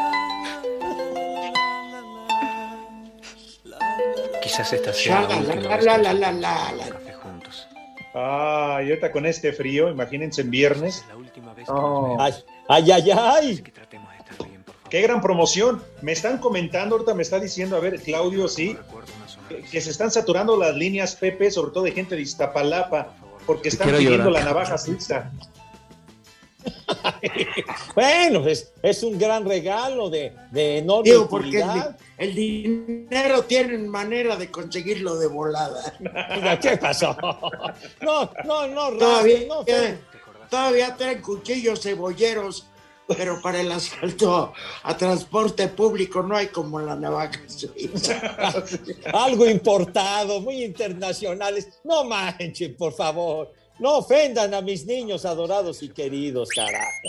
Quizás 4.42 4.72
esta 4.72 4.92
sea 4.92 5.22
la 5.22 5.28
La, 5.28 5.36
última 5.38 5.52
la, 5.70 5.76
vez 5.76 5.84
la, 5.84 5.96
que 5.96 6.02
la, 6.02 6.12
nos 6.12 6.20
la, 6.20 6.30
tomemos 6.30 6.40
la, 6.40 6.70
un 6.72 6.78
la. 6.78 6.88
café 6.90 7.12
juntos. 7.14 7.68
Ay, 8.14 8.88
ahorita 8.90 9.12
con 9.12 9.26
este 9.26 9.52
frío, 9.52 9.90
imagínense 9.90 10.40
en 10.40 10.50
viernes. 10.50 11.04
La 11.08 11.16
última 11.16 11.54
vez 11.54 11.66
que 11.66 11.72
Oh, 11.72 12.16
¡Ay, 12.20 12.32
ay, 12.68 12.90
ay! 12.92 13.10
ay. 13.12 13.58
que 13.62 13.70
tratemos 13.72 14.10
de 14.12 14.18
estar 14.18 14.46
bien, 14.48 14.62
por 14.62 14.74
favor. 14.74 14.90
qué 14.90 15.02
gran 15.02 15.20
promoción. 15.20 15.82
Me 16.02 16.12
están 16.12 16.38
comentando, 16.38 16.94
ahorita 16.96 17.14
me 17.14 17.22
está 17.22 17.38
diciendo, 17.38 17.76
a 17.76 17.80
ver, 17.80 18.00
Claudio, 18.00 18.48
sí, 18.48 18.76
que, 19.70 19.80
se 19.80 19.90
están 19.90 20.10
saturando 20.10 20.56
las 20.56 20.74
líneas 20.74 21.14
Pepe, 21.16 21.50
sobre 21.50 21.72
todo 21.72 21.84
de 21.84 21.92
gente 21.92 22.16
de 22.16 22.22
Iztapalapa, 22.22 23.14
porque 23.46 23.68
están 23.68 23.90
pidiendo 23.90 24.30
la 24.30 24.42
navaja 24.44 24.78
suiza. 24.78 25.30
Bueno, 27.94 28.42
pues 28.42 28.72
es 28.82 29.02
un 29.02 29.18
gran 29.18 29.44
regalo 29.44 30.08
de, 30.10 30.32
de 30.50 30.78
enorme 30.78 31.10
Digo, 31.10 31.28
porque 31.28 31.64
el, 32.16 32.34
dinero 32.34 33.42
tienen 33.44 33.88
manera 33.88 34.36
de 34.36 34.50
conseguirlo 34.50 35.16
de 35.16 35.26
volada. 35.26 35.94
¿Qué 36.60 36.76
pasó? 36.76 37.16
No, 38.00 38.30
no, 38.44 38.66
no, 38.68 38.90
Todavía, 38.96 39.40
no, 39.48 39.64
todavía 40.48 40.94
traen 40.96 41.20
cuchillos 41.20 41.82
cebolleros, 41.82 42.66
pero 43.06 43.40
para 43.40 43.60
el 43.60 43.72
asalto 43.72 44.52
a 44.82 44.96
transporte 44.96 45.68
público 45.68 46.22
no 46.22 46.36
hay 46.36 46.48
como 46.48 46.78
la 46.78 46.94
navaja 46.94 47.40
suiza. 47.46 48.20
algo 49.12 49.46
importado, 49.46 50.40
muy 50.40 50.64
internacionales. 50.64 51.80
No 51.84 52.04
manchen, 52.04 52.76
por 52.76 52.92
favor. 52.92 53.52
No 53.78 53.98
ofendan 53.98 54.54
a 54.54 54.60
mis 54.60 54.86
niños 54.86 55.24
adorados 55.24 55.82
y 55.82 55.88
queridos, 55.88 56.48
carajo. 56.50 57.08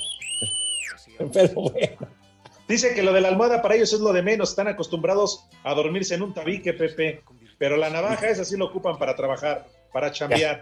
Pero 1.34 1.54
bueno. 1.54 2.20
Dice 2.68 2.94
que 2.94 3.02
lo 3.02 3.12
de 3.12 3.22
la 3.22 3.30
almohada 3.30 3.64
para 3.64 3.76
ellos 3.76 3.92
es 3.94 4.00
lo 4.00 4.14
de 4.14 4.22
menos, 4.22 4.52
están 4.52 4.68
acostumbrados 4.68 5.46
a 5.64 5.74
dormirse 5.74 6.14
en 6.14 6.22
un 6.22 6.34
tabique, 6.36 6.74
Pepe. 6.74 7.24
Pero 7.58 7.78
la 7.78 7.90
navaja 7.90 8.30
esa 8.30 8.46
sí 8.46 8.56
lo 8.56 8.66
ocupan 8.66 8.98
para 9.00 9.16
trabajar, 9.16 9.68
para 9.92 10.12
chambear. 10.12 10.62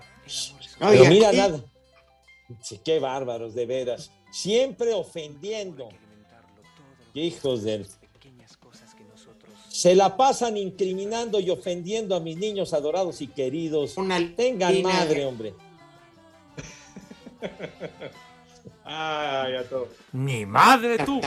Pero 0.79 1.05
mira 1.05 1.33
nada. 1.33 1.61
Sí, 2.61 2.79
qué 2.83 2.99
bárbaros, 2.99 3.53
de 3.53 3.65
veras. 3.65 4.09
Siempre 4.31 4.93
ofendiendo. 4.93 5.89
Hijos 7.13 7.63
de... 7.63 7.85
Se 9.67 9.93
la 9.93 10.15
pasan 10.15 10.57
incriminando 10.57 11.39
y 11.39 11.49
ofendiendo 11.49 12.15
a 12.15 12.19
mis 12.19 12.37
niños 12.37 12.73
adorados 12.73 13.21
y 13.21 13.27
queridos. 13.27 13.95
Tengan 14.35 14.73
línea 14.73 14.93
madre, 14.93 15.25
hombre. 15.25 15.53
Ay, 18.83 19.53
¡Mi 20.13 20.45
madre 20.45 20.97
tú! 20.99 21.21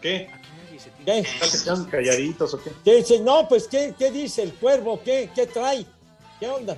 ¿Qué? 0.00 0.30
¿Qué? 1.04 1.18
¿Están 1.20 1.84
calladitos 1.86 2.54
o 2.54 2.60
qué? 2.62 2.96
Dice? 2.96 3.20
No, 3.20 3.48
pues, 3.48 3.68
¿qué, 3.68 3.94
qué 3.98 4.10
dice 4.10 4.42
el 4.42 4.54
cuervo? 4.54 5.00
¿Qué, 5.02 5.30
¿Qué 5.34 5.46
trae? 5.46 5.86
¿Qué 6.40 6.48
onda? 6.48 6.76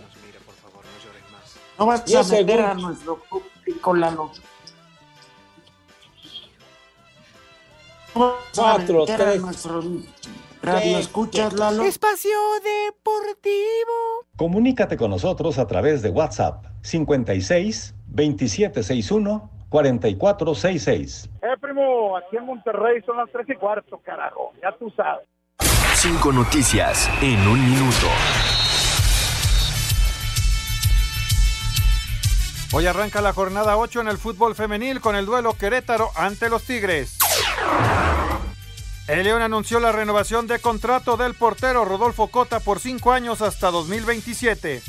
No 1.79 1.87
más. 1.87 2.09
No 2.09 2.17
vas 2.19 2.33
a 2.33 2.75
nuestro 2.75 3.23
público 3.25 3.95
la 3.95 4.11
noche. 4.11 4.43
4, 8.55 9.05
3 9.05 9.43
radio 10.67 10.99
escuchas, 10.99 11.55
Lalo. 11.55 11.85
Espacio 11.85 12.37
Deportivo. 12.63 14.27
Comunícate 14.37 14.97
con 14.97 15.11
nosotros 15.11 15.59
a 15.59 15.67
través 15.67 16.03
de 16.03 16.11
WhatsApp 16.11 16.67
56 16.83 17.95
2761 18.09 19.51
4466. 19.69 21.31
Eh, 21.43 21.47
primo, 21.61 22.17
aquí 22.17 22.37
en 22.37 22.47
Monterrey 22.47 23.03
son 23.05 23.17
las 23.17 23.31
tres 23.33 23.49
y 23.49 23.55
cuarto, 23.55 24.01
carajo. 24.05 24.53
Ya 24.63 24.77
tú 24.79 24.91
sabes. 24.97 25.27
Cinco 25.95 26.33
noticias 26.33 27.11
en 27.23 27.39
un 27.49 27.71
minuto. 27.71 28.07
Hoy 32.73 32.87
arranca 32.87 33.21
la 33.23 33.33
jornada 33.33 33.77
8 33.77 34.03
en 34.03 34.09
el 34.09 34.19
fútbol 34.19 34.55
femenil 34.55 35.01
con 35.01 35.17
el 35.17 35.25
duelo 35.25 35.55
Querétaro 35.55 36.11
ante 36.15 36.51
los 36.51 36.63
Tigres. 36.65 37.17
El 39.09 39.23
León 39.23 39.41
anunció 39.41 39.79
la 39.79 39.93
renovación 39.93 40.49
de 40.49 40.59
contrato 40.59 41.17
del 41.17 41.35
portero 41.35 41.85
Rodolfo 41.85 42.27
Cota 42.27 42.59
por 42.59 42.81
cinco 42.81 43.13
años 43.13 43.41
hasta 43.41 43.71
2027. 43.71 44.83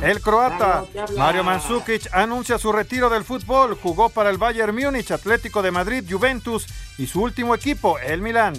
El 0.00 0.20
croata 0.20 0.84
Mario 1.16 1.42
Mandzukic 1.42 2.08
anuncia 2.12 2.56
su 2.56 2.70
retiro 2.70 3.10
del 3.10 3.24
fútbol. 3.24 3.76
Jugó 3.82 4.10
para 4.10 4.30
el 4.30 4.38
Bayern 4.38 4.76
Múnich, 4.76 5.10
Atlético 5.10 5.60
de 5.60 5.72
Madrid, 5.72 6.04
Juventus 6.08 6.66
y 6.96 7.08
su 7.08 7.20
último 7.20 7.54
equipo, 7.54 7.98
el 7.98 8.20
Milán. 8.20 8.54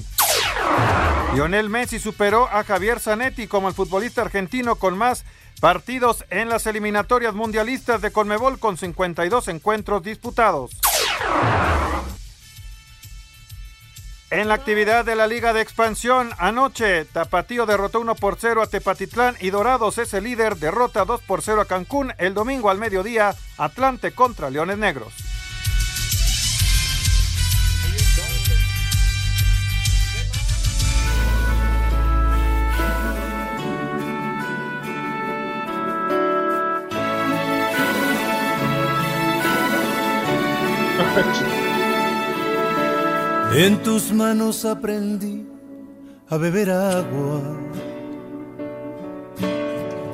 Lionel 1.33 1.69
Messi 1.69 1.99
superó 1.99 2.49
a 2.51 2.65
Javier 2.65 2.99
Zanetti 2.99 3.47
como 3.47 3.69
el 3.69 3.73
futbolista 3.73 4.21
argentino 4.21 4.75
con 4.75 4.97
más 4.97 5.23
partidos 5.61 6.25
en 6.29 6.49
las 6.49 6.67
eliminatorias 6.67 7.33
mundialistas 7.33 8.01
de 8.01 8.11
Conmebol 8.11 8.59
con 8.59 8.75
52 8.75 9.47
encuentros 9.47 10.03
disputados. 10.03 10.71
En 14.35 14.49
la 14.49 14.55
actividad 14.55 15.05
de 15.05 15.15
la 15.15 15.27
Liga 15.27 15.53
de 15.53 15.61
Expansión, 15.61 16.31
anoche 16.37 17.05
Tapatío 17.05 17.65
derrotó 17.65 18.01
1 18.01 18.15
por 18.15 18.35
0 18.37 18.63
a 18.63 18.67
Tepatitlán 18.67 19.37
y 19.39 19.49
Dorados 19.49 19.97
es 19.97 20.13
el 20.13 20.25
líder, 20.25 20.57
derrota 20.57 21.05
2 21.05 21.21
por 21.21 21.41
0 21.41 21.61
a 21.61 21.65
Cancún. 21.65 22.11
El 22.17 22.33
domingo 22.33 22.69
al 22.69 22.77
mediodía, 22.77 23.33
Atlante 23.57 24.11
contra 24.11 24.49
Leones 24.49 24.77
Negros. 24.77 25.13
En 43.57 43.81
tus 43.83 44.11
manos 44.11 44.65
aprendí 44.65 45.47
a 46.27 46.35
beber 46.35 46.69
agua. 46.71 47.41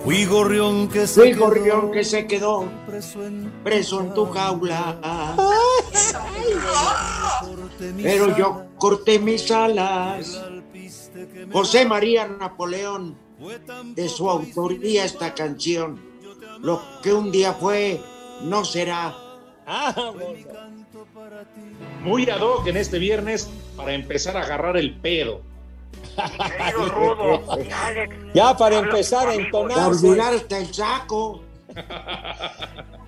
Fui 0.03 0.25
gorrión 0.25 0.87
que 0.87 1.07
se 1.07 1.21
Fui 1.21 1.31
quedó 1.31 1.45
gorrión 1.45 1.91
que 1.91 2.03
se 2.03 2.27
quedó 2.27 2.69
preso 2.85 3.25
en, 3.25 3.51
preso 3.63 4.01
en 4.01 4.13
tu 4.13 4.27
jaula. 4.27 5.35
Pero 8.03 8.37
yo 8.37 8.65
corté 8.77 9.17
mis 9.17 9.49
alas. 9.49 10.39
José 11.51 11.83
María 11.85 12.27
Napoleón, 12.27 13.17
de 13.95 14.07
su 14.07 14.29
autoría 14.29 15.03
esta 15.03 15.33
canción. 15.33 15.99
Lo 16.59 16.79
que 17.01 17.11
un 17.11 17.31
día 17.31 17.53
fue, 17.53 17.99
no 18.43 18.63
será. 18.63 19.15
Muy 22.03 22.29
ad 22.29 22.41
hoc 22.41 22.67
en 22.67 22.77
este 22.77 22.99
viernes 22.99 23.49
para 23.75 23.93
empezar 23.93 24.37
a 24.37 24.41
agarrar 24.41 24.77
el 24.77 24.95
pedo. 24.99 25.41
Ya 28.33 28.55
para 28.55 28.79
empezar 28.79 29.27
a 29.27 29.33
hasta 30.29 30.57
el 30.57 30.73
saco. 30.73 31.43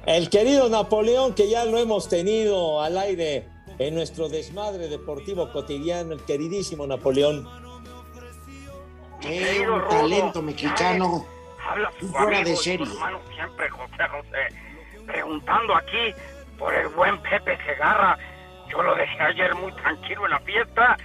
El 0.05 0.29
querido 0.29 0.69
Napoleón, 0.69 1.33
que 1.33 1.49
ya 1.49 1.65
lo 1.65 1.77
hemos 1.77 2.09
tenido 2.09 2.81
al 2.81 2.97
aire 2.97 3.47
en 3.79 3.95
nuestro 3.95 4.29
desmadre 4.29 4.89
deportivo 4.89 5.51
cotidiano, 5.51 6.13
el 6.13 6.23
queridísimo 6.25 6.85
Napoleón. 6.85 7.47
Eh, 9.21 9.65
un 9.67 9.87
talento 9.87 10.41
mexicano. 10.41 11.25
Habla 11.65 11.91
Fuera 12.11 12.39
amigo 12.39 12.49
de 12.49 12.55
serie. 12.57 12.85
hermano 12.85 13.19
siempre, 13.33 13.69
José 13.69 14.03
José. 14.11 15.05
Preguntando 15.05 15.75
aquí 15.75 16.13
por 16.63 16.73
el 16.73 16.87
buen 16.89 17.21
Pepe 17.23 17.57
Segarra. 17.65 18.17
Yo 18.69 18.81
lo 18.81 18.95
dejé 18.95 19.21
ayer 19.21 19.53
muy 19.55 19.73
tranquilo 19.73 20.23
en 20.25 20.31
la 20.31 20.39
fiesta, 20.39 20.97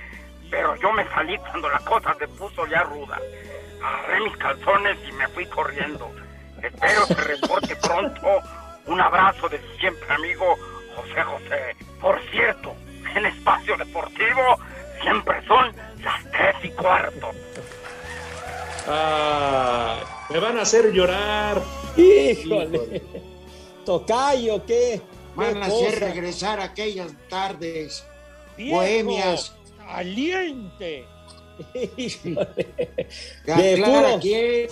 pero 0.49 0.77
yo 0.77 0.93
me 0.93 1.05
salí 1.09 1.37
cuando 1.39 1.69
la 1.69 1.81
cosa 1.81 2.15
se 2.17 2.29
puso 2.29 2.65
ya 2.67 2.85
ruda. 2.85 3.19
Agarré 3.83 4.21
mis 4.21 4.37
calzones 4.37 4.97
y 5.09 5.13
me 5.13 5.27
fui 5.29 5.47
corriendo. 5.47 6.13
Espero 6.63 7.07
que 7.09 7.15
reporte 7.15 7.75
pronto. 7.75 8.41
Un 8.87 9.01
abrazo 9.01 9.49
de 9.49 9.61
su 9.61 9.79
siempre 9.79 10.15
amigo 10.15 10.57
José 10.95 11.23
José. 11.23 11.77
Por 12.01 12.21
cierto, 12.31 12.75
en 13.17 13.27
Espacio 13.27 13.77
Deportivo 13.77 14.59
siempre 15.03 15.45
son 15.49 15.75
las 16.05 16.31
tres 16.31 16.55
y 16.63 16.71
cuarto. 16.71 17.33
Ah, 18.87 19.99
me 20.31 20.39
van 20.39 20.57
a 20.57 20.63
hacer 20.63 20.93
llorar. 20.93 21.61
Híjole. 21.97 23.03
Tocayo, 23.85 24.65
¿qué? 24.65 25.03
Van 25.39 25.55
¿Qué 25.55 25.61
a 25.61 25.65
hacer 25.67 26.01
regresar 26.01 26.59
aquellas 26.61 27.13
tardes 27.31 28.05
Viejo, 28.57 28.75
bohemias. 28.77 29.55
Caliente. 29.79 31.05
Híjole. 31.97 32.67
¿Que 33.45 33.53
De 33.55 33.77
puros- 33.77 34.21
quién? 34.21 34.69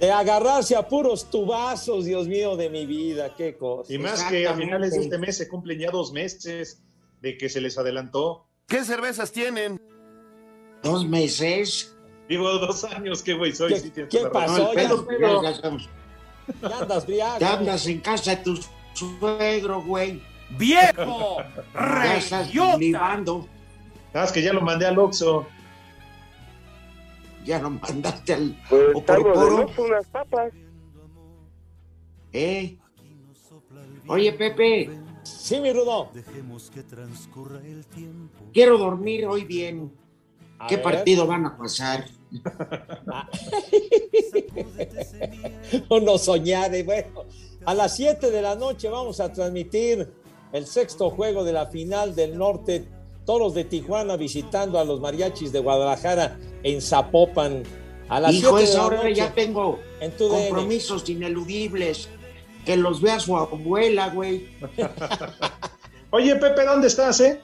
De 0.00 0.10
agarrarse 0.10 0.74
a 0.74 0.88
puros 0.88 1.30
tubazos, 1.30 2.06
Dios 2.06 2.26
mío, 2.26 2.56
de 2.56 2.70
mi 2.70 2.86
vida, 2.86 3.34
qué 3.36 3.56
cosa. 3.56 3.92
Y 3.92 3.98
más 3.98 4.22
que 4.24 4.48
a 4.48 4.54
finales 4.54 4.92
de 4.94 5.02
este 5.02 5.18
mes 5.18 5.36
se 5.36 5.46
cumplen 5.48 5.78
ya 5.78 5.90
dos 5.90 6.12
meses 6.12 6.82
de 7.20 7.36
que 7.38 7.48
se 7.48 7.60
les 7.60 7.78
adelantó. 7.78 8.46
¿Qué 8.66 8.82
cervezas 8.84 9.30
tienen? 9.30 9.80
Dos 10.82 11.06
meses. 11.06 11.94
Digo, 12.28 12.50
dos 12.58 12.82
años, 12.84 13.22
qué 13.22 13.34
güey 13.34 13.52
soy. 13.52 13.74
¿Qué- 13.74 13.80
sí 13.80 13.90
qué 13.92 14.26
pasó? 14.32 14.72
razón. 14.72 14.76
Ya- 14.76 14.82
Pero, 14.82 15.06
pero, 15.06 15.42
ya, 15.42 16.78
andas 16.80 17.06
ya 17.06 17.52
andas 17.58 17.86
en 17.86 18.00
casa 18.00 18.30
de 18.34 18.36
tu 18.38 18.58
suegro, 19.00 19.82
güey. 19.82 20.20
¡Viejo! 20.50 21.38
Ya 21.74 22.16
estás 22.16 22.46
¡Reyota! 22.48 22.76
libando. 22.78 23.48
Ah, 24.12 24.24
es 24.24 24.32
que 24.32 24.42
ya 24.42 24.52
lo 24.52 24.60
mandé 24.60 24.86
al 24.86 24.98
Oxxo. 24.98 25.46
Ya 27.44 27.58
lo 27.60 27.70
mandaste 27.70 28.34
al 28.34 28.56
Pues 28.68 28.92
lujo 28.94 29.82
unas 29.82 30.06
papas. 30.08 30.52
¿Eh? 32.32 32.76
Oye, 34.06 34.32
Pepe, 34.32 34.90
Sí, 35.22 35.60
mi 35.60 35.72
Rudo. 35.72 36.10
Dejemos 36.12 36.70
que 36.70 36.82
transcurra 36.82 37.60
el 37.64 37.86
tiempo. 37.86 38.44
quiero 38.52 38.76
dormir 38.78 39.26
hoy 39.26 39.44
bien. 39.44 39.92
A 40.58 40.66
¿Qué 40.66 40.76
ver. 40.76 40.84
partido 40.84 41.26
van 41.26 41.46
a 41.46 41.56
pasar? 41.56 42.04
no 46.02 46.18
soñare. 46.18 46.82
Bueno, 46.82 47.24
a 47.64 47.74
las 47.74 47.96
7 47.96 48.30
de 48.30 48.42
la 48.42 48.54
noche 48.56 48.88
vamos 48.88 49.20
a 49.20 49.32
transmitir 49.32 50.12
el 50.52 50.66
sexto 50.66 51.10
juego 51.10 51.44
de 51.44 51.52
la 51.52 51.66
final 51.66 52.14
del 52.14 52.36
norte. 52.36 52.88
Toros 53.26 53.54
de 53.54 53.64
Tijuana 53.64 54.16
visitando 54.16 54.78
a 54.78 54.84
los 54.84 55.00
mariachis 55.00 55.52
de 55.52 55.60
Guadalajara 55.60 56.38
en 56.62 56.80
Zapopan. 56.80 57.62
A 58.08 58.18
las 58.18 58.34
Hijo, 58.34 58.56
siete 58.56 58.64
de 58.64 58.64
esa 58.64 58.78
la 58.78 58.86
hora 58.86 58.96
noche, 58.96 59.14
ya 59.14 59.32
tengo 59.32 59.78
en 60.00 60.10
tu 60.16 60.28
DN. 60.28 60.48
compromisos 60.48 61.08
ineludibles. 61.08 62.08
Que 62.64 62.76
los 62.76 63.00
vea 63.00 63.20
su 63.20 63.36
abuela, 63.36 64.08
güey. 64.08 64.48
Oye, 66.10 66.34
Pepe, 66.36 66.64
¿dónde 66.64 66.88
estás, 66.88 67.20
eh? 67.20 67.40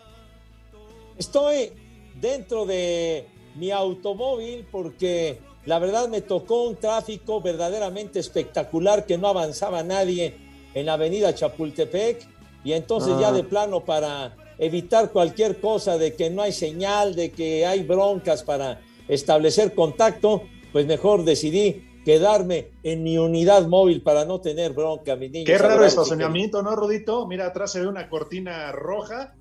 Estoy 1.16 1.72
dentro 2.20 2.66
de 2.66 3.28
mi 3.54 3.70
automóvil 3.70 4.66
porque 4.70 5.38
la 5.66 5.78
verdad 5.78 6.08
me 6.08 6.20
tocó 6.22 6.62
un 6.64 6.76
tráfico 6.76 7.40
verdaderamente 7.40 8.18
espectacular 8.18 9.04
que 9.04 9.18
no 9.18 9.28
avanzaba 9.28 9.82
nadie 9.82 10.36
en 10.74 10.86
la 10.86 10.94
avenida 10.94 11.34
Chapultepec 11.34 12.26
y 12.64 12.72
entonces 12.72 13.12
Ah. 13.16 13.20
ya 13.20 13.32
de 13.32 13.44
plano 13.44 13.84
para 13.84 14.36
evitar 14.58 15.10
cualquier 15.10 15.60
cosa 15.60 15.98
de 15.98 16.14
que 16.14 16.30
no 16.30 16.42
hay 16.42 16.52
señal, 16.52 17.14
de 17.14 17.30
que 17.30 17.66
hay 17.66 17.82
broncas 17.82 18.42
para 18.42 18.80
establecer 19.08 19.74
contacto, 19.74 20.42
pues 20.72 20.86
mejor 20.86 21.24
decidí 21.24 21.82
quedarme 22.04 22.70
en 22.82 23.02
mi 23.02 23.18
unidad 23.18 23.66
móvil 23.66 24.02
para 24.02 24.24
no 24.24 24.40
tener 24.40 24.72
bronca, 24.72 25.16
mis 25.16 25.30
niños. 25.30 25.46
Qué 25.46 25.58
raro 25.58 25.84
estacionamiento, 25.84 26.62
¿no, 26.62 26.74
Rodito? 26.76 27.26
Mira, 27.26 27.46
atrás 27.46 27.72
se 27.72 27.80
ve 27.80 27.88
una 27.88 28.08
cortina 28.08 28.70
roja. 28.72 29.34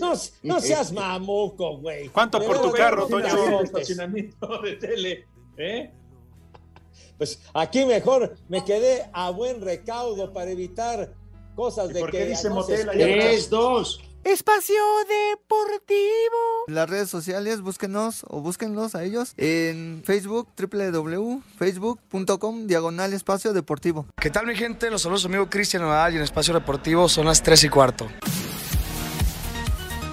No, 0.00 0.12
no 0.42 0.60
seas 0.60 0.92
mamuco, 0.92 1.78
güey. 1.78 2.08
¿Cuánto 2.08 2.40
por 2.40 2.60
tu 2.62 2.72
carro, 2.72 3.06
Toño? 3.06 3.62
estacionamiento 3.62 4.60
de 4.62 4.76
tele, 4.76 5.26
¿eh? 5.56 5.92
Pues 7.18 7.40
aquí 7.54 7.84
mejor 7.84 8.36
me 8.48 8.64
quedé 8.64 9.08
a 9.12 9.30
buen 9.30 9.60
recaudo 9.62 10.32
para 10.32 10.50
evitar 10.50 11.14
cosas 11.54 11.88
de 11.88 12.00
por 12.00 12.10
que 12.10 12.18
qué 12.18 12.26
dice 12.26 12.48
no 12.48 12.56
motel 12.56 12.88
atrás? 12.88 13.50
dos. 13.50 14.00
Espacio 14.24 14.74
Deportivo. 15.08 16.64
Las 16.66 16.90
redes 16.90 17.08
sociales, 17.08 17.60
búsquenos 17.60 18.24
o 18.28 18.40
búsquenlos 18.40 18.96
a 18.96 19.04
ellos 19.04 19.32
en 19.36 20.02
Facebook, 20.04 20.48
www.facebook.com, 20.58 22.66
diagonal 22.66 23.12
espacio 23.12 23.52
deportivo. 23.52 24.06
¿Qué 24.20 24.30
tal 24.30 24.46
mi 24.46 24.56
gente? 24.56 24.90
Los 24.90 25.02
saludos 25.02 25.22
su 25.22 25.28
amigo 25.28 25.48
Cristian 25.48 25.84
Nadal 25.84 26.14
y 26.14 26.16
en 26.16 26.22
Espacio 26.22 26.52
Deportivo 26.54 27.08
son 27.08 27.26
las 27.26 27.40
3 27.40 27.64
y 27.64 27.68
cuarto. 27.68 28.08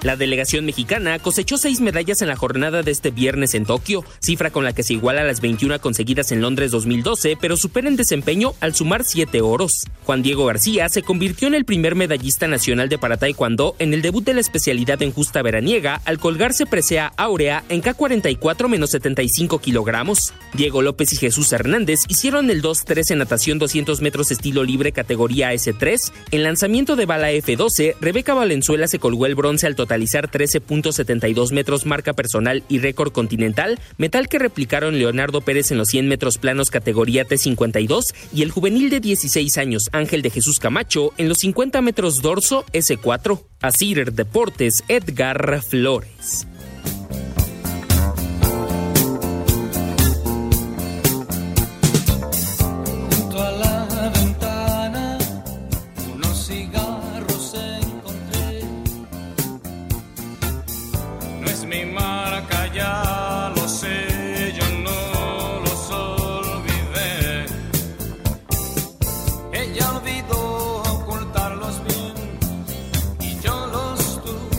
La 0.04 0.16
delegación 0.16 0.66
mexicana 0.66 1.18
cosechó 1.18 1.56
seis 1.56 1.80
medallas 1.80 2.20
en 2.20 2.28
la 2.28 2.36
jornada 2.36 2.82
de 2.82 2.90
este 2.90 3.10
viernes 3.10 3.54
en 3.54 3.64
Tokio, 3.64 4.04
cifra 4.20 4.50
con 4.50 4.62
la 4.62 4.74
que 4.74 4.82
se 4.82 4.92
iguala 4.92 5.22
a 5.22 5.24
las 5.24 5.40
21 5.40 5.80
conseguidas 5.80 6.30
en 6.30 6.42
Londres 6.42 6.72
2012, 6.72 7.38
pero 7.40 7.56
supera 7.56 7.88
en 7.88 7.96
desempeño 7.96 8.52
al 8.60 8.74
sumar 8.74 9.04
siete 9.04 9.40
oros. 9.40 9.84
Juan 10.04 10.22
Diego 10.22 10.44
García 10.44 10.90
se 10.90 11.00
convirtió 11.00 11.48
en 11.48 11.54
el 11.54 11.64
primer 11.64 11.94
medallista 11.94 12.46
nacional 12.46 12.90
de 12.90 12.98
para 12.98 13.16
taekwondo 13.16 13.76
en 13.78 13.94
el 13.94 14.02
debut 14.02 14.22
de 14.22 14.34
la 14.34 14.42
especialidad 14.42 15.00
en 15.00 15.10
justa 15.10 15.40
veraniega 15.40 16.02
al 16.04 16.18
colgarse 16.18 16.66
presea 16.66 17.14
áurea 17.16 17.64
en 17.70 17.80
K44 17.80 18.68
menos 18.68 18.90
75 18.90 19.58
kilogramos. 19.60 20.34
Diego 20.52 20.82
López 20.82 21.14
y 21.14 21.16
Jesús 21.16 21.50
Hernández 21.50 22.00
hicieron 22.08 22.50
el 22.50 22.60
2-3 22.60 23.12
en 23.12 23.18
natación 23.20 23.58
200 23.58 24.02
metros 24.02 24.30
estilo 24.30 24.64
libre 24.64 24.92
categoría 24.92 25.54
S3. 25.54 26.12
En 26.30 26.42
lanzamiento 26.42 26.94
de 26.94 27.06
bala 27.06 27.32
F12, 27.32 27.96
Rebeca 28.02 28.34
Valenzuela 28.34 28.86
se 28.86 28.98
colgó 28.98 29.24
el 29.24 29.34
bronce 29.34 29.66
al 29.66 29.76
totalizar 29.94 30.28
13.72 30.28 31.52
metros 31.52 31.86
marca 31.86 32.14
personal 32.14 32.64
y 32.68 32.80
récord 32.80 33.12
continental, 33.12 33.78
metal 33.96 34.28
que 34.28 34.40
replicaron 34.40 34.98
Leonardo 34.98 35.40
Pérez 35.40 35.70
en 35.70 35.78
los 35.78 35.86
100 35.86 36.08
metros 36.08 36.36
planos 36.38 36.70
categoría 36.70 37.24
T52 37.24 38.12
y 38.34 38.42
el 38.42 38.50
juvenil 38.50 38.90
de 38.90 38.98
16 38.98 39.56
años 39.56 39.84
Ángel 39.92 40.22
de 40.22 40.30
Jesús 40.30 40.58
Camacho 40.58 41.12
en 41.16 41.28
los 41.28 41.38
50 41.38 41.80
metros 41.80 42.22
dorso 42.22 42.64
S4. 42.72 43.44
Asir 43.60 44.12
Deportes 44.12 44.82
Edgar 44.88 45.62
Flores. 45.62 46.48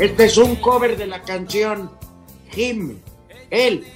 Este 0.06 0.26
es 0.26 0.38
un 0.38 0.56
cover 0.58 0.96
de 0.96 1.08
la 1.08 1.24
canción 1.24 1.90
Him. 2.56 3.02
Él, 3.50 3.92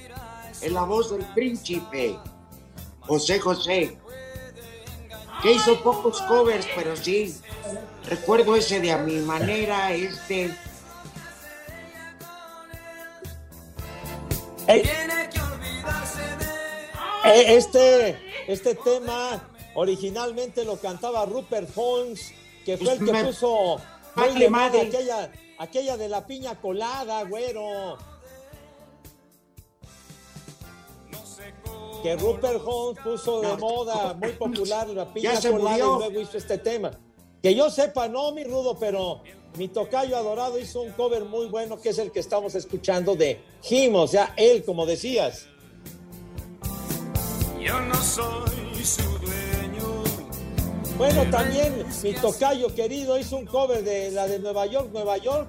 en 0.60 0.74
la 0.74 0.82
voz 0.82 1.12
del 1.12 1.24
príncipe, 1.34 2.18
José 2.98 3.38
José, 3.38 3.96
que 5.40 5.52
hizo 5.52 5.80
pocos 5.84 6.20
covers, 6.22 6.66
pero 6.74 6.96
sí. 6.96 7.36
Recuerdo 8.08 8.56
ese 8.56 8.80
de 8.80 8.90
a 8.90 8.98
mi 8.98 9.18
manera, 9.18 9.92
este. 9.92 10.52
Eh, 14.66 14.82
Este, 17.24 18.18
este 18.48 18.74
tema 18.74 19.48
originalmente 19.74 20.64
lo 20.64 20.76
cantaba 20.76 21.24
Rupert 21.24 21.70
Holmes, 21.76 22.32
que 22.64 22.76
fue 22.76 22.94
el 22.94 22.98
que 22.98 23.24
puso 23.24 23.80
moda 24.16 24.50
madre. 24.50 24.80
aquella, 24.80 25.30
aquella 25.60 25.98
de 25.98 26.08
la 26.08 26.26
piña 26.26 26.58
colada, 26.58 27.22
güero. 27.24 27.98
Que 32.02 32.16
Rupert 32.16 32.62
Holmes 32.64 32.98
puso 33.04 33.42
de 33.42 33.56
moda, 33.58 34.14
muy 34.14 34.32
popular, 34.32 34.88
la 34.88 35.12
piña 35.12 35.38
colada, 35.38 35.58
murió. 35.58 35.96
y 35.96 35.98
luego 35.98 36.20
hizo 36.22 36.38
este 36.38 36.56
tema. 36.56 36.90
Que 37.42 37.54
yo 37.54 37.70
sepa, 37.70 38.08
no, 38.08 38.32
mi 38.32 38.42
rudo, 38.42 38.78
pero 38.78 39.20
mi 39.58 39.68
tocayo 39.68 40.16
adorado 40.16 40.58
hizo 40.58 40.80
un 40.80 40.92
cover 40.92 41.26
muy 41.26 41.46
bueno, 41.48 41.78
que 41.78 41.90
es 41.90 41.98
el 41.98 42.10
que 42.10 42.20
estamos 42.20 42.54
escuchando 42.54 43.14
de 43.14 43.42
Him, 43.68 43.94
o 43.96 44.06
sea, 44.06 44.32
él, 44.38 44.64
como 44.64 44.86
decías. 44.86 45.46
Yo 47.60 47.78
no 47.80 48.02
soy 48.02 48.82
su. 48.82 49.19
Bueno, 51.00 51.24
también 51.30 51.86
mi 52.02 52.12
tocayo 52.12 52.74
querido 52.74 53.18
hizo 53.18 53.38
un 53.38 53.46
cover 53.46 53.82
de 53.82 54.10
la 54.10 54.28
de 54.28 54.38
Nueva 54.38 54.66
York, 54.66 54.90
Nueva 54.92 55.16
York. 55.16 55.48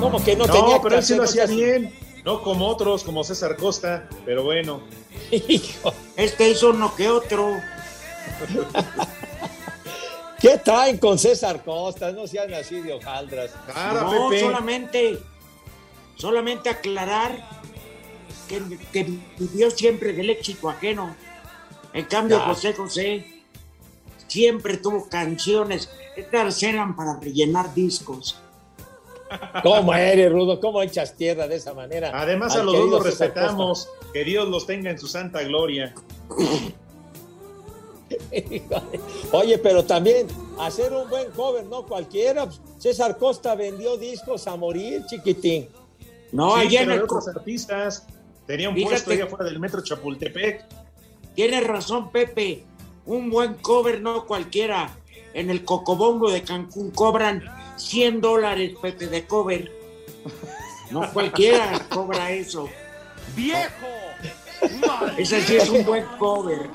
Como 0.00 0.24
que 0.24 0.34
no, 0.34 0.46
No, 0.46 0.52
tenía 0.54 0.80
pero 0.80 0.96
él 0.96 1.02
sí 1.02 1.14
lo 1.16 1.24
hacía 1.24 1.44
bien. 1.44 1.94
No 2.24 2.40
como 2.40 2.66
otros, 2.66 3.04
como 3.04 3.22
César 3.22 3.58
Costa, 3.58 4.08
pero 4.24 4.42
bueno. 4.42 4.80
Este 6.16 6.48
hizo 6.48 6.70
uno 6.70 6.96
que 6.96 7.10
otro. 7.10 7.60
¿Qué 10.40 10.56
traen 10.56 10.96
con 10.96 11.18
César 11.18 11.62
Costa? 11.62 12.10
No 12.10 12.26
sean 12.26 12.54
así 12.54 12.80
de 12.80 12.94
hojaldras. 12.94 13.50
no, 13.92 14.30
solamente, 14.32 15.18
solamente 16.16 16.70
aclarar 16.70 17.50
que, 18.48 18.78
que 18.94 19.18
vivió 19.38 19.70
siempre 19.70 20.14
del 20.14 20.30
éxito 20.30 20.70
ajeno. 20.70 21.14
En 21.94 22.04
cambio. 22.06 22.40
José 22.40 22.72
José 22.74 23.26
siempre 24.26 24.76
tuvo 24.78 25.08
canciones. 25.08 25.90
Estas 26.16 26.62
eran 26.62 26.94
para 26.96 27.18
rellenar 27.20 27.74
discos. 27.74 28.38
¿Cómo 29.62 29.94
eres, 29.94 30.30
Rudo? 30.30 30.60
¿Cómo 30.60 30.82
echas 30.82 31.16
tierra 31.16 31.48
de 31.48 31.56
esa 31.56 31.72
manera? 31.72 32.10
Además, 32.14 32.54
al 32.54 32.60
a 32.62 32.64
los 32.64 32.74
dos 32.76 32.90
los 32.90 33.02
Costa? 33.02 33.24
respetamos. 33.26 33.88
Que 34.12 34.24
Dios 34.24 34.46
los 34.48 34.66
tenga 34.66 34.90
en 34.90 34.98
su 34.98 35.06
santa 35.06 35.42
gloria. 35.42 35.94
Oye, 39.32 39.58
pero 39.58 39.84
también 39.84 40.26
hacer 40.58 40.92
un 40.92 41.08
buen 41.08 41.30
cover, 41.32 41.64
no 41.64 41.86
cualquiera. 41.86 42.48
César 42.78 43.16
Costa 43.16 43.54
vendió 43.54 43.96
discos 43.96 44.46
a 44.46 44.56
morir, 44.56 45.04
chiquitín. 45.06 45.68
No, 46.32 46.54
sí, 46.56 46.66
allá 46.66 46.80
en 46.82 46.86
pero 46.88 46.92
el 46.94 47.00
de 47.02 47.06
co- 47.06 47.16
otros 47.18 47.36
artistas. 47.36 48.06
Tenía 48.46 48.68
un 48.68 48.74
Fíjate. 48.74 48.92
puesto 48.94 49.10
allá 49.12 49.24
afuera 49.24 49.44
del 49.44 49.58
metro 49.60 49.82
Chapultepec. 49.82 50.64
Tienes 51.34 51.66
razón, 51.66 52.10
Pepe. 52.10 52.64
Un 53.06 53.30
buen 53.30 53.54
cover, 53.54 54.00
no 54.00 54.26
cualquiera. 54.26 54.90
En 55.34 55.50
el 55.50 55.64
Cocobongo 55.64 56.30
de 56.30 56.42
Cancún 56.42 56.90
cobran 56.90 57.42
100 57.76 58.20
dólares, 58.20 58.74
Pepe, 58.80 59.06
de 59.06 59.26
cover. 59.26 59.72
No 60.90 61.10
cualquiera 61.12 61.80
cobra 61.88 62.30
eso. 62.30 62.68
¡Viejo! 63.34 63.86
Ese 65.16 65.40
sí 65.40 65.56
es 65.56 65.68
un 65.70 65.84
buen 65.84 66.04
cover. 66.18 66.68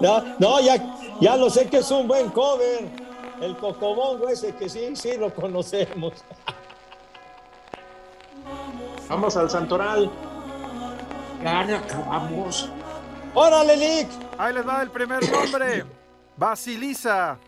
No, 0.00 0.22
no, 0.38 0.60
ya, 0.60 0.98
ya 1.20 1.36
lo 1.36 1.50
sé 1.50 1.68
que 1.68 1.78
es 1.78 1.90
un 1.90 2.08
buen 2.08 2.30
cover. 2.30 2.88
El 3.40 3.56
cocobongo 3.56 4.28
ese 4.28 4.54
que 4.54 4.68
sí, 4.68 4.90
sí 4.94 5.16
lo 5.16 5.32
conocemos. 5.34 6.14
Vamos 9.08 9.36
al 9.36 9.50
Santoral. 9.50 10.10
Ya 11.44 11.60
acabamos. 11.60 12.68
¡Órale, 13.34 13.76
Lick! 13.76 14.08
Ahí 14.38 14.54
les 14.54 14.66
va 14.66 14.82
el 14.82 14.90
primer 14.90 15.30
nombre. 15.30 15.84
Basilisa. 16.36 17.38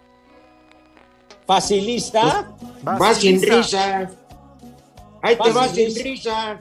¿Facilista? 1.47 2.49
Va 2.87 3.15
sin 3.15 3.43
risa. 3.43 4.11
Ahí 5.23 5.37
te 5.37 5.51
vas 5.53 5.71
sin 5.73 5.95
risa. 5.95 6.59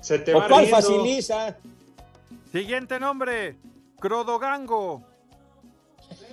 Se 0.00 0.18
te 0.20 0.34
¿O 0.34 0.38
va 0.38 0.48
cuál 0.48 0.60
riendo. 0.66 0.76
faciliza? 0.76 1.56
Siguiente 2.52 3.00
nombre, 3.00 3.56
Crodogango. 3.98 5.02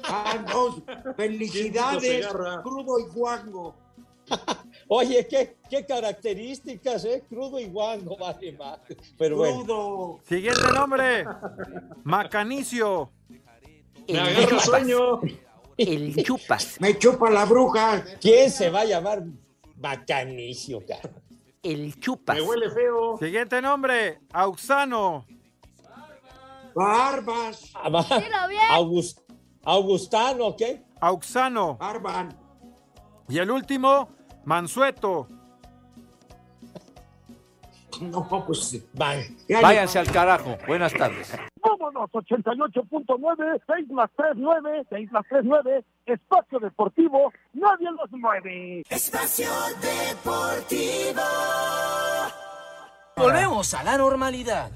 Ah, 0.03 0.35
no. 0.47 1.13
Felicidades, 1.17 2.27
crudo 2.27 2.99
y 2.99 3.03
guango. 3.13 3.75
Oye, 4.87 5.27
¿qué, 5.27 5.57
qué 5.69 5.85
características, 5.85 7.05
¿eh? 7.05 7.23
Crudo 7.27 7.59
y 7.59 7.65
guango, 7.65 8.15
vale 8.19 8.51
más. 8.53 8.79
Pero 9.17 9.37
bueno. 9.37 9.57
Crudo. 9.63 10.19
Siguiente 10.27 10.61
nombre, 10.73 11.25
Macanicio. 12.03 13.11
Me 14.07 14.19
agarra 14.19 14.59
sueño. 14.59 15.21
El 15.77 16.15
chupas. 16.23 16.79
Me 16.79 16.97
chupa 16.97 17.29
la 17.29 17.45
bruja. 17.45 18.03
¿Quién 18.21 18.49
se 18.51 18.69
va 18.69 18.81
a 18.81 18.85
llamar 18.85 19.23
Bacanicio, 19.75 20.85
cara? 20.85 21.09
El 21.63 21.99
chupas. 21.99 22.35
Me 22.35 22.41
huele 22.43 22.69
feo. 22.69 23.17
Siguiente 23.17 23.61
nombre, 23.61 24.19
Auxano. 24.31 25.25
Barbas. 26.75 27.73
Va. 27.93 28.05
August- 28.75 29.21
Augustano, 29.63 30.55
¿qué? 30.55 30.83
Auxano. 31.01 31.77
Barban. 31.77 32.37
Y 33.27 33.39
el 33.39 33.49
último, 33.49 34.09
Mansueto. 34.45 35.27
No, 38.01 38.27
pues. 38.45 38.83
Van. 38.93 39.19
ya 39.47 39.61
Váyanse 39.61 39.99
al 39.99 40.11
carajo. 40.11 40.57
Buenas 40.67 40.93
tardes. 40.93 41.33
Vámonos, 41.61 42.09
88.9, 42.11 43.61
6 43.65 43.89
más 43.89 44.09
3, 44.15 44.33
9, 44.35 44.85
6 44.89 45.11
más 45.11 45.25
3, 45.29 45.41
9, 45.45 45.83
espacio 46.05 46.59
deportivo, 46.59 47.33
nadie 47.53 47.89
los 47.91 48.11
mueve. 48.11 48.83
Espacio 48.89 49.49
Deportivo. 49.81 51.21
Volvemos 53.15 53.73
a 53.73 53.83
la 53.83 53.97
normalidad. 53.97 54.71